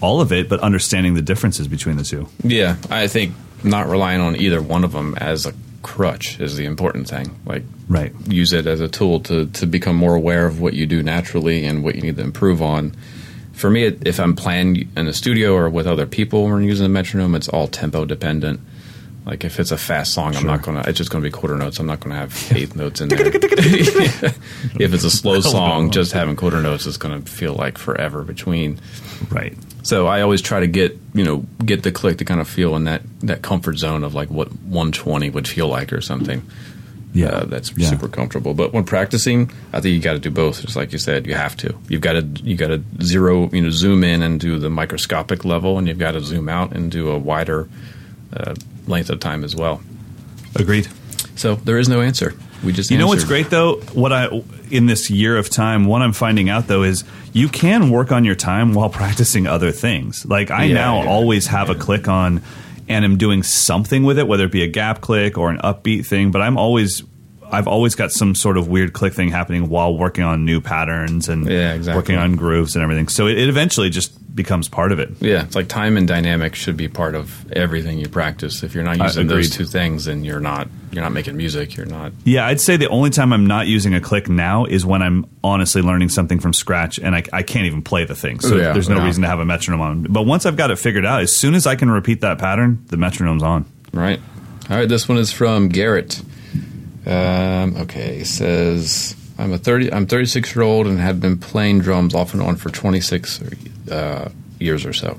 all 0.00 0.20
of 0.20 0.32
it, 0.32 0.48
but 0.48 0.60
understanding 0.60 1.14
the 1.14 1.22
differences 1.22 1.66
between 1.68 1.96
the 1.96 2.04
two. 2.04 2.28
Yeah, 2.44 2.76
I 2.90 3.08
think 3.08 3.34
not 3.64 3.88
relying 3.88 4.20
on 4.20 4.36
either 4.36 4.60
one 4.62 4.84
of 4.84 4.92
them 4.92 5.14
as 5.16 5.46
a 5.46 5.52
crutch 5.82 6.38
is 6.40 6.56
the 6.56 6.64
important 6.64 7.08
thing. 7.08 7.36
Like, 7.44 7.64
Right. 7.88 8.12
use 8.28 8.52
it 8.52 8.66
as 8.66 8.80
a 8.80 8.88
tool 8.88 9.20
to 9.20 9.46
to 9.46 9.66
become 9.66 9.96
more 9.96 10.14
aware 10.14 10.46
of 10.46 10.60
what 10.60 10.74
you 10.74 10.86
do 10.86 11.02
naturally 11.02 11.64
and 11.64 11.82
what 11.82 11.96
you 11.96 12.02
need 12.02 12.16
to 12.16 12.22
improve 12.22 12.62
on. 12.62 12.92
For 13.52 13.68
me, 13.68 13.84
if 13.84 14.18
I'm 14.18 14.34
playing 14.34 14.88
in 14.96 15.06
the 15.06 15.12
studio 15.12 15.54
or 15.54 15.68
with 15.68 15.86
other 15.86 16.06
people 16.06 16.44
when 16.44 16.52
we're 16.52 16.62
using 16.62 16.84
the 16.84 16.88
metronome, 16.88 17.34
it's 17.34 17.48
all 17.48 17.66
tempo 17.68 18.04
dependent. 18.04 18.60
Like 19.24 19.44
if 19.44 19.60
it's 19.60 19.70
a 19.70 19.76
fast 19.78 20.12
song, 20.14 20.34
I'm 20.34 20.46
not 20.46 20.62
gonna. 20.62 20.82
It's 20.86 20.98
just 20.98 21.10
gonna 21.10 21.22
be 21.22 21.30
quarter 21.30 21.56
notes. 21.56 21.78
I'm 21.78 21.86
not 21.86 22.00
gonna 22.00 22.16
have 22.16 22.52
eighth 22.56 22.74
notes 22.74 23.00
in 23.00 23.08
there. 23.08 23.20
if 23.26 24.92
it's 24.92 25.04
a 25.04 25.10
slow 25.10 25.40
song, 25.40 25.90
just 25.90 26.12
having 26.12 26.34
quarter 26.34 26.60
notes 26.60 26.86
is 26.86 26.96
gonna 26.96 27.20
feel 27.22 27.54
like 27.54 27.78
forever 27.78 28.22
between. 28.24 28.80
Right. 29.30 29.56
So 29.84 30.06
I 30.08 30.22
always 30.22 30.42
try 30.42 30.60
to 30.60 30.66
get 30.66 30.98
you 31.14 31.24
know 31.24 31.44
get 31.64 31.84
the 31.84 31.92
click 31.92 32.18
to 32.18 32.24
kind 32.24 32.40
of 32.40 32.48
feel 32.48 32.74
in 32.74 32.84
that 32.84 33.02
that 33.20 33.42
comfort 33.42 33.76
zone 33.78 34.02
of 34.02 34.14
like 34.14 34.28
what 34.28 34.48
120 34.48 35.30
would 35.30 35.46
feel 35.46 35.68
like 35.68 35.92
or 35.92 36.00
something. 36.00 36.42
Yeah. 37.14 37.26
Uh, 37.28 37.44
that's 37.44 37.72
Yeah. 37.76 37.88
super 37.90 38.08
comfortable. 38.08 38.54
But 38.54 38.72
when 38.72 38.82
practicing, 38.84 39.52
I 39.72 39.80
think 39.80 39.94
you 39.94 40.00
got 40.00 40.14
to 40.14 40.18
do 40.18 40.30
both. 40.30 40.62
Just 40.62 40.74
like 40.76 40.92
you 40.92 40.98
said, 40.98 41.26
you 41.26 41.34
have 41.34 41.56
to. 41.58 41.74
You've 41.88 42.00
got 42.00 42.14
to 42.14 42.22
you 42.42 42.56
got 42.56 42.68
to 42.68 42.82
zero 43.02 43.48
you 43.52 43.60
know 43.62 43.70
zoom 43.70 44.02
in 44.02 44.22
and 44.22 44.40
do 44.40 44.58
the 44.58 44.70
microscopic 44.70 45.44
level, 45.44 45.78
and 45.78 45.86
you've 45.86 45.98
got 45.98 46.12
to 46.12 46.20
zoom 46.22 46.48
out 46.48 46.72
and 46.72 46.90
do 46.90 47.10
a 47.10 47.18
wider 47.18 47.68
uh, 48.32 48.54
length 48.86 49.10
of 49.10 49.20
time 49.20 49.44
as 49.44 49.54
well. 49.56 49.80
Agreed. 50.54 50.88
So 51.36 51.54
there 51.56 51.78
is 51.78 51.88
no 51.88 52.00
answer. 52.00 52.34
We 52.64 52.72
just 52.72 52.90
You 52.90 52.98
know 52.98 53.06
what's 53.08 53.24
great 53.24 53.50
though? 53.50 53.76
What 53.92 54.12
I 54.12 54.28
in 54.70 54.86
this 54.86 55.10
year 55.10 55.36
of 55.36 55.50
time, 55.50 55.86
what 55.86 56.00
I'm 56.02 56.12
finding 56.12 56.48
out 56.48 56.68
though 56.68 56.82
is 56.84 57.04
you 57.32 57.48
can 57.48 57.90
work 57.90 58.12
on 58.12 58.24
your 58.24 58.34
time 58.36 58.74
while 58.74 58.88
practicing 59.00 59.46
other 59.46 59.72
things. 59.72 60.24
Like 60.24 60.50
I 60.50 60.64
Yeah, 60.64 60.74
now 60.74 61.02
yeah. 61.02 61.08
always 61.10 61.46
have 61.48 61.70
a 61.70 61.74
click 61.74 62.06
on 62.08 62.42
and 62.88 63.04
am 63.04 63.16
doing 63.16 63.42
something 63.42 64.04
with 64.04 64.18
it, 64.18 64.28
whether 64.28 64.44
it 64.44 64.52
be 64.52 64.62
a 64.62 64.68
gap 64.68 65.00
click 65.00 65.38
or 65.38 65.50
an 65.50 65.58
upbeat 65.58 66.06
thing, 66.06 66.30
but 66.30 66.42
I'm 66.42 66.56
always 66.58 67.02
I've 67.50 67.68
always 67.68 67.94
got 67.94 68.12
some 68.12 68.34
sort 68.34 68.56
of 68.56 68.68
weird 68.68 68.92
click 68.94 69.12
thing 69.12 69.28
happening 69.30 69.68
while 69.68 69.96
working 69.96 70.24
on 70.24 70.44
new 70.44 70.60
patterns 70.60 71.28
and 71.28 71.46
Yeah, 71.48 71.74
exactly. 71.74 71.98
working 71.98 72.16
on 72.16 72.36
grooves 72.36 72.76
and 72.76 72.82
everything. 72.82 73.08
So 73.08 73.26
it, 73.26 73.36
it 73.38 73.48
eventually 73.48 73.90
just 73.90 74.12
becomes 74.34 74.68
part 74.68 74.92
of 74.92 74.98
it. 74.98 75.10
Yeah, 75.20 75.42
it's 75.44 75.54
like 75.54 75.68
time 75.68 75.96
and 75.96 76.08
dynamic 76.08 76.54
should 76.54 76.76
be 76.76 76.88
part 76.88 77.14
of 77.14 77.50
everything 77.52 77.98
you 77.98 78.08
practice. 78.08 78.62
If 78.62 78.74
you're 78.74 78.84
not 78.84 78.98
using 78.98 79.26
those 79.26 79.50
two 79.50 79.64
things, 79.66 80.06
then 80.06 80.24
you're 80.24 80.40
not 80.40 80.68
you're 80.90 81.02
not 81.02 81.12
making 81.12 81.36
music. 81.36 81.76
You're 81.76 81.86
not. 81.86 82.12
Yeah, 82.24 82.46
I'd 82.46 82.60
say 82.60 82.76
the 82.76 82.88
only 82.88 83.10
time 83.10 83.32
I'm 83.32 83.46
not 83.46 83.66
using 83.66 83.94
a 83.94 84.00
click 84.00 84.28
now 84.28 84.64
is 84.64 84.84
when 84.86 85.02
I'm 85.02 85.26
honestly 85.44 85.82
learning 85.82 86.08
something 86.10 86.38
from 86.40 86.52
scratch 86.52 86.98
and 86.98 87.14
I, 87.14 87.22
I 87.32 87.42
can't 87.42 87.66
even 87.66 87.82
play 87.82 88.04
the 88.04 88.14
thing. 88.14 88.40
So 88.40 88.56
Yeah, 88.56 88.72
there's 88.72 88.88
no 88.88 88.96
yeah. 88.96 89.04
reason 89.04 89.22
to 89.22 89.28
have 89.28 89.38
a 89.40 89.44
metronome 89.44 89.80
on. 89.80 90.02
But 90.04 90.22
once 90.22 90.44
I've 90.46 90.56
got 90.56 90.70
it 90.70 90.76
figured 90.76 91.04
out, 91.06 91.22
as 91.22 91.34
soon 91.34 91.54
as 91.54 91.66
I 91.66 91.76
can 91.76 91.90
repeat 91.90 92.20
that 92.22 92.38
pattern, 92.38 92.84
the 92.88 92.96
metronome's 92.96 93.42
on. 93.42 93.64
Right. 93.92 94.20
All 94.70 94.76
right. 94.76 94.88
This 94.88 95.08
one 95.08 95.18
is 95.18 95.32
from 95.32 95.68
Garrett. 95.68 96.20
Um, 97.06 97.76
okay. 97.78 98.18
It 98.20 98.26
says 98.26 99.16
I'm 99.38 99.52
a 99.52 99.58
30. 99.58 99.92
I'm 99.92 100.06
36 100.06 100.54
year 100.54 100.62
old 100.62 100.86
and 100.86 100.98
have 101.00 101.20
been 101.20 101.38
playing 101.38 101.80
drums 101.80 102.14
off 102.14 102.32
and 102.34 102.42
on 102.42 102.56
for 102.56 102.70
26 102.70 103.40
uh, 103.92 104.30
years 104.58 104.84
or 104.86 104.92
so. 104.92 105.18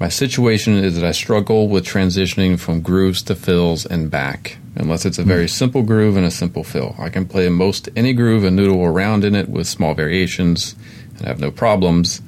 My 0.00 0.08
situation 0.08 0.74
is 0.74 0.96
that 0.96 1.04
I 1.04 1.12
struggle 1.12 1.68
with 1.68 1.86
transitioning 1.86 2.58
from 2.58 2.80
grooves 2.80 3.22
to 3.22 3.34
fills 3.34 3.86
and 3.86 4.10
back, 4.10 4.58
unless 4.74 5.06
it's 5.06 5.18
a 5.18 5.22
very 5.22 5.48
simple 5.48 5.82
groove 5.82 6.16
and 6.16 6.26
a 6.26 6.32
simple 6.32 6.64
fill. 6.64 6.96
I 6.98 7.10
can 7.10 7.26
play 7.26 7.48
most 7.48 7.88
any 7.94 8.12
groove 8.12 8.42
and 8.42 8.56
noodle 8.56 8.84
around 8.84 9.22
in 9.22 9.36
it 9.36 9.48
with 9.48 9.68
small 9.68 9.94
variations 9.94 10.74
and 11.16 11.26
have 11.26 11.38
no 11.38 11.50
problems. 11.50 12.20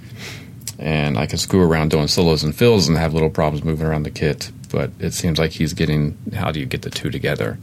And 0.79 1.19
I 1.19 1.27
can 1.27 1.39
screw 1.39 1.63
around 1.63 1.91
doing 1.91 2.07
solos 2.07 2.45
and 2.45 2.55
fills 2.55 2.87
and 2.87 2.97
have 2.99 3.15
little 3.15 3.31
problems 3.31 3.65
moving 3.65 3.87
around 3.87 4.05
the 4.05 4.11
kit. 4.11 4.53
But 4.71 4.91
it 5.01 5.13
seems 5.13 5.39
like 5.39 5.53
he's 5.53 5.73
getting 5.73 6.17
how 6.35 6.53
do 6.53 6.61
you 6.61 6.67
get 6.67 6.83
the 6.83 6.91
two 6.91 7.11
together? 7.11 7.59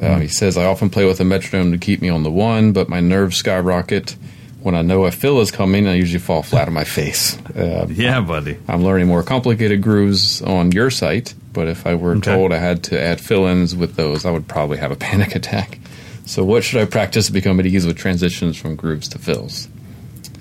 Uh, 0.00 0.18
he 0.18 0.28
says, 0.28 0.56
I 0.56 0.64
often 0.64 0.88
play 0.88 1.04
with 1.04 1.20
a 1.20 1.24
metronome 1.24 1.72
to 1.72 1.78
keep 1.78 2.00
me 2.00 2.08
on 2.08 2.22
the 2.22 2.30
one, 2.30 2.72
but 2.72 2.88
my 2.88 3.00
nerves 3.00 3.36
skyrocket. 3.36 4.16
When 4.62 4.74
I 4.74 4.82
know 4.82 5.04
a 5.06 5.10
fill 5.10 5.40
is 5.40 5.50
coming, 5.50 5.88
I 5.88 5.94
usually 5.94 6.20
fall 6.20 6.42
flat 6.42 6.68
on 6.68 6.74
my 6.74 6.84
face. 6.84 7.36
Uh, 7.56 7.86
Yeah, 7.90 8.20
buddy. 8.20 8.58
I'm 8.68 8.84
learning 8.84 9.08
more 9.08 9.22
complicated 9.22 9.82
grooves 9.82 10.40
on 10.42 10.70
your 10.72 10.90
site, 10.90 11.34
but 11.52 11.66
if 11.68 11.86
I 11.86 11.94
were 11.96 12.12
Okay. 12.12 12.32
told 12.34 12.52
I 12.52 12.58
had 12.58 12.84
to 12.84 13.00
add 13.00 13.20
fill 13.20 13.46
ins 13.46 13.74
with 13.74 13.96
those, 13.96 14.24
I 14.24 14.30
would 14.30 14.46
probably 14.46 14.78
have 14.78 14.90
a 14.92 14.96
panic 15.08 15.34
attack. 15.34 15.78
So, 16.24 16.44
what 16.44 16.62
should 16.62 16.80
I 16.80 16.84
practice 16.84 17.26
to 17.26 17.32
become 17.32 17.58
at 17.58 17.66
ease 17.66 17.84
with 17.86 17.96
transitions 17.96 18.56
from 18.56 18.76
grooves 18.76 19.08
to 19.08 19.18
fills? 19.18 19.68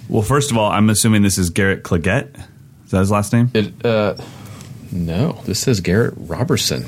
Well, 0.07 0.21
first 0.21 0.51
of 0.51 0.57
all, 0.57 0.69
I'm 0.69 0.89
assuming 0.91 1.23
this 1.23 1.37
is 1.39 1.49
Garrett 1.49 1.83
Clagett. 1.83 2.35
Is 2.85 2.91
that 2.91 2.99
his 2.99 3.09
last 3.11 3.33
name? 3.33 3.49
It, 3.55 3.83
uh, 3.85 4.15
no, 4.91 5.41
this 5.45 5.59
says 5.59 5.79
Garrett 5.79 6.13
Robertson. 6.17 6.85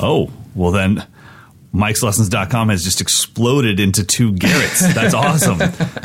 Oh, 0.00 0.30
well 0.54 0.72
then. 0.72 1.06
MikesLessons.com 1.74 2.70
has 2.70 2.82
just 2.82 3.00
exploded 3.00 3.78
into 3.78 4.04
two 4.04 4.32
Garretts. 4.32 4.94
That's 4.94 5.14
awesome, 5.14 5.60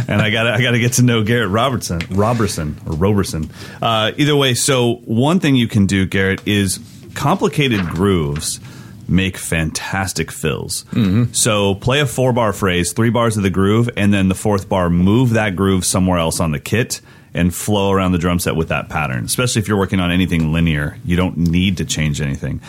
and 0.07 0.22
I 0.22 0.30
got 0.30 0.47
I 0.47 0.61
got 0.61 0.72
to 0.72 0.80
get 0.80 0.93
to 0.93 1.03
know 1.03 1.24
Garrett 1.24 1.49
Robertson, 1.49 2.01
Robertson 2.11 2.78
or 2.86 2.93
Roberson. 2.93 3.49
Uh, 3.82 4.11
either 4.18 4.36
way, 4.36 4.53
so 4.53 4.95
one 5.05 5.39
thing 5.39 5.55
you 5.55 5.68
can 5.68 5.86
do, 5.86 6.05
Garrett, 6.05 6.45
is 6.47 6.80
complicated 7.16 7.82
grooves 7.82 8.59
make 9.07 9.38
fantastic 9.38 10.32
fills. 10.32 10.86
So 11.34 11.76
play 11.76 11.99
a 11.99 12.05
four 12.05 12.34
bar 12.34 12.53
phrase, 12.53 12.93
three 12.93 13.09
bars 13.09 13.38
of 13.38 13.43
the 13.43 13.49
groove, 13.49 13.89
and 13.97 14.14
then 14.14 14.30
the 14.30 14.36
fourth 14.36 14.70
bar, 14.70 14.89
move 14.89 15.32
that 15.32 15.55
groove 15.55 15.86
somewhere 15.86 16.18
else 16.18 16.39
on 16.39 16.51
the 16.51 16.59
kit 16.59 17.01
and 17.34 17.53
flow 17.53 17.91
around 17.91 18.11
the 18.11 18.17
drum 18.17 18.39
set 18.39 18.55
with 18.55 18.69
that 18.69 18.89
pattern. 18.89 19.25
Especially 19.25 19.61
if 19.61 19.67
you're 19.67 19.77
working 19.77 19.99
on 19.99 20.11
anything 20.11 20.53
linear, 20.53 20.97
you 21.03 21.15
don't 21.15 21.38
need 21.38 21.77
to 21.77 21.86
change 21.86 22.21
anything. 22.21 22.61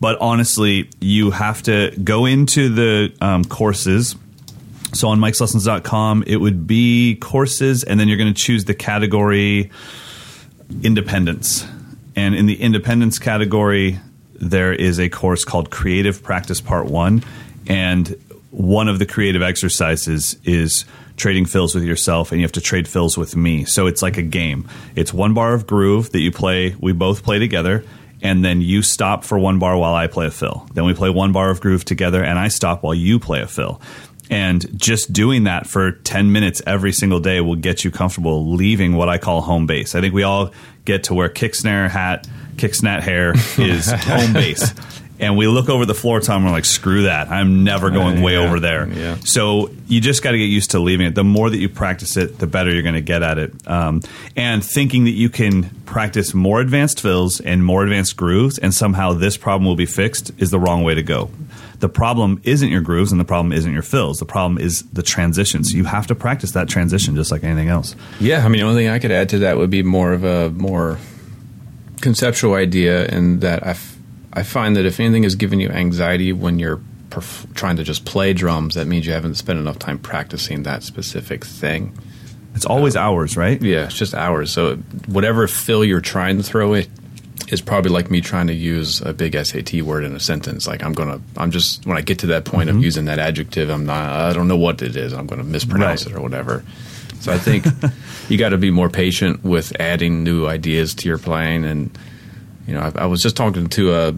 But 0.00 0.18
honestly, 0.20 0.88
you 1.00 1.30
have 1.30 1.62
to 1.64 1.90
go 2.02 2.26
into 2.26 2.68
the 2.68 3.12
um, 3.20 3.44
courses. 3.44 4.16
So 4.92 5.08
on 5.08 5.18
MikesLessons.com, 5.18 6.24
it 6.26 6.36
would 6.36 6.66
be 6.66 7.16
courses, 7.16 7.82
and 7.82 7.98
then 7.98 8.08
you're 8.08 8.18
going 8.18 8.32
to 8.32 8.40
choose 8.40 8.64
the 8.64 8.74
category 8.74 9.70
independence. 10.82 11.66
And 12.14 12.34
in 12.34 12.46
the 12.46 12.60
independence 12.60 13.18
category, 13.18 13.98
there 14.34 14.72
is 14.72 14.98
a 14.98 15.08
course 15.08 15.44
called 15.44 15.70
Creative 15.70 16.22
Practice 16.22 16.60
Part 16.60 16.86
1. 16.86 17.22
And 17.68 18.16
one 18.50 18.88
of 18.88 18.98
the 18.98 19.06
creative 19.06 19.40
exercises 19.40 20.36
is 20.44 20.84
trading 21.16 21.46
fills 21.46 21.74
with 21.74 21.84
yourself, 21.84 22.32
and 22.32 22.40
you 22.40 22.44
have 22.44 22.52
to 22.52 22.60
trade 22.60 22.88
fills 22.88 23.16
with 23.16 23.36
me. 23.36 23.64
So 23.64 23.86
it's 23.86 24.02
like 24.02 24.16
a 24.16 24.22
game. 24.22 24.68
It's 24.96 25.12
one 25.12 25.34
bar 25.34 25.54
of 25.54 25.66
groove 25.66 26.10
that 26.10 26.20
you 26.20 26.30
play, 26.30 26.74
we 26.80 26.92
both 26.92 27.22
play 27.22 27.38
together. 27.38 27.84
And 28.24 28.44
then 28.44 28.60
you 28.60 28.82
stop 28.82 29.24
for 29.24 29.36
one 29.36 29.58
bar 29.58 29.76
while 29.76 29.96
I 29.96 30.06
play 30.06 30.26
a 30.26 30.30
fill. 30.30 30.68
Then 30.74 30.84
we 30.84 30.94
play 30.94 31.10
one 31.10 31.32
bar 31.32 31.50
of 31.50 31.60
groove 31.60 31.84
together, 31.84 32.22
and 32.22 32.38
I 32.38 32.48
stop 32.48 32.84
while 32.84 32.94
you 32.94 33.18
play 33.18 33.40
a 33.40 33.48
fill. 33.48 33.80
And 34.30 34.78
just 34.78 35.12
doing 35.12 35.44
that 35.44 35.66
for 35.66 35.92
10 35.92 36.30
minutes 36.32 36.62
every 36.66 36.92
single 36.92 37.20
day 37.20 37.40
will 37.40 37.56
get 37.56 37.84
you 37.84 37.90
comfortable 37.90 38.54
leaving 38.54 38.94
what 38.94 39.08
I 39.08 39.18
call 39.18 39.40
home 39.40 39.66
base. 39.66 39.94
I 39.94 40.00
think 40.00 40.14
we 40.14 40.22
all 40.22 40.52
get 40.84 41.04
to 41.04 41.14
where 41.14 41.28
kick 41.28 41.54
snare 41.54 41.88
hat, 41.88 42.28
kick 42.56 42.74
snat 42.74 43.02
hair 43.02 43.32
is 43.58 43.90
home 43.90 44.32
base. 44.32 44.72
And 45.22 45.36
we 45.36 45.46
look 45.46 45.68
over 45.68 45.86
the 45.86 45.94
floor 45.94 46.20
tom 46.20 46.42
and 46.42 46.46
we're 46.46 46.50
like, 46.50 46.64
screw 46.64 47.04
that. 47.04 47.30
I'm 47.30 47.64
never 47.64 47.90
going 47.90 48.20
way 48.20 48.34
yeah, 48.34 48.40
over 48.40 48.60
there. 48.60 48.88
yeah. 48.88 49.16
So 49.24 49.70
you 49.86 50.00
just 50.00 50.22
got 50.22 50.32
to 50.32 50.38
get 50.38 50.46
used 50.46 50.72
to 50.72 50.80
leaving 50.80 51.06
it. 51.06 51.14
The 51.14 51.24
more 51.24 51.48
that 51.48 51.56
you 51.56 51.68
practice 51.68 52.16
it, 52.16 52.38
the 52.38 52.46
better 52.46 52.72
you're 52.72 52.82
going 52.82 52.96
to 52.96 53.00
get 53.00 53.22
at 53.22 53.38
it. 53.38 53.68
Um, 53.68 54.02
and 54.36 54.64
thinking 54.64 55.04
that 55.04 55.12
you 55.12 55.30
can 55.30 55.70
practice 55.86 56.34
more 56.34 56.60
advanced 56.60 57.00
fills 57.00 57.40
and 57.40 57.64
more 57.64 57.84
advanced 57.84 58.16
grooves 58.16 58.58
and 58.58 58.74
somehow 58.74 59.12
this 59.12 59.36
problem 59.36 59.64
will 59.64 59.76
be 59.76 59.86
fixed 59.86 60.32
is 60.38 60.50
the 60.50 60.58
wrong 60.58 60.82
way 60.82 60.94
to 60.94 61.02
go. 61.02 61.30
The 61.78 61.88
problem 61.88 62.40
isn't 62.44 62.68
your 62.68 62.80
grooves 62.80 63.10
and 63.10 63.20
the 63.20 63.24
problem 63.24 63.52
isn't 63.52 63.72
your 63.72 63.82
fills. 63.82 64.18
The 64.18 64.24
problem 64.24 64.58
is 64.58 64.82
the 64.92 65.02
transitions. 65.02 65.72
You 65.72 65.84
have 65.84 66.06
to 66.08 66.14
practice 66.14 66.52
that 66.52 66.68
transition 66.68 67.16
just 67.16 67.32
like 67.32 67.42
anything 67.42 67.68
else. 67.68 67.96
Yeah, 68.20 68.44
I 68.44 68.48
mean, 68.48 68.60
the 68.60 68.66
only 68.68 68.82
thing 68.82 68.88
I 68.88 68.98
could 68.98 69.10
add 69.10 69.28
to 69.30 69.40
that 69.40 69.56
would 69.56 69.70
be 69.70 69.82
more 69.82 70.12
of 70.12 70.24
a 70.24 70.50
more 70.50 70.98
conceptual 72.00 72.54
idea, 72.54 73.06
and 73.06 73.40
that 73.40 73.66
I, 73.66 73.70
f- 73.70 73.96
I 74.32 74.42
find 74.42 74.76
that 74.76 74.86
if 74.86 74.98
anything 75.00 75.24
is 75.24 75.34
giving 75.34 75.60
you 75.60 75.68
anxiety 75.68 76.32
when 76.32 76.58
you're 76.58 76.80
perf- 77.10 77.52
trying 77.54 77.76
to 77.76 77.84
just 77.84 78.04
play 78.04 78.32
drums, 78.32 78.74
that 78.74 78.86
means 78.86 79.06
you 79.06 79.12
haven't 79.12 79.34
spent 79.34 79.58
enough 79.58 79.78
time 79.78 79.98
practicing 79.98 80.62
that 80.64 80.82
specific 80.82 81.44
thing. 81.44 81.96
It's 82.54 82.66
always 82.66 82.96
hours, 82.96 83.36
right? 83.36 83.60
Yeah, 83.60 83.84
it's 83.86 83.94
just 83.94 84.14
hours. 84.14 84.52
So 84.52 84.76
whatever 85.06 85.46
fill 85.48 85.84
you're 85.84 86.00
trying 86.00 86.36
to 86.38 86.42
throw 86.42 86.74
it 86.74 86.88
is 87.48 87.60
probably 87.60 87.90
like 87.90 88.10
me 88.10 88.20
trying 88.20 88.46
to 88.46 88.54
use 88.54 89.00
a 89.02 89.12
big 89.12 89.34
SAT 89.34 89.82
word 89.82 90.04
in 90.04 90.14
a 90.14 90.20
sentence. 90.20 90.66
Like 90.66 90.82
I'm 90.82 90.92
gonna, 90.92 91.20
I'm 91.36 91.50
just 91.50 91.84
when 91.86 91.96
I 91.96 92.00
get 92.02 92.18
to 92.20 92.26
that 92.28 92.44
point 92.44 92.68
Mm-hmm. 92.68 92.78
of 92.78 92.84
using 92.84 93.04
that 93.06 93.18
adjective, 93.18 93.68
I'm 93.70 93.84
not, 93.86 94.10
I 94.10 94.32
don't 94.32 94.48
know 94.48 94.56
what 94.56 94.80
it 94.82 94.96
is. 94.96 95.12
I'm 95.12 95.26
going 95.26 95.40
to 95.40 95.46
mispronounce 95.46 96.06
Right. 96.06 96.14
it 96.14 96.18
or 96.18 96.22
whatever. 96.22 96.64
So 97.20 97.32
I 97.32 97.38
think 97.38 97.64
you 98.30 98.38
got 98.38 98.50
to 98.50 98.58
be 98.58 98.70
more 98.70 98.88
patient 98.88 99.44
with 99.44 99.78
adding 99.80 100.22
new 100.24 100.46
ideas 100.46 100.94
to 100.96 101.08
your 101.08 101.18
playing. 101.18 101.64
And 101.64 101.96
you 102.66 102.74
know, 102.74 102.80
I, 102.80 103.02
I 103.02 103.06
was 103.06 103.22
just 103.22 103.36
talking 103.36 103.68
to 103.68 103.92
uh 103.92 104.12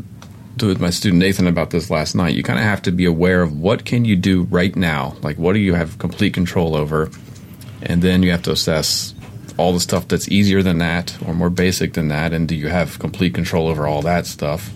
to 0.59 0.75
my 0.77 0.91
student 0.91 1.21
Nathan 1.21 1.47
about 1.47 1.71
this 1.71 1.91
last 1.91 2.15
night. 2.15 2.35
You 2.35 2.43
kind 2.43 2.59
of 2.59 2.65
have 2.65 2.83
to 2.83 2.93
be 2.93 3.05
aware 3.05 3.43
of 3.43 3.59
what 3.59 3.85
can 3.85 4.05
you 4.05 4.17
do 4.17 4.45
right 4.45 4.75
now. 4.75 5.17
Like 5.23 5.37
what 5.37 5.55
do 5.55 5.59
you 5.59 5.75
have 5.75 5.99
complete 5.99 6.35
control 6.35 6.77
over, 6.77 7.11
and 7.83 8.03
then 8.03 8.23
you 8.23 8.31
have 8.31 8.43
to 8.43 8.53
assess 8.53 9.15
all 9.57 9.73
the 9.73 9.81
stuff 9.81 10.09
that's 10.09 10.29
easier 10.29 10.63
than 10.63 10.79
that 10.79 11.17
or 11.27 11.35
more 11.35 11.51
basic 11.51 11.95
than 11.95 12.09
that, 12.09 12.33
and 12.33 12.49
do 12.49 12.57
you 12.57 12.69
have 12.69 12.99
complete 12.99 13.35
control 13.35 13.69
over 13.69 13.87
all 13.87 14.03
that 14.03 14.27
stuff? 14.27 14.73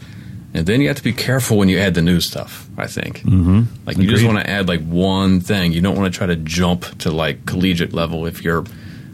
And 0.55 0.67
then 0.67 0.81
you 0.81 0.89
have 0.89 0.97
to 0.97 1.05
be 1.05 1.13
careful 1.13 1.59
when 1.59 1.69
you 1.69 1.79
add 1.79 1.95
the 1.95 2.03
new 2.03 2.21
stuff. 2.21 2.69
I 2.77 2.87
think, 2.87 3.21
mm-hmm. 3.21 3.63
like 3.87 3.99
you 3.99 4.09
just 4.09 4.25
want 4.25 4.39
to 4.39 4.49
add 4.49 4.67
like 4.67 4.83
one 4.83 5.41
thing. 5.41 5.73
You 5.73 5.81
don't 5.81 5.97
want 5.97 6.13
to 6.13 6.17
try 6.17 6.27
to 6.27 6.37
jump 6.37 6.99
to 7.01 7.11
like 7.11 7.45
collegiate 7.45 7.93
level 7.93 8.27
if 8.27 8.43
your 8.43 8.65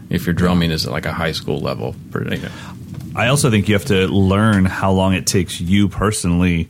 if 0.09 0.25
your 0.25 0.33
drumming 0.33 0.71
is 0.71 0.85
at 0.85 0.91
like 0.91 1.05
a 1.05 1.13
high 1.13 1.33
school 1.33 1.59
level. 1.59 1.95
You 2.13 2.21
know. 2.21 2.49
I 3.15 3.27
also 3.27 3.49
think 3.49 3.67
you 3.69 3.75
have 3.75 3.85
to 3.85 4.07
learn 4.07 4.65
how 4.65 4.91
long 4.91 5.13
it 5.13 5.25
takes 5.25 5.61
you 5.61 5.87
personally 5.87 6.69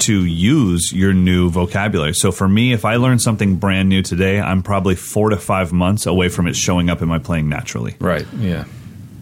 to 0.00 0.24
use 0.24 0.92
your 0.92 1.12
new 1.12 1.48
vocabulary. 1.48 2.12
So 2.14 2.32
for 2.32 2.48
me, 2.48 2.72
if 2.72 2.84
I 2.84 2.96
learn 2.96 3.18
something 3.18 3.56
brand 3.56 3.88
new 3.88 4.02
today, 4.02 4.40
I'm 4.40 4.62
probably 4.62 4.96
four 4.96 5.30
to 5.30 5.36
five 5.36 5.72
months 5.72 6.06
away 6.06 6.28
from 6.28 6.46
it 6.48 6.56
showing 6.56 6.90
up 6.90 7.02
in 7.02 7.08
my 7.08 7.18
playing 7.18 7.48
naturally. 7.48 7.94
Right? 8.00 8.26
Yeah. 8.38 8.64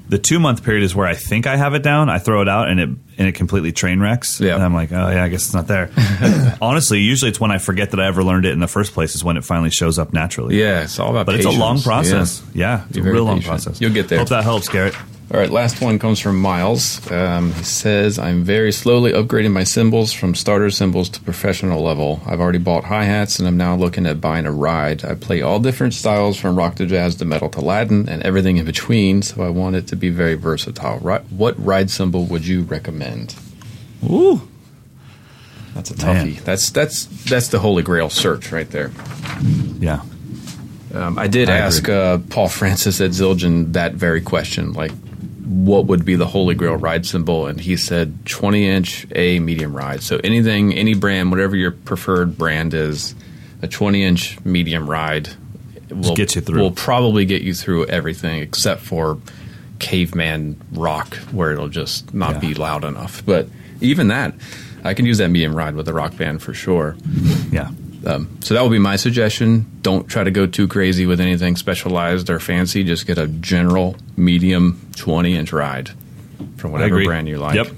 The 0.08 0.18
two 0.18 0.40
month 0.40 0.64
period 0.64 0.82
is 0.82 0.92
where 0.94 1.06
I 1.06 1.14
think 1.14 1.46
I 1.46 1.56
have 1.56 1.74
it 1.74 1.84
down. 1.84 2.08
I 2.08 2.18
throw 2.18 2.42
it 2.42 2.48
out 2.48 2.68
and 2.68 2.80
it 2.80 2.88
and 2.88 3.28
it 3.28 3.34
completely 3.36 3.70
train 3.70 4.00
wrecks. 4.00 4.40
Yeah. 4.40 4.54
And 4.54 4.64
I'm 4.64 4.74
like, 4.74 4.90
oh 4.90 5.08
yeah, 5.08 5.22
I 5.22 5.28
guess 5.28 5.44
it's 5.44 5.54
not 5.54 5.68
there. 5.68 5.90
Honestly, 6.60 6.98
usually 6.98 7.28
it's 7.28 7.38
when 7.38 7.52
I 7.52 7.58
forget 7.58 7.92
that 7.92 8.00
I 8.00 8.06
ever 8.06 8.24
learned 8.24 8.44
it 8.44 8.52
in 8.52 8.58
the 8.58 8.66
first 8.66 8.92
place 8.92 9.14
is 9.14 9.22
when 9.22 9.36
it 9.36 9.44
finally 9.44 9.70
shows 9.70 10.00
up 10.00 10.12
naturally. 10.12 10.58
Yeah. 10.58 10.82
It's 10.82 10.98
all 10.98 11.10
about. 11.10 11.26
But 11.26 11.36
it's 11.36 11.44
a 11.46 11.50
long 11.50 11.80
process. 11.80 12.42
Yeah. 12.54 12.78
Yeah, 12.78 12.84
it's 12.88 12.96
Be 12.96 13.08
a 13.08 13.12
real 13.12 13.24
long 13.24 13.36
patient. 13.36 13.48
process. 13.50 13.80
You'll 13.80 13.92
get 13.92 14.08
there. 14.08 14.18
Hope 14.18 14.30
that 14.30 14.42
helps, 14.42 14.68
Garrett. 14.68 14.94
All 15.32 15.38
right, 15.38 15.48
last 15.50 15.80
one 15.80 16.00
comes 16.00 16.18
from 16.18 16.40
Miles. 16.40 17.08
Um, 17.08 17.52
he 17.52 17.62
says, 17.62 18.18
I'm 18.18 18.42
very 18.42 18.72
slowly 18.72 19.12
upgrading 19.12 19.52
my 19.52 19.62
cymbals 19.62 20.12
from 20.12 20.34
starter 20.34 20.70
cymbals 20.70 21.08
to 21.10 21.20
professional 21.20 21.84
level. 21.84 22.20
I've 22.26 22.40
already 22.40 22.58
bought 22.58 22.82
hi 22.82 23.04
hats 23.04 23.38
and 23.38 23.46
I'm 23.46 23.56
now 23.56 23.76
looking 23.76 24.06
at 24.06 24.20
buying 24.20 24.44
a 24.44 24.50
ride. 24.50 25.04
I 25.04 25.14
play 25.14 25.40
all 25.40 25.60
different 25.60 25.94
styles 25.94 26.36
from 26.36 26.56
rock 26.56 26.74
to 26.76 26.86
jazz 26.86 27.14
to 27.16 27.24
metal 27.24 27.48
to 27.50 27.60
Latin 27.60 28.08
and 28.08 28.24
everything 28.24 28.56
in 28.56 28.64
between, 28.64 29.22
so 29.22 29.42
I 29.44 29.50
want 29.50 29.76
it 29.76 29.86
to 29.88 29.96
be 29.96 30.08
very 30.08 30.34
versatile. 30.34 30.98
Ri- 30.98 31.20
what 31.30 31.64
ride 31.64 31.90
cymbal 31.92 32.24
would 32.24 32.44
you 32.44 32.62
recommend? 32.62 33.36
Ooh. 34.04 34.48
That's 35.74 35.92
a 35.92 36.06
Man. 36.06 36.26
toughie. 36.26 36.40
That's 36.42 36.70
that's 36.70 37.04
that's 37.04 37.46
the 37.48 37.60
holy 37.60 37.84
grail 37.84 38.10
search 38.10 38.50
right 38.50 38.68
there. 38.68 38.90
Yeah. 39.78 40.02
Um, 40.92 41.20
I 41.20 41.28
did 41.28 41.48
I 41.48 41.58
ask 41.58 41.88
uh, 41.88 42.18
Paul 42.18 42.48
Francis 42.48 43.00
at 43.00 43.12
Zildjian 43.12 43.74
that 43.74 43.94
very 43.94 44.20
question, 44.20 44.72
like, 44.72 44.90
what 45.50 45.86
would 45.86 46.04
be 46.04 46.14
the 46.14 46.26
Holy 46.26 46.54
Grail 46.54 46.76
ride 46.76 47.04
cymbal? 47.04 47.46
And 47.46 47.60
he 47.60 47.76
said 47.76 48.24
20 48.26 48.68
inch 48.68 49.06
A 49.16 49.40
medium 49.40 49.76
ride. 49.76 50.00
So 50.02 50.20
anything, 50.22 50.72
any 50.72 50.94
brand, 50.94 51.30
whatever 51.32 51.56
your 51.56 51.72
preferred 51.72 52.38
brand 52.38 52.72
is, 52.72 53.16
a 53.60 53.66
20 53.66 54.04
inch 54.04 54.44
medium 54.44 54.88
ride 54.88 55.28
will 55.90 56.14
get 56.14 56.36
you 56.36 56.40
through. 56.40 56.60
Will 56.60 56.70
probably 56.70 57.24
get 57.24 57.42
you 57.42 57.52
through 57.52 57.86
everything 57.86 58.40
except 58.40 58.80
for 58.80 59.18
caveman 59.80 60.60
rock, 60.72 61.16
where 61.32 61.50
it'll 61.52 61.68
just 61.68 62.14
not 62.14 62.34
Yeah. 62.34 62.38
be 62.40 62.54
loud 62.54 62.84
enough. 62.84 63.22
But 63.26 63.48
even 63.80 64.08
that, 64.08 64.34
I 64.84 64.94
can 64.94 65.04
use 65.04 65.18
that 65.18 65.30
medium 65.30 65.54
ride 65.54 65.74
with 65.74 65.88
a 65.88 65.92
rock 65.92 66.16
band 66.16 66.42
for 66.42 66.54
sure. 66.54 66.96
Yeah. 67.50 67.70
Um, 68.06 68.38
so 68.42 68.54
that 68.54 68.62
would 68.62 68.70
be 68.70 68.78
my 68.78 68.96
suggestion. 68.96 69.66
Don't 69.82 70.08
try 70.08 70.24
to 70.24 70.30
go 70.30 70.46
too 70.46 70.66
crazy 70.68 71.04
with 71.06 71.20
anything 71.20 71.56
specialized 71.56 72.30
or 72.30 72.40
fancy. 72.40 72.82
Just 72.82 73.06
get 73.06 73.18
a 73.18 73.28
general 73.28 73.94
medium 74.16 74.80
20 74.96 75.36
inch 75.36 75.52
ride 75.52 75.90
from 76.56 76.72
whatever 76.72 77.04
brand 77.04 77.28
you 77.28 77.36
like. 77.38 77.56
Yep, 77.56 77.68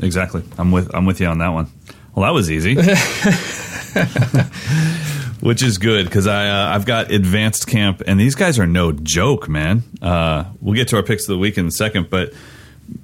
exactly. 0.00 0.44
I'm 0.58 0.70
with 0.70 0.94
I'm 0.94 1.06
with 1.06 1.20
you 1.20 1.26
on 1.26 1.38
that 1.38 1.48
one. 1.48 1.66
Well, 2.14 2.24
that 2.26 2.32
was 2.32 2.48
easy, 2.50 2.74
which 5.40 5.62
is 5.62 5.78
good 5.78 6.04
because 6.06 6.28
I 6.28 6.48
uh, 6.48 6.74
I've 6.74 6.86
got 6.86 7.10
advanced 7.10 7.66
camp, 7.66 8.02
and 8.06 8.20
these 8.20 8.36
guys 8.36 8.60
are 8.60 8.66
no 8.68 8.92
joke, 8.92 9.48
man. 9.48 9.82
Uh, 10.00 10.44
we'll 10.60 10.76
get 10.76 10.86
to 10.88 10.96
our 10.96 11.02
picks 11.02 11.24
of 11.24 11.34
the 11.34 11.38
week 11.38 11.58
in 11.58 11.66
a 11.66 11.70
second, 11.72 12.10
but 12.10 12.32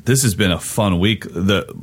this 0.05 0.23
has 0.23 0.37
been 0.37 0.53
a 0.53 0.61
fun 0.61 1.01
week. 1.01 1.25
The 1.25 1.75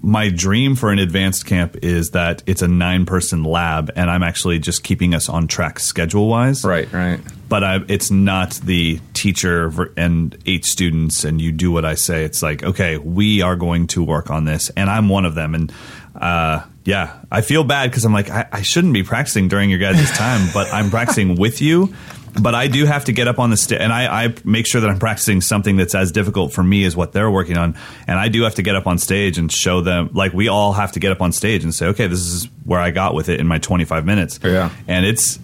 my 0.00 0.28
dream 0.28 0.76
for 0.76 0.90
an 0.90 0.98
advanced 0.98 1.46
camp 1.46 1.76
is 1.82 2.10
that 2.10 2.42
it's 2.46 2.62
a 2.62 2.68
nine 2.68 3.04
person 3.04 3.42
lab, 3.44 3.90
and 3.96 4.10
I'm 4.10 4.22
actually 4.22 4.58
just 4.58 4.82
keeping 4.82 5.14
us 5.14 5.28
on 5.28 5.48
track 5.48 5.80
schedule 5.80 6.28
wise. 6.28 6.64
Right, 6.64 6.90
right. 6.92 7.20
but 7.48 7.64
I, 7.64 7.80
it's 7.88 8.10
not 8.10 8.54
the 8.54 9.00
teacher 9.12 9.90
and 9.96 10.36
eight 10.46 10.64
students 10.64 11.24
and 11.24 11.40
you 11.40 11.50
do 11.52 11.72
what 11.72 11.84
I 11.84 11.94
say. 11.94 12.24
It's 12.24 12.42
like, 12.42 12.62
okay, 12.62 12.96
we 12.98 13.42
are 13.42 13.56
going 13.56 13.88
to 13.88 14.04
work 14.04 14.30
on 14.30 14.44
this, 14.44 14.70
and 14.70 14.88
I'm 14.88 15.08
one 15.08 15.24
of 15.24 15.34
them. 15.34 15.54
And 15.54 15.72
uh, 16.14 16.64
yeah, 16.84 17.18
I 17.30 17.40
feel 17.40 17.64
bad 17.64 17.90
because 17.90 18.04
I'm 18.04 18.12
like, 18.12 18.30
I, 18.30 18.46
I 18.50 18.62
shouldn't 18.62 18.94
be 18.94 19.02
practicing 19.02 19.48
during 19.48 19.68
your 19.68 19.78
guys' 19.78 20.10
time, 20.16 20.48
but 20.54 20.72
I'm 20.72 20.90
practicing 20.90 21.34
with 21.34 21.60
you. 21.60 21.94
But 22.40 22.54
I 22.54 22.68
do 22.68 22.84
have 22.86 23.04
to 23.06 23.12
get 23.12 23.28
up 23.28 23.38
on 23.38 23.50
the 23.50 23.56
stage, 23.56 23.80
and 23.80 23.92
I, 23.92 24.24
I 24.24 24.34
make 24.44 24.66
sure 24.66 24.80
that 24.80 24.88
I'm 24.90 24.98
practicing 24.98 25.40
something 25.40 25.76
that's 25.76 25.94
as 25.94 26.12
difficult 26.12 26.52
for 26.52 26.62
me 26.62 26.84
as 26.84 26.94
what 26.96 27.12
they're 27.12 27.30
working 27.30 27.56
on. 27.56 27.76
And 28.06 28.18
I 28.18 28.28
do 28.28 28.42
have 28.42 28.54
to 28.56 28.62
get 28.62 28.76
up 28.76 28.86
on 28.86 28.98
stage 28.98 29.38
and 29.38 29.50
show 29.50 29.80
them, 29.80 30.10
like 30.12 30.32
we 30.32 30.48
all 30.48 30.72
have 30.72 30.92
to 30.92 31.00
get 31.00 31.12
up 31.12 31.20
on 31.20 31.32
stage 31.32 31.64
and 31.64 31.74
say, 31.74 31.86
okay, 31.88 32.06
this 32.06 32.20
is 32.20 32.48
where 32.64 32.80
I 32.80 32.90
got 32.90 33.14
with 33.14 33.28
it 33.28 33.40
in 33.40 33.46
my 33.46 33.58
25 33.58 34.04
minutes. 34.04 34.38
Yeah. 34.42 34.70
and 34.86 35.04
it's 35.04 35.38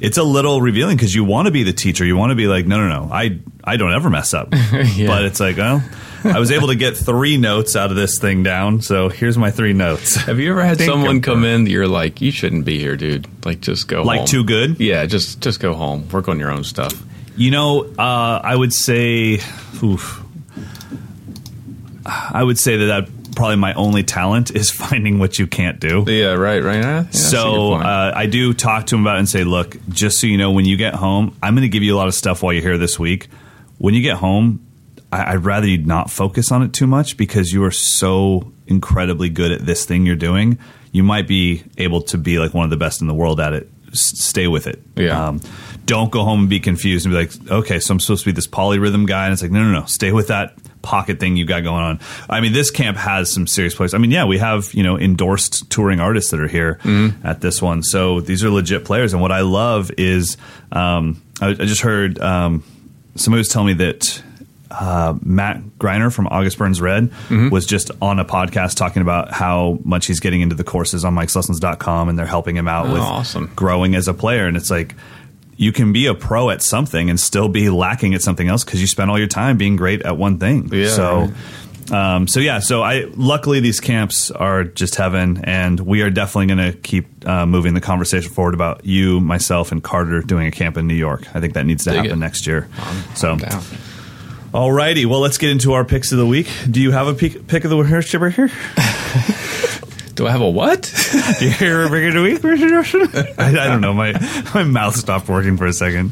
it's 0.00 0.16
a 0.16 0.22
little 0.22 0.60
revealing 0.60 0.96
because 0.96 1.12
you 1.12 1.24
want 1.24 1.46
to 1.46 1.50
be 1.52 1.64
the 1.64 1.72
teacher. 1.72 2.04
You 2.04 2.16
want 2.16 2.30
to 2.30 2.36
be 2.36 2.46
like, 2.46 2.66
no, 2.66 2.78
no, 2.78 2.88
no, 2.88 3.12
I 3.12 3.40
I 3.64 3.76
don't 3.76 3.92
ever 3.92 4.08
mess 4.10 4.32
up. 4.32 4.48
But 5.10 5.24
it's 5.24 5.40
like, 5.40 5.56
well, 5.56 5.82
I 6.24 6.38
was 6.38 6.50
able 6.50 6.68
to 6.68 6.74
get 6.74 6.96
three 6.96 7.36
notes 7.36 7.76
out 7.76 7.90
of 7.90 7.96
this 7.96 8.18
thing 8.18 8.42
down. 8.42 8.82
So 8.82 9.08
here's 9.08 9.38
my 9.38 9.50
three 9.50 9.72
notes. 9.72 10.16
Have 10.16 10.38
you 10.38 10.50
ever 10.50 10.62
had 10.62 10.78
Think 10.78 10.90
someone 10.90 11.20
come 11.20 11.44
in 11.44 11.64
that 11.64 11.70
you're 11.70 11.88
like, 11.88 12.20
you 12.20 12.30
shouldn't 12.30 12.64
be 12.64 12.78
here, 12.78 12.96
dude? 12.96 13.26
Like, 13.44 13.60
just 13.60 13.88
go 13.88 13.98
home. 13.98 14.06
Like 14.06 14.18
home. 14.20 14.26
too 14.26 14.44
good? 14.44 14.80
Yeah, 14.80 15.06
just 15.06 15.40
just 15.40 15.60
go 15.60 15.74
home. 15.74 16.08
Work 16.10 16.28
on 16.28 16.38
your 16.38 16.50
own 16.50 16.64
stuff. 16.64 17.00
You 17.36 17.50
know, 17.50 17.84
uh, 17.98 18.40
I 18.42 18.54
would 18.56 18.72
say, 18.72 19.40
oof, 19.82 20.22
I 22.04 22.42
would 22.42 22.58
say 22.58 22.76
that 22.78 22.86
that 22.86 23.34
probably 23.36 23.56
my 23.56 23.72
only 23.74 24.02
talent 24.02 24.50
is 24.50 24.70
finding 24.72 25.18
what 25.18 25.38
you 25.38 25.46
can't 25.46 25.78
do. 25.78 26.04
Yeah, 26.06 26.32
right, 26.32 26.62
right. 26.62 26.76
Yeah, 26.76 27.02
that's 27.02 27.18
a 27.18 27.22
good 27.22 27.30
so 27.30 27.52
point. 27.70 27.84
uh, 27.86 28.12
I 28.14 28.26
do 28.26 28.52
talk 28.52 28.86
to 28.86 28.96
him 28.96 29.02
about 29.02 29.16
it 29.16 29.20
and 29.20 29.28
say, 29.28 29.44
look, 29.44 29.76
just 29.88 30.18
so 30.18 30.26
you 30.26 30.36
know, 30.36 30.50
when 30.50 30.64
you 30.64 30.76
get 30.76 30.94
home, 30.94 31.36
I'm 31.42 31.54
going 31.54 31.62
to 31.62 31.68
give 31.68 31.82
you 31.82 31.94
a 31.94 31.98
lot 31.98 32.08
of 32.08 32.14
stuff 32.14 32.42
while 32.42 32.52
you're 32.52 32.62
here 32.62 32.78
this 32.78 32.98
week. 32.98 33.28
When 33.78 33.94
you 33.94 34.02
get 34.02 34.16
home, 34.16 34.66
I- 35.12 35.32
I'd 35.32 35.44
rather 35.44 35.66
you 35.66 35.78
not 35.78 36.10
focus 36.10 36.52
on 36.52 36.62
it 36.62 36.72
too 36.72 36.86
much 36.86 37.16
because 37.16 37.52
you 37.52 37.64
are 37.64 37.70
so 37.70 38.52
incredibly 38.66 39.28
good 39.30 39.52
at 39.52 39.64
this 39.64 39.84
thing 39.84 40.04
you're 40.06 40.16
doing. 40.16 40.58
You 40.92 41.02
might 41.02 41.26
be 41.28 41.64
able 41.76 42.02
to 42.02 42.18
be 42.18 42.38
like 42.38 42.54
one 42.54 42.64
of 42.64 42.70
the 42.70 42.76
best 42.76 43.00
in 43.00 43.06
the 43.08 43.14
world 43.14 43.40
at 43.40 43.52
it. 43.52 43.70
S- 43.92 44.18
stay 44.18 44.46
with 44.48 44.66
it. 44.66 44.82
Yeah. 44.96 45.28
Um, 45.28 45.40
don't 45.86 46.10
go 46.10 46.22
home 46.24 46.40
and 46.40 46.48
be 46.50 46.60
confused 46.60 47.06
and 47.06 47.14
be 47.14 47.18
like, 47.20 47.50
okay, 47.50 47.80
so 47.80 47.92
I'm 47.92 48.00
supposed 48.00 48.24
to 48.24 48.28
be 48.30 48.32
this 48.34 48.46
polyrhythm 48.46 49.06
guy, 49.06 49.24
and 49.24 49.32
it's 49.32 49.40
like, 49.40 49.50
no, 49.50 49.62
no, 49.62 49.80
no, 49.80 49.86
stay 49.86 50.12
with 50.12 50.28
that 50.28 50.52
pocket 50.82 51.18
thing 51.18 51.36
you 51.38 51.46
got 51.46 51.62
going 51.62 51.82
on. 51.82 52.00
I 52.28 52.40
mean, 52.42 52.52
this 52.52 52.70
camp 52.70 52.98
has 52.98 53.32
some 53.32 53.46
serious 53.46 53.74
players. 53.74 53.94
I 53.94 53.98
mean, 53.98 54.10
yeah, 54.10 54.26
we 54.26 54.36
have 54.36 54.72
you 54.74 54.82
know 54.82 54.98
endorsed 54.98 55.70
touring 55.70 56.00
artists 56.00 56.30
that 56.32 56.40
are 56.40 56.46
here 56.48 56.78
at 57.24 57.40
this 57.40 57.62
one, 57.62 57.82
so 57.82 58.20
these 58.20 58.44
are 58.44 58.50
legit 58.50 58.84
players. 58.84 59.14
And 59.14 59.22
what 59.22 59.32
I 59.32 59.40
love 59.40 59.90
is, 59.96 60.36
um, 60.70 61.22
I, 61.40 61.48
I 61.48 61.54
just 61.54 61.80
heard 61.80 62.18
um, 62.20 62.62
somebody 63.14 63.40
was 63.40 63.48
telling 63.48 63.68
me 63.68 63.84
that. 63.84 64.22
Uh, 64.70 65.14
Matt 65.22 65.62
Greiner 65.78 66.12
from 66.12 66.26
August 66.26 66.58
Burns 66.58 66.80
Red 66.80 67.10
was 67.50 67.64
just 67.66 67.90
on 68.02 68.18
a 68.18 68.24
podcast 68.24 68.76
talking 68.76 69.00
about 69.02 69.32
how 69.32 69.78
much 69.84 70.06
he's 70.06 70.20
getting 70.20 70.40
into 70.42 70.54
the 70.54 70.64
courses 70.64 71.04
on 71.04 71.14
MikesLessons.com 71.14 72.08
and 72.10 72.18
they're 72.18 72.26
helping 72.26 72.56
him 72.56 72.68
out 72.68 72.86
Oh, 72.86 72.92
with 72.92 73.02
awesome. 73.02 73.50
growing 73.56 73.94
as 73.94 74.08
a 74.08 74.14
player. 74.14 74.46
And 74.46 74.56
it's 74.56 74.70
like, 74.70 74.94
you 75.56 75.72
can 75.72 75.92
be 75.92 76.06
a 76.06 76.14
pro 76.14 76.50
at 76.50 76.62
something 76.62 77.08
and 77.10 77.18
still 77.18 77.48
be 77.48 77.68
lacking 77.70 78.14
at 78.14 78.22
something 78.22 78.46
else 78.48 78.62
because 78.62 78.80
you 78.80 78.86
spend 78.86 79.10
all 79.10 79.18
your 79.18 79.26
time 79.26 79.56
being 79.56 79.74
great 79.76 80.02
at 80.02 80.16
one 80.16 80.38
thing. 80.38 80.68
Yeah, 80.72 80.88
so, 80.88 81.28
um, 81.90 82.28
so 82.28 82.38
yeah. 82.38 82.60
So 82.60 82.82
I 82.82 83.06
luckily 83.16 83.58
these 83.60 83.80
camps 83.80 84.30
are 84.30 84.62
just 84.62 84.94
heaven, 84.94 85.40
and 85.44 85.80
we 85.80 86.02
are 86.02 86.10
definitely 86.10 86.54
going 86.54 86.72
to 86.72 86.78
keep 86.78 87.26
uh, 87.26 87.44
moving 87.46 87.74
the 87.74 87.80
conversation 87.80 88.30
forward 88.30 88.54
about 88.54 88.84
you, 88.84 89.18
myself, 89.20 89.72
and 89.72 89.82
Carter 89.82 90.20
doing 90.20 90.46
a 90.46 90.50
camp 90.52 90.76
in 90.76 90.86
New 90.86 90.94
York. 90.94 91.24
I 91.34 91.40
think 91.40 91.54
that 91.54 91.66
needs 91.66 91.82
to 91.84 91.90
Dig 91.90 91.96
happen 91.96 92.12
it. 92.12 92.16
next 92.16 92.46
year. 92.46 92.68
so, 93.16 93.32
I'm 93.32 93.40
down. 94.58 94.68
alrighty. 94.70 95.06
Well, 95.06 95.20
let's 95.20 95.38
get 95.38 95.50
into 95.50 95.72
our 95.72 95.84
picks 95.84 96.12
of 96.12 96.18
the 96.18 96.26
week. 96.26 96.48
Do 96.70 96.80
you 96.80 96.90
have 96.92 97.06
a 97.06 97.14
pick, 97.14 97.46
pick 97.46 97.64
of 97.64 97.70
the 97.70 97.76
week 97.76 98.04
Chipper, 98.04 98.30
here? 98.30 98.48
Do 100.14 100.26
I 100.26 100.32
have 100.32 100.40
a 100.40 100.50
what? 100.50 100.92
Do 101.38 101.44
you 101.44 101.50
hear 101.52 101.82
a 101.84 101.88
pick 101.88 102.08
of 102.08 102.14
the 102.14 102.22
week? 102.22 102.44
I, 103.38 103.50
I 103.64 103.68
don't 103.68 103.80
know. 103.80 103.94
My 103.94 104.12
my 104.54 104.64
mouth 104.64 104.96
stopped 104.96 105.28
working 105.28 105.56
for 105.56 105.66
a 105.66 105.72
second. 105.72 106.10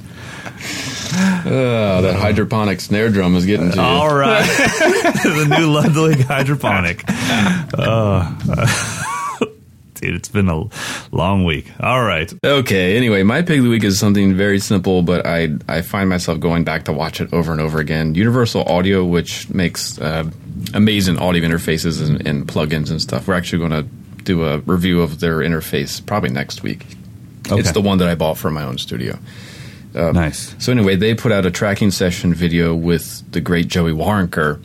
Oh, 1.49 2.03
that 2.03 2.17
hydroponic 2.17 2.81
snare 2.81 3.11
drum 3.11 3.35
is 3.37 3.47
getting 3.47 3.71
to 3.71 3.77
you. 3.77 3.83
All 3.83 4.15
right, 4.15 4.45
the 4.45 5.57
new 5.59 5.73
Ludwig 5.73 6.21
hydroponic. 6.21 7.03
Oh, 7.09 8.96
dude, 9.97 10.15
it's 10.15 10.29
been 10.29 10.49
a 10.49 10.65
long 11.11 11.45
week. 11.45 11.71
All 11.81 12.03
right, 12.03 12.33
Okay. 12.45 12.97
Anyway, 12.97 13.23
my 13.23 13.43
pick 13.43 13.59
of 13.59 13.65
the 13.65 13.71
week 13.71 13.85
is 13.85 13.99
something 13.99 14.35
very 14.35 14.59
simple, 14.59 15.03
but 15.03 15.27
I 15.27 15.51
I 15.69 15.83
find 15.83 16.09
myself 16.09 16.41
going 16.41 16.65
back 16.65 16.85
to 16.85 16.93
watch 16.93 17.21
it 17.21 17.33
over 17.33 17.53
and 17.53 17.61
over 17.61 17.79
again. 17.81 18.15
Universal 18.15 18.63
Audio, 18.65 19.05
which 19.05 19.49
makes 19.51 20.01
uh, 20.01 20.31
amazing 20.75 21.19
audio 21.19 21.43
interfaces 21.43 22.07
and, 22.07 22.27
and 22.27 22.47
plugins 22.47 22.91
and 22.91 23.01
stuff. 23.01 23.27
We're 23.29 23.35
actually 23.35 23.59
going 23.69 23.85
to 23.85 24.23
do 24.23 24.45
a 24.45 24.59
review 24.59 25.03
of 25.03 25.21
their 25.21 25.39
interface 25.39 26.05
probably 26.05 26.31
next 26.31 26.63
week. 26.63 26.87
Okay. 27.49 27.61
It's 27.61 27.73
the 27.73 27.81
one 27.81 27.99
that 27.99 28.09
I 28.09 28.15
bought 28.15 28.39
for 28.39 28.51
my 28.51 28.65
own 28.65 28.79
studio. 28.79 29.19
nice. 29.95 30.55
So 30.59 30.73
anyway, 30.73 30.97
they 30.97 31.15
put 31.15 31.33
out 31.33 31.47
a 31.47 31.51
tracking 31.51 31.91
session 31.91 32.35
video 32.35 32.75
with 32.75 33.23
the 33.33 33.41
great 33.41 33.69
Joey 33.69 33.93
Waronker, 33.93 34.63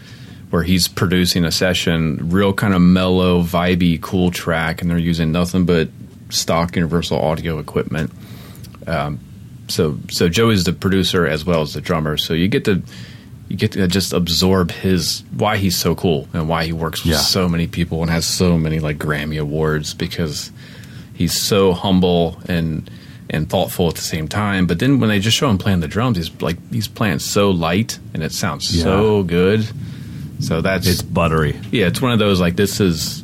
where 0.52 0.64
he's 0.64 0.88
producing 0.88 1.44
a 1.46 1.52
session, 1.52 2.30
real 2.30 2.54
kind 2.54 2.74
of 2.74 2.82
mellow, 2.82 3.42
vibey, 3.42 4.00
cool 4.00 4.30
track, 4.32 4.82
and 4.82 4.90
they're 4.92 4.98
using 5.00 5.32
nothing 5.32 5.66
but 5.66 5.90
stock 6.30 6.76
Universal 6.76 7.20
Audio 7.20 7.58
equipment. 7.58 8.12
Um, 8.88 9.20
so 9.68 9.98
so 10.10 10.30
Joey's 10.30 10.64
the 10.66 10.74
producer 10.74 11.26
as 11.26 11.46
well 11.46 11.62
as 11.62 11.74
the 11.74 11.82
drummer, 11.82 12.18
so 12.18 12.34
you 12.34 12.48
get 12.48 12.66
to 12.66 12.82
you 13.48 13.58
get 13.58 13.74
to 13.74 13.88
just 13.88 14.14
absorb 14.14 14.72
his 14.72 15.24
why 15.36 15.58
he's 15.58 15.78
so 15.78 15.94
cool 15.96 16.28
and 16.34 16.48
why 16.48 16.64
he 16.66 16.72
works 16.74 17.04
with 17.04 17.14
Yeah. 17.14 17.18
so 17.20 17.50
many 17.50 17.68
people 17.68 18.02
and 18.02 18.10
has 18.10 18.26
so 18.26 18.58
many 18.58 18.80
like 18.80 18.98
Grammy 18.98 19.40
awards 19.42 19.94
because 19.94 20.52
he's 21.14 21.40
so 21.42 21.74
humble 21.74 22.40
and 22.48 22.90
and 23.30 23.50
thoughtful 23.50 23.88
at 23.88 23.96
the 23.96 24.02
same 24.02 24.28
time. 24.28 24.68
But 24.68 24.80
then 24.80 25.00
when 25.00 25.08
they 25.10 25.20
just 25.20 25.38
show 25.38 25.50
him 25.50 25.58
playing 25.58 25.80
the 25.80 25.88
drums, 25.88 26.18
he's 26.18 26.42
like 26.42 26.58
he's 26.72 26.88
playing 26.90 27.20
so 27.20 27.50
light 27.52 28.00
and 28.14 28.24
it 28.24 28.32
sounds 28.34 28.68
so 28.68 29.24
good. 29.24 29.66
So 30.42 30.62
that's 30.62 30.88
It's 30.88 31.02
buttery. 31.02 31.60
yeah, 31.72 31.88
it's 31.88 32.02
one 32.02 32.12
of 32.12 32.20
those 32.20 32.40
like 32.42 32.56
this 32.56 32.80
is 32.80 33.24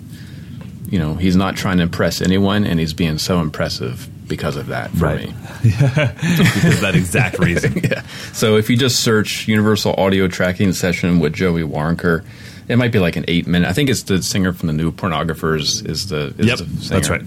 you 0.89 0.99
know, 0.99 1.15
he's 1.15 1.36
not 1.36 1.57
trying 1.57 1.78
to 1.78 1.84
impress 1.84 2.22
anyone 2.22 2.63
and 2.65 2.80
he's 2.80 2.93
being 2.93 3.18
so 3.18 3.41
impressive 3.41 4.07
because 4.26 4.55
of 4.55 4.68
that 4.68 4.89
for 4.91 5.05
Right. 5.05 5.28
me. 5.28 5.34
because 5.63 6.76
of 6.76 6.82
that 6.82 6.93
exact 6.95 7.39
reason. 7.43 7.82
yeah. 7.84 8.03
So 8.32 8.55
if 8.55 8.70
you 8.70 8.78
just 8.78 9.01
search 9.01 9.47
Universal 9.49 9.95
Audio 9.97 10.28
Tracking 10.30 10.72
Session 10.72 11.20
with 11.20 11.34
Joey 11.34 11.63
Waronker, 11.63 12.24
it 12.70 12.78
might 12.78 12.91
be 12.93 12.99
like 12.99 13.15
an 13.18 13.26
eight 13.28 13.47
minute. 13.47 13.68
I 13.68 13.74
think 13.74 13.89
it's 13.89 14.03
the 14.03 14.22
singer 14.24 14.53
from 14.53 14.68
the 14.68 14.74
New 14.74 14.91
Pornographers 14.93 15.86
is 15.88 16.07
the 16.07 16.34
is 16.38 16.45
Yep, 16.47 16.57
the 16.59 16.65
singer. 16.82 16.89
that's 16.99 17.09
right. 17.09 17.22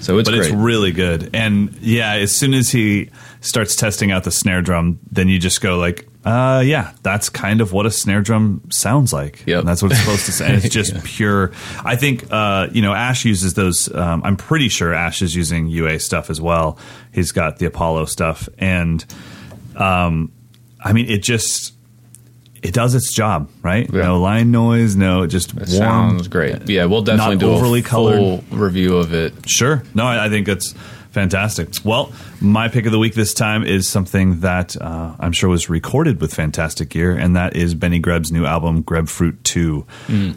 So 0.00 0.18
it's 0.18 0.28
but 0.30 0.36
great. 0.36 0.46
it's 0.46 0.54
really 0.54 0.92
good. 0.92 1.30
And 1.34 1.74
yeah, 1.80 2.14
as 2.14 2.34
soon 2.36 2.54
as 2.54 2.70
he 2.70 3.10
starts 3.42 3.76
testing 3.76 4.10
out 4.12 4.24
the 4.24 4.30
snare 4.32 4.62
drum, 4.62 4.98
then 5.10 5.28
you 5.28 5.38
just 5.38 5.60
go 5.60 5.76
like, 5.78 6.08
uh, 6.24 6.62
yeah, 6.64 6.92
that's 7.02 7.28
kind 7.28 7.60
of 7.60 7.72
what 7.72 7.84
a 7.86 7.90
snare 7.90 8.20
drum 8.22 8.62
sounds 8.70 9.12
like. 9.12 9.42
Yep. 9.46 9.60
And 9.60 9.68
that's 9.68 9.82
what 9.82 9.90
it's 9.92 10.00
supposed 10.00 10.26
to 10.26 10.32
say. 10.32 10.46
And 10.46 10.64
it's 10.64 10.72
just 10.74 11.02
pure. 11.04 11.52
I 11.84 11.96
think, 11.96 12.26
uh, 12.30 12.68
you 12.72 12.80
know, 12.82 12.92
Ash 12.92 13.24
uses 13.24 13.54
those. 13.54 13.92
Um, 13.92 14.22
I'm 14.24 14.36
pretty 14.36 14.68
sure 14.68 14.92
Ash 14.94 15.20
is 15.22 15.34
using 15.34 15.66
UA 15.68 15.98
stuff 16.00 16.30
as 16.30 16.40
well. 16.40 16.78
He's 17.12 17.32
got 17.32 17.58
the 17.58 17.66
Apollo 17.66 18.04
stuff. 18.06 18.48
And, 18.58 19.04
um, 19.76 20.30
I 20.84 20.92
mean, 20.92 21.08
it 21.10 21.22
just, 21.22 21.74
it 22.62 22.72
does 22.72 22.94
its 22.94 23.12
job, 23.12 23.50
right? 23.62 23.88
Yeah. 23.92 24.02
No 24.02 24.20
line 24.20 24.52
noise, 24.52 24.94
no, 24.94 25.26
just 25.26 25.50
It 25.50 25.56
warm. 25.56 25.66
sounds 25.66 26.28
great. 26.28 26.68
Yeah, 26.68 26.84
we'll 26.84 27.02
definitely 27.02 27.38
do 27.38 27.50
overly 27.50 27.80
a 27.80 27.82
full 27.82 28.38
colored. 28.38 28.44
review 28.52 28.96
of 28.96 29.12
it. 29.12 29.34
Sure. 29.48 29.82
No, 29.94 30.04
I, 30.04 30.26
I 30.26 30.28
think 30.28 30.46
that's 30.46 30.72
fantastic. 31.12 31.68
Well, 31.84 32.12
my 32.40 32.68
pick 32.68 32.86
of 32.86 32.92
the 32.92 32.98
week 32.98 33.14
this 33.14 33.34
time 33.34 33.62
is 33.64 33.88
something 33.88 34.40
that 34.40 34.76
uh, 34.80 35.14
I'm 35.20 35.32
sure 35.32 35.48
was 35.48 35.68
recorded 35.68 36.20
with 36.20 36.34
Fantastic 36.34 36.88
Gear, 36.88 37.12
and 37.16 37.36
that 37.36 37.54
is 37.56 37.74
Benny 37.74 37.98
Greb's 38.00 38.32
new 38.32 38.44
album, 38.44 38.82
Grebfruit 38.82 39.42
2. 39.44 39.86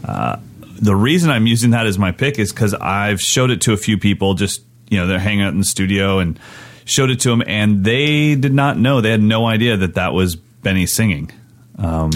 Uh, 0.04 0.38
the 0.80 0.96
reason 0.96 1.30
I'm 1.32 1.48
using 1.48 1.72
that 1.72 1.88
as 1.88 1.98
my 1.98 2.12
pick 2.12 2.38
is 2.38 2.52
because 2.52 2.74
I've 2.74 3.22
showed 3.22 3.50
it 3.50 3.62
to 3.62 3.74
a 3.74 3.78
few 3.78 3.98
people, 3.98 4.34
just, 4.34 4.62
you 4.90 5.00
know, 5.00 5.08
they're 5.08 5.20
hanging 5.20 5.42
out 5.42 5.54
in 5.54 5.60
the 5.60 5.66
studio 5.66 6.20
and 6.20 6.40
showed 6.84 7.10
it 7.10 7.22
to 7.22 7.30
them, 7.30 7.42
and 7.48 7.84
they 7.84 8.36
did 8.36 8.54
not 8.54 8.78
know. 8.78 9.02
They 9.02 9.12
had 9.12 9.22
no 9.22 9.46
idea 9.46 9.78
that 9.78 9.96
that 9.96 10.14
was 10.14 10.36
Benny 10.36 10.86
singing. 10.86 11.32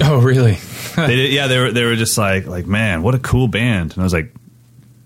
Oh, 0.02 0.22
really? 0.22 0.58
they 0.96 1.16
did, 1.16 1.34
yeah, 1.34 1.48
they 1.48 1.60
were 1.60 1.72
they 1.72 1.84
were 1.84 1.96
just 1.96 2.18
like 2.18 2.46
like 2.46 2.66
man, 2.66 3.04
what 3.04 3.16
a 3.16 3.20
cool 3.20 3.48
band. 3.48 3.92
And 3.94 4.02
I 4.02 4.04
was 4.04 4.14
like, 4.14 4.34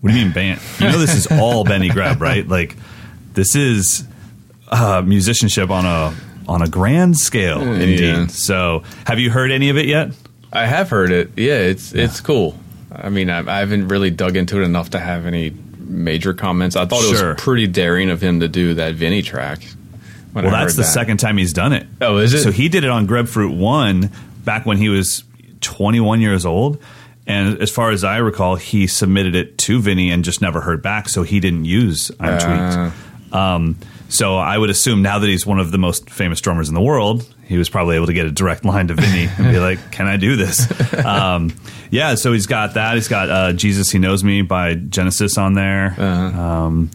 what 0.02 0.12
do 0.12 0.18
you 0.18 0.26
mean 0.26 0.34
band? 0.34 0.62
You 0.80 0.88
know, 0.88 0.98
this 0.98 1.16
is 1.16 1.28
all 1.28 1.64
Benny 1.64 1.90
Greb, 1.90 2.22
right? 2.22 2.48
Like, 2.48 2.76
this 3.34 3.56
is 3.56 4.06
uh, 4.70 5.02
musicianship 5.06 5.70
on 5.70 5.86
a 5.86 6.14
on 6.48 6.62
a 6.62 6.68
grand 6.68 7.18
scale, 7.18 7.62
indeed. 7.62 8.00
yeah. 8.02 8.28
So, 8.28 8.84
have 9.06 9.20
you 9.20 9.30
heard 9.32 9.52
any 9.52 9.70
of 9.70 9.78
it 9.78 9.86
yet? 9.86 10.12
I 10.52 10.66
have 10.66 10.90
heard 10.90 11.12
it. 11.12 11.32
Yeah, 11.38 11.54
it's 11.60 11.94
it's 11.94 12.20
cool. 12.22 12.58
I 12.92 13.10
mean, 13.10 13.30
I, 13.30 13.40
I 13.40 13.60
haven't 13.60 13.88
really 13.88 14.12
dug 14.12 14.36
into 14.36 14.62
it 14.62 14.66
enough 14.66 14.92
to 14.92 15.00
have 15.00 15.26
any 15.26 15.52
major 15.80 16.34
comments. 16.34 16.76
I 16.76 16.86
thought 16.86 17.04
it 17.04 17.12
was 17.12 17.42
pretty 17.42 17.68
daring 17.68 18.10
of 18.10 18.22
him 18.22 18.40
to 18.42 18.48
do 18.48 18.76
that 18.76 18.96
Vinnie 18.96 19.22
track. 19.22 19.64
Well, 20.34 20.48
I 20.48 20.50
that's 20.50 20.76
the 20.76 20.82
that. 20.82 20.88
second 20.88 21.18
time 21.18 21.38
he's 21.38 21.54
done 21.54 21.74
it. 21.74 21.88
Oh, 22.02 22.18
is 22.18 22.34
it? 22.34 22.42
So 22.44 22.52
he 22.52 22.68
did 22.70 22.84
it 22.84 22.90
on 22.90 23.08
Grebfruit 23.08 23.56
One 23.58 24.10
back 24.44 24.66
when 24.66 24.78
he 24.78 24.90
was 24.90 25.24
21 25.62 26.22
years 26.22 26.46
old. 26.46 26.80
And 27.26 27.62
as 27.62 27.72
far 27.72 27.92
as 27.92 28.04
I 28.04 28.18
recall, 28.18 28.56
he 28.56 28.86
submitted 28.88 29.34
it 29.36 29.58
to 29.60 29.80
Vinnie 29.80 30.12
and 30.12 30.24
just 30.26 30.42
never 30.42 30.60
heard 30.62 30.82
back. 30.82 31.08
So 31.08 31.24
he 31.24 31.40
didn't 31.40 31.66
use 31.66 32.12
I'm 32.20 32.38
Ah. 32.40 32.40
Tweaked. 32.92 32.98
Um, 33.34 33.78
so 34.10 34.38
I 34.38 34.58
would 34.58 34.70
assume 34.70 35.02
now 35.02 35.20
that 35.20 35.28
he's 35.28 35.46
one 35.46 35.60
of 35.60 35.72
the 35.72 35.78
most 35.80 36.10
famous 36.10 36.40
drummers 36.40 36.70
in 36.70 36.76
the 36.76 36.82
world, 36.82 37.28
he 37.46 37.58
was 37.58 37.68
probably 37.70 37.96
able 37.96 38.06
to 38.06 38.14
get 38.14 38.26
a 38.28 38.32
direct 38.32 38.64
line 38.64 38.88
to 38.90 38.94
Vinnie 38.94 39.28
and 39.38 39.52
be 39.52 39.60
like, 39.60 39.92
"Can 39.92 40.08
I 40.08 40.18
do 40.18 40.36
this?" 40.36 40.68
Um, 41.06 41.52
yeah. 41.90 42.16
So 42.16 42.32
he's 42.32 42.46
got 42.46 42.76
that. 42.76 42.94
He's 42.96 43.08
got 43.08 43.30
uh, 43.30 43.54
"Jesus 43.54 43.90
He 43.92 43.98
Knows 44.00 44.24
Me" 44.24 44.42
by 44.44 44.76
Genesis 44.76 45.38
on 45.38 45.54
there. 45.56 45.96
Um, 46.00 46.92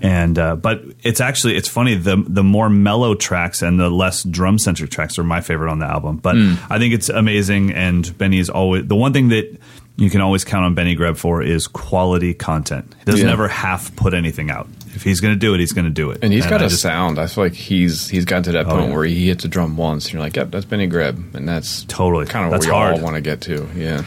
and 0.00 0.36
uh, 0.38 0.56
but 0.56 0.82
it's 1.02 1.20
actually 1.20 1.56
it's 1.56 1.68
funny 1.68 1.94
the 1.94 2.16
the 2.26 2.42
more 2.42 2.68
mellow 2.68 3.14
tracks 3.14 3.62
and 3.62 3.78
the 3.78 3.88
less 3.90 4.22
drum 4.24 4.58
centric 4.58 4.90
tracks 4.90 5.18
are 5.18 5.24
my 5.24 5.40
favorite 5.40 5.70
on 5.70 5.78
the 5.80 5.86
album. 5.86 6.16
But 6.16 6.36
I 6.70 6.78
think 6.78 6.94
it's 6.94 7.08
amazing, 7.08 7.72
and 7.72 8.16
Benny 8.18 8.38
is 8.38 8.50
always 8.50 8.86
the 8.86 8.96
one 8.96 9.12
thing 9.12 9.28
that 9.28 9.56
you 9.96 10.10
can 10.10 10.20
always 10.20 10.44
count 10.44 10.64
on 10.64 10.74
Benny 10.74 10.94
Greb 10.94 11.16
for 11.16 11.42
is 11.42 11.66
quality 11.68 12.34
content. 12.34 12.94
He 13.00 13.04
doesn't 13.10 13.26
Yeah. 13.26 13.32
ever 13.32 13.46
half 13.46 13.94
put 13.94 14.14
anything 14.14 14.50
out. 14.50 14.66
If 14.94 15.02
he's 15.02 15.20
going 15.20 15.34
to 15.34 15.38
do 15.38 15.54
it, 15.54 15.60
he's 15.60 15.72
going 15.72 15.86
to 15.86 15.90
do 15.90 16.10
it. 16.10 16.18
And 16.22 16.32
he's 16.32 16.44
got 16.46 16.60
I 16.62 16.66
a 16.66 16.68
just- 16.68 16.82
sound. 16.82 17.18
I 17.18 17.26
feel 17.26 17.44
like 17.44 17.54
he's 17.54 18.08
he's 18.08 18.24
got 18.24 18.44
to 18.44 18.52
that 18.52 18.66
point 18.66 18.80
Oh, 18.82 18.86
yeah. 18.88 18.92
where 18.94 19.04
he 19.04 19.28
hits 19.28 19.44
a 19.44 19.48
drum 19.48 19.76
once, 19.76 20.04
and 20.06 20.12
you're 20.14 20.22
like, 20.22 20.36
"Yep, 20.36 20.50
that's 20.50 20.64
Benny 20.66 20.86
Greb," 20.86 21.34
and 21.34 21.48
that's 21.48 21.84
Totally. 21.84 22.26
kind 22.26 22.44
of 22.46 22.50
That's 22.52 22.66
where 22.66 22.92
we 22.92 22.98
all 22.98 23.00
want 23.02 23.14
to 23.16 23.20
get 23.22 23.40
to. 23.42 23.66
Yeah, 23.76 24.02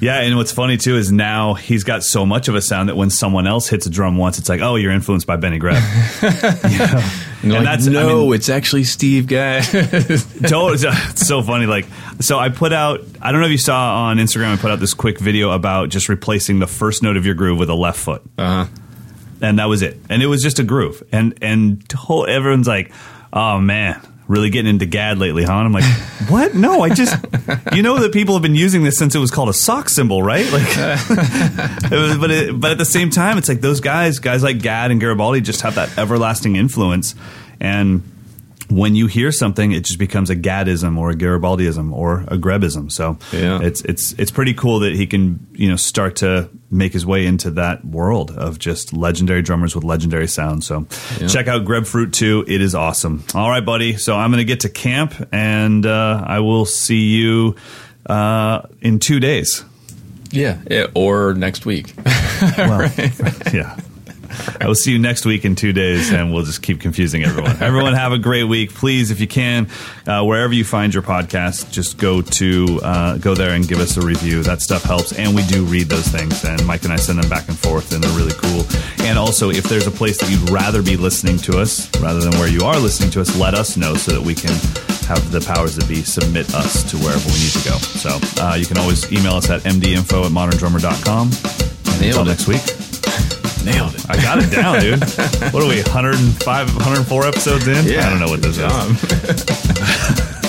Yeah, 0.00 0.20
and 0.20 0.36
what's 0.36 0.52
funny 0.52 0.76
too 0.76 0.96
is 0.96 1.10
now 1.10 1.54
he's 1.54 1.82
got 1.84 2.02
so 2.04 2.24
much 2.26 2.48
of 2.48 2.54
a 2.54 2.62
sound 2.62 2.88
that 2.90 2.96
when 2.96 3.10
someone 3.10 3.46
else 3.46 3.68
hits 3.68 3.86
a 3.86 3.90
drum 3.90 4.16
once, 4.16 4.38
it's 4.38 4.48
like, 4.48 4.60
oh, 4.60 4.76
you're 4.76 4.92
influenced 4.92 5.26
by 5.26 5.36
Benny 5.36 5.58
Greb. 5.58 5.82
You 6.22 6.78
know? 6.78 7.02
and, 7.42 7.52
And 7.52 7.52
like, 7.52 7.62
that's- 7.64 7.88
I 7.88 7.92
no, 7.92 8.24
mean- 8.26 8.34
it's 8.34 8.48
actually 8.48 8.84
Steve 8.84 9.26
Gadd. 9.26 9.64
totally 10.46 10.78
it's 10.80 11.26
so 11.26 11.42
funny 11.42 11.66
like 11.66 11.84
so 12.20 12.38
i 12.38 12.48
put 12.48 12.72
out 12.72 13.00
i 13.20 13.30
don't 13.32 13.40
know 13.42 13.46
if 13.46 13.52
you 13.52 13.58
saw 13.58 14.04
on 14.06 14.16
instagram 14.16 14.54
i 14.54 14.56
put 14.56 14.70
out 14.70 14.80
this 14.80 14.94
quick 14.94 15.18
video 15.18 15.50
about 15.50 15.90
just 15.90 16.08
replacing 16.08 16.58
the 16.58 16.66
first 16.66 17.02
note 17.02 17.16
of 17.18 17.26
your 17.26 17.34
groove 17.34 17.58
with 17.58 17.68
a 17.68 17.74
left 17.74 17.98
foot 17.98 18.22
uh-huh. 18.38 18.66
And 19.44 19.58
that 19.58 19.66
was 19.66 19.82
it. 19.82 19.98
And 20.08 20.22
it 20.22 20.26
was 20.26 20.42
just 20.42 20.58
a 20.58 20.64
groove. 20.64 21.02
And 21.12 21.38
and 21.42 21.86
to- 21.90 22.26
everyone's 22.26 22.66
like 22.66 22.90
oh 23.32 23.60
man 23.60 24.00
really 24.26 24.48
getting 24.48 24.70
into 24.70 24.86
Gadd 24.86 25.18
lately 25.18 25.44
huh? 25.44 25.52
And 25.58 25.66
i'm 25.66 25.72
like 25.72 25.84
what? 26.30 26.54
No 26.54 26.80
i 26.82 26.88
just 26.88 27.14
you 27.74 27.82
know 27.82 27.98
that 28.00 28.12
people 28.12 28.34
have 28.34 28.42
been 28.42 28.54
using 28.54 28.82
this 28.82 28.96
since 28.96 29.14
it 29.14 29.18
was 29.18 29.30
called 29.30 29.50
a 29.50 29.52
sock 29.52 29.88
cymbal 29.90 30.22
right? 30.22 30.50
Like 30.50 30.62
it 30.76 31.90
was, 31.92 32.16
but 32.18 32.30
it, 32.30 32.58
but 32.58 32.70
at 32.72 32.78
the 32.78 32.84
same 32.86 33.10
time 33.10 33.36
it's 33.38 33.48
like 33.48 33.60
those 33.60 33.80
guys 33.80 34.18
guys 34.20 34.42
like 34.42 34.60
Gadd 34.62 34.90
and 34.90 34.98
garibaldi 35.00 35.40
just 35.42 35.60
have 35.62 35.74
that 35.74 35.96
everlasting 35.98 36.56
influence. 36.56 37.14
And 37.60 38.02
when 38.70 38.94
you 38.94 39.06
hear 39.08 39.30
something, 39.30 39.72
it 39.72 39.84
just 39.84 39.98
becomes 39.98 40.30
a 40.30 40.36
Gadism 40.36 40.96
or 40.98 41.10
a 41.10 41.14
Garibaldiism 41.14 41.92
or 41.92 42.22
a 42.28 42.38
Grebism. 42.38 42.90
So 42.90 43.18
Yeah. 43.30 43.60
it's 43.62 43.82
it's 43.82 44.12
it's 44.14 44.30
pretty 44.30 44.54
cool 44.54 44.80
that 44.80 44.94
he 44.94 45.06
can 45.06 45.46
you 45.52 45.68
know 45.68 45.76
start 45.76 46.16
to 46.16 46.48
make 46.74 46.92
his 46.92 47.06
way 47.06 47.24
into 47.26 47.50
that 47.52 47.84
world 47.84 48.30
of 48.32 48.58
just 48.58 48.92
legendary 48.92 49.42
drummers 49.42 49.74
with 49.74 49.84
legendary 49.84 50.28
sound. 50.28 50.64
So 50.64 50.86
check 51.28 51.48
out 51.48 51.64
Grebfruit 51.64 52.12
two; 52.12 52.44
it 52.46 52.60
is 52.60 52.74
awesome. 52.74 53.24
All 53.34 53.48
right, 53.48 53.64
buddy. 53.64 53.96
So 53.96 54.16
I'm 54.16 54.30
going 54.30 54.38
to 54.40 54.44
get 54.44 54.60
to 54.60 54.68
camp, 54.68 55.14
and 55.32 55.86
uh, 55.86 56.22
I 56.26 56.40
will 56.40 56.66
see 56.66 57.14
you 57.14 57.56
uh, 58.06 58.62
in 58.80 58.98
two 58.98 59.20
days. 59.20 59.64
yeah, 60.30 60.58
yeah, 60.70 60.86
or 60.94 61.34
next 61.34 61.64
week. 61.66 61.94
Well, 62.58 62.90
yeah. 63.54 63.78
I 64.60 64.66
will 64.66 64.74
see 64.74 64.92
you 64.92 64.98
next 64.98 65.24
week 65.26 65.44
in 65.44 65.54
two 65.56 65.72
days, 65.72 66.12
and 66.12 66.32
we'll 66.32 66.44
just 66.44 66.62
keep 66.62 66.80
confusing 66.80 67.24
everyone. 67.24 67.62
Everyone, 67.62 67.94
have 67.94 68.12
a 68.12 68.18
great 68.18 68.44
week. 68.44 68.74
Please, 68.74 69.10
if 69.10 69.20
you 69.20 69.26
can, 69.26 69.68
uh, 70.06 70.24
wherever 70.24 70.52
you 70.52 70.64
find 70.64 70.92
your 70.92 71.02
podcast, 71.02 71.70
just 71.70 71.98
go 71.98 72.22
to 72.22 72.80
uh, 72.82 73.16
go 73.18 73.34
there 73.34 73.50
and 73.54 73.66
give 73.66 73.78
us 73.80 73.96
a 73.96 74.00
review. 74.00 74.42
That 74.42 74.62
stuff 74.62 74.82
helps, 74.82 75.12
and 75.12 75.34
we 75.34 75.42
do 75.46 75.64
read 75.64 75.88
those 75.88 76.08
things. 76.08 76.44
And 76.44 76.64
Mike 76.66 76.84
and 76.84 76.92
I 76.92 76.96
send 76.96 77.18
them 77.22 77.28
back 77.28 77.48
and 77.48 77.58
forth, 77.58 77.92
and 77.92 78.02
they're 78.02 78.16
really 78.16 78.34
cool. 78.34 78.64
And 79.06 79.18
also, 79.18 79.50
if 79.50 79.64
there's 79.64 79.86
a 79.86 79.90
place 79.90 80.18
that 80.20 80.30
you'd 80.30 80.50
rather 80.50 80.82
be 80.82 80.96
listening 80.96 81.38
to 81.38 81.58
us 81.58 81.88
rather 82.00 82.20
than 82.20 82.32
where 82.38 82.48
you 82.48 82.62
are 82.64 82.78
listening 82.78 83.10
to 83.10 83.20
us, 83.20 83.36
let 83.38 83.54
us 83.54 83.76
know 83.76 83.94
so 83.94 84.12
that 84.12 84.22
we 84.22 84.34
can 84.34 84.52
have 85.06 85.30
the 85.30 85.40
powers 85.40 85.76
that 85.76 85.86
be 85.88 85.96
submit 86.02 86.54
us 86.54 86.82
to 86.90 86.96
wherever 86.98 87.24
we 87.28 87.34
need 87.34 87.52
to 87.52 87.68
go. 87.68 87.76
So 87.76 88.18
uh, 88.42 88.54
you 88.54 88.64
can 88.66 88.78
always 88.78 89.10
email 89.12 89.34
us 89.34 89.50
at 89.50 89.60
mdinfo 89.62 90.24
at 90.24 90.32
moderndrummer.com. 90.32 91.30
And 91.92 92.00
Nailed 92.00 92.16
until 92.16 92.22
it. 92.22 92.26
next 92.26 92.48
week, 92.48 93.43
Nailed 93.64 93.94
it. 93.94 94.04
I 94.10 94.16
got 94.20 94.38
it 94.42 94.50
down, 94.50 94.80
dude. 94.80 95.00
What 95.54 95.62
are 95.62 95.68
we, 95.68 95.82
105, 95.82 96.44
104 96.76 97.26
episodes 97.26 97.66
in? 97.68 97.86
Yeah, 97.86 98.06
I 98.06 98.10
don't 98.10 98.20
know 98.20 98.28
what 98.28 98.42
this 98.42 98.58
is. 98.58 98.64
is. 98.64 99.44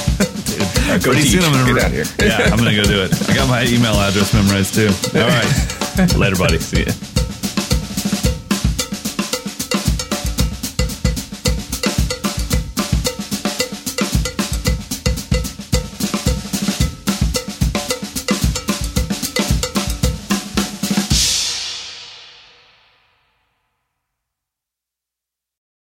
Go 0.96 1.12
Pretty 1.12 1.24
teach. 1.24 1.32
soon 1.32 1.44
I'm 1.44 1.52
gonna 1.54 1.74
Get 1.74 1.84
out 1.84 1.92
here. 1.92 2.06
yeah, 2.20 2.50
I'm 2.52 2.58
gonna 2.58 2.76
go 2.76 2.84
do 2.84 3.02
it. 3.04 3.30
I 3.30 3.34
got 3.36 3.50
my 3.50 3.64
email 3.66 3.96
address 3.96 4.34
memorized 4.34 4.76
too. 4.76 4.88
All 5.20 5.28
right, 5.28 6.16
later, 6.16 6.36
buddy. 6.38 6.58
See 6.60 6.84
ya. 6.86 6.92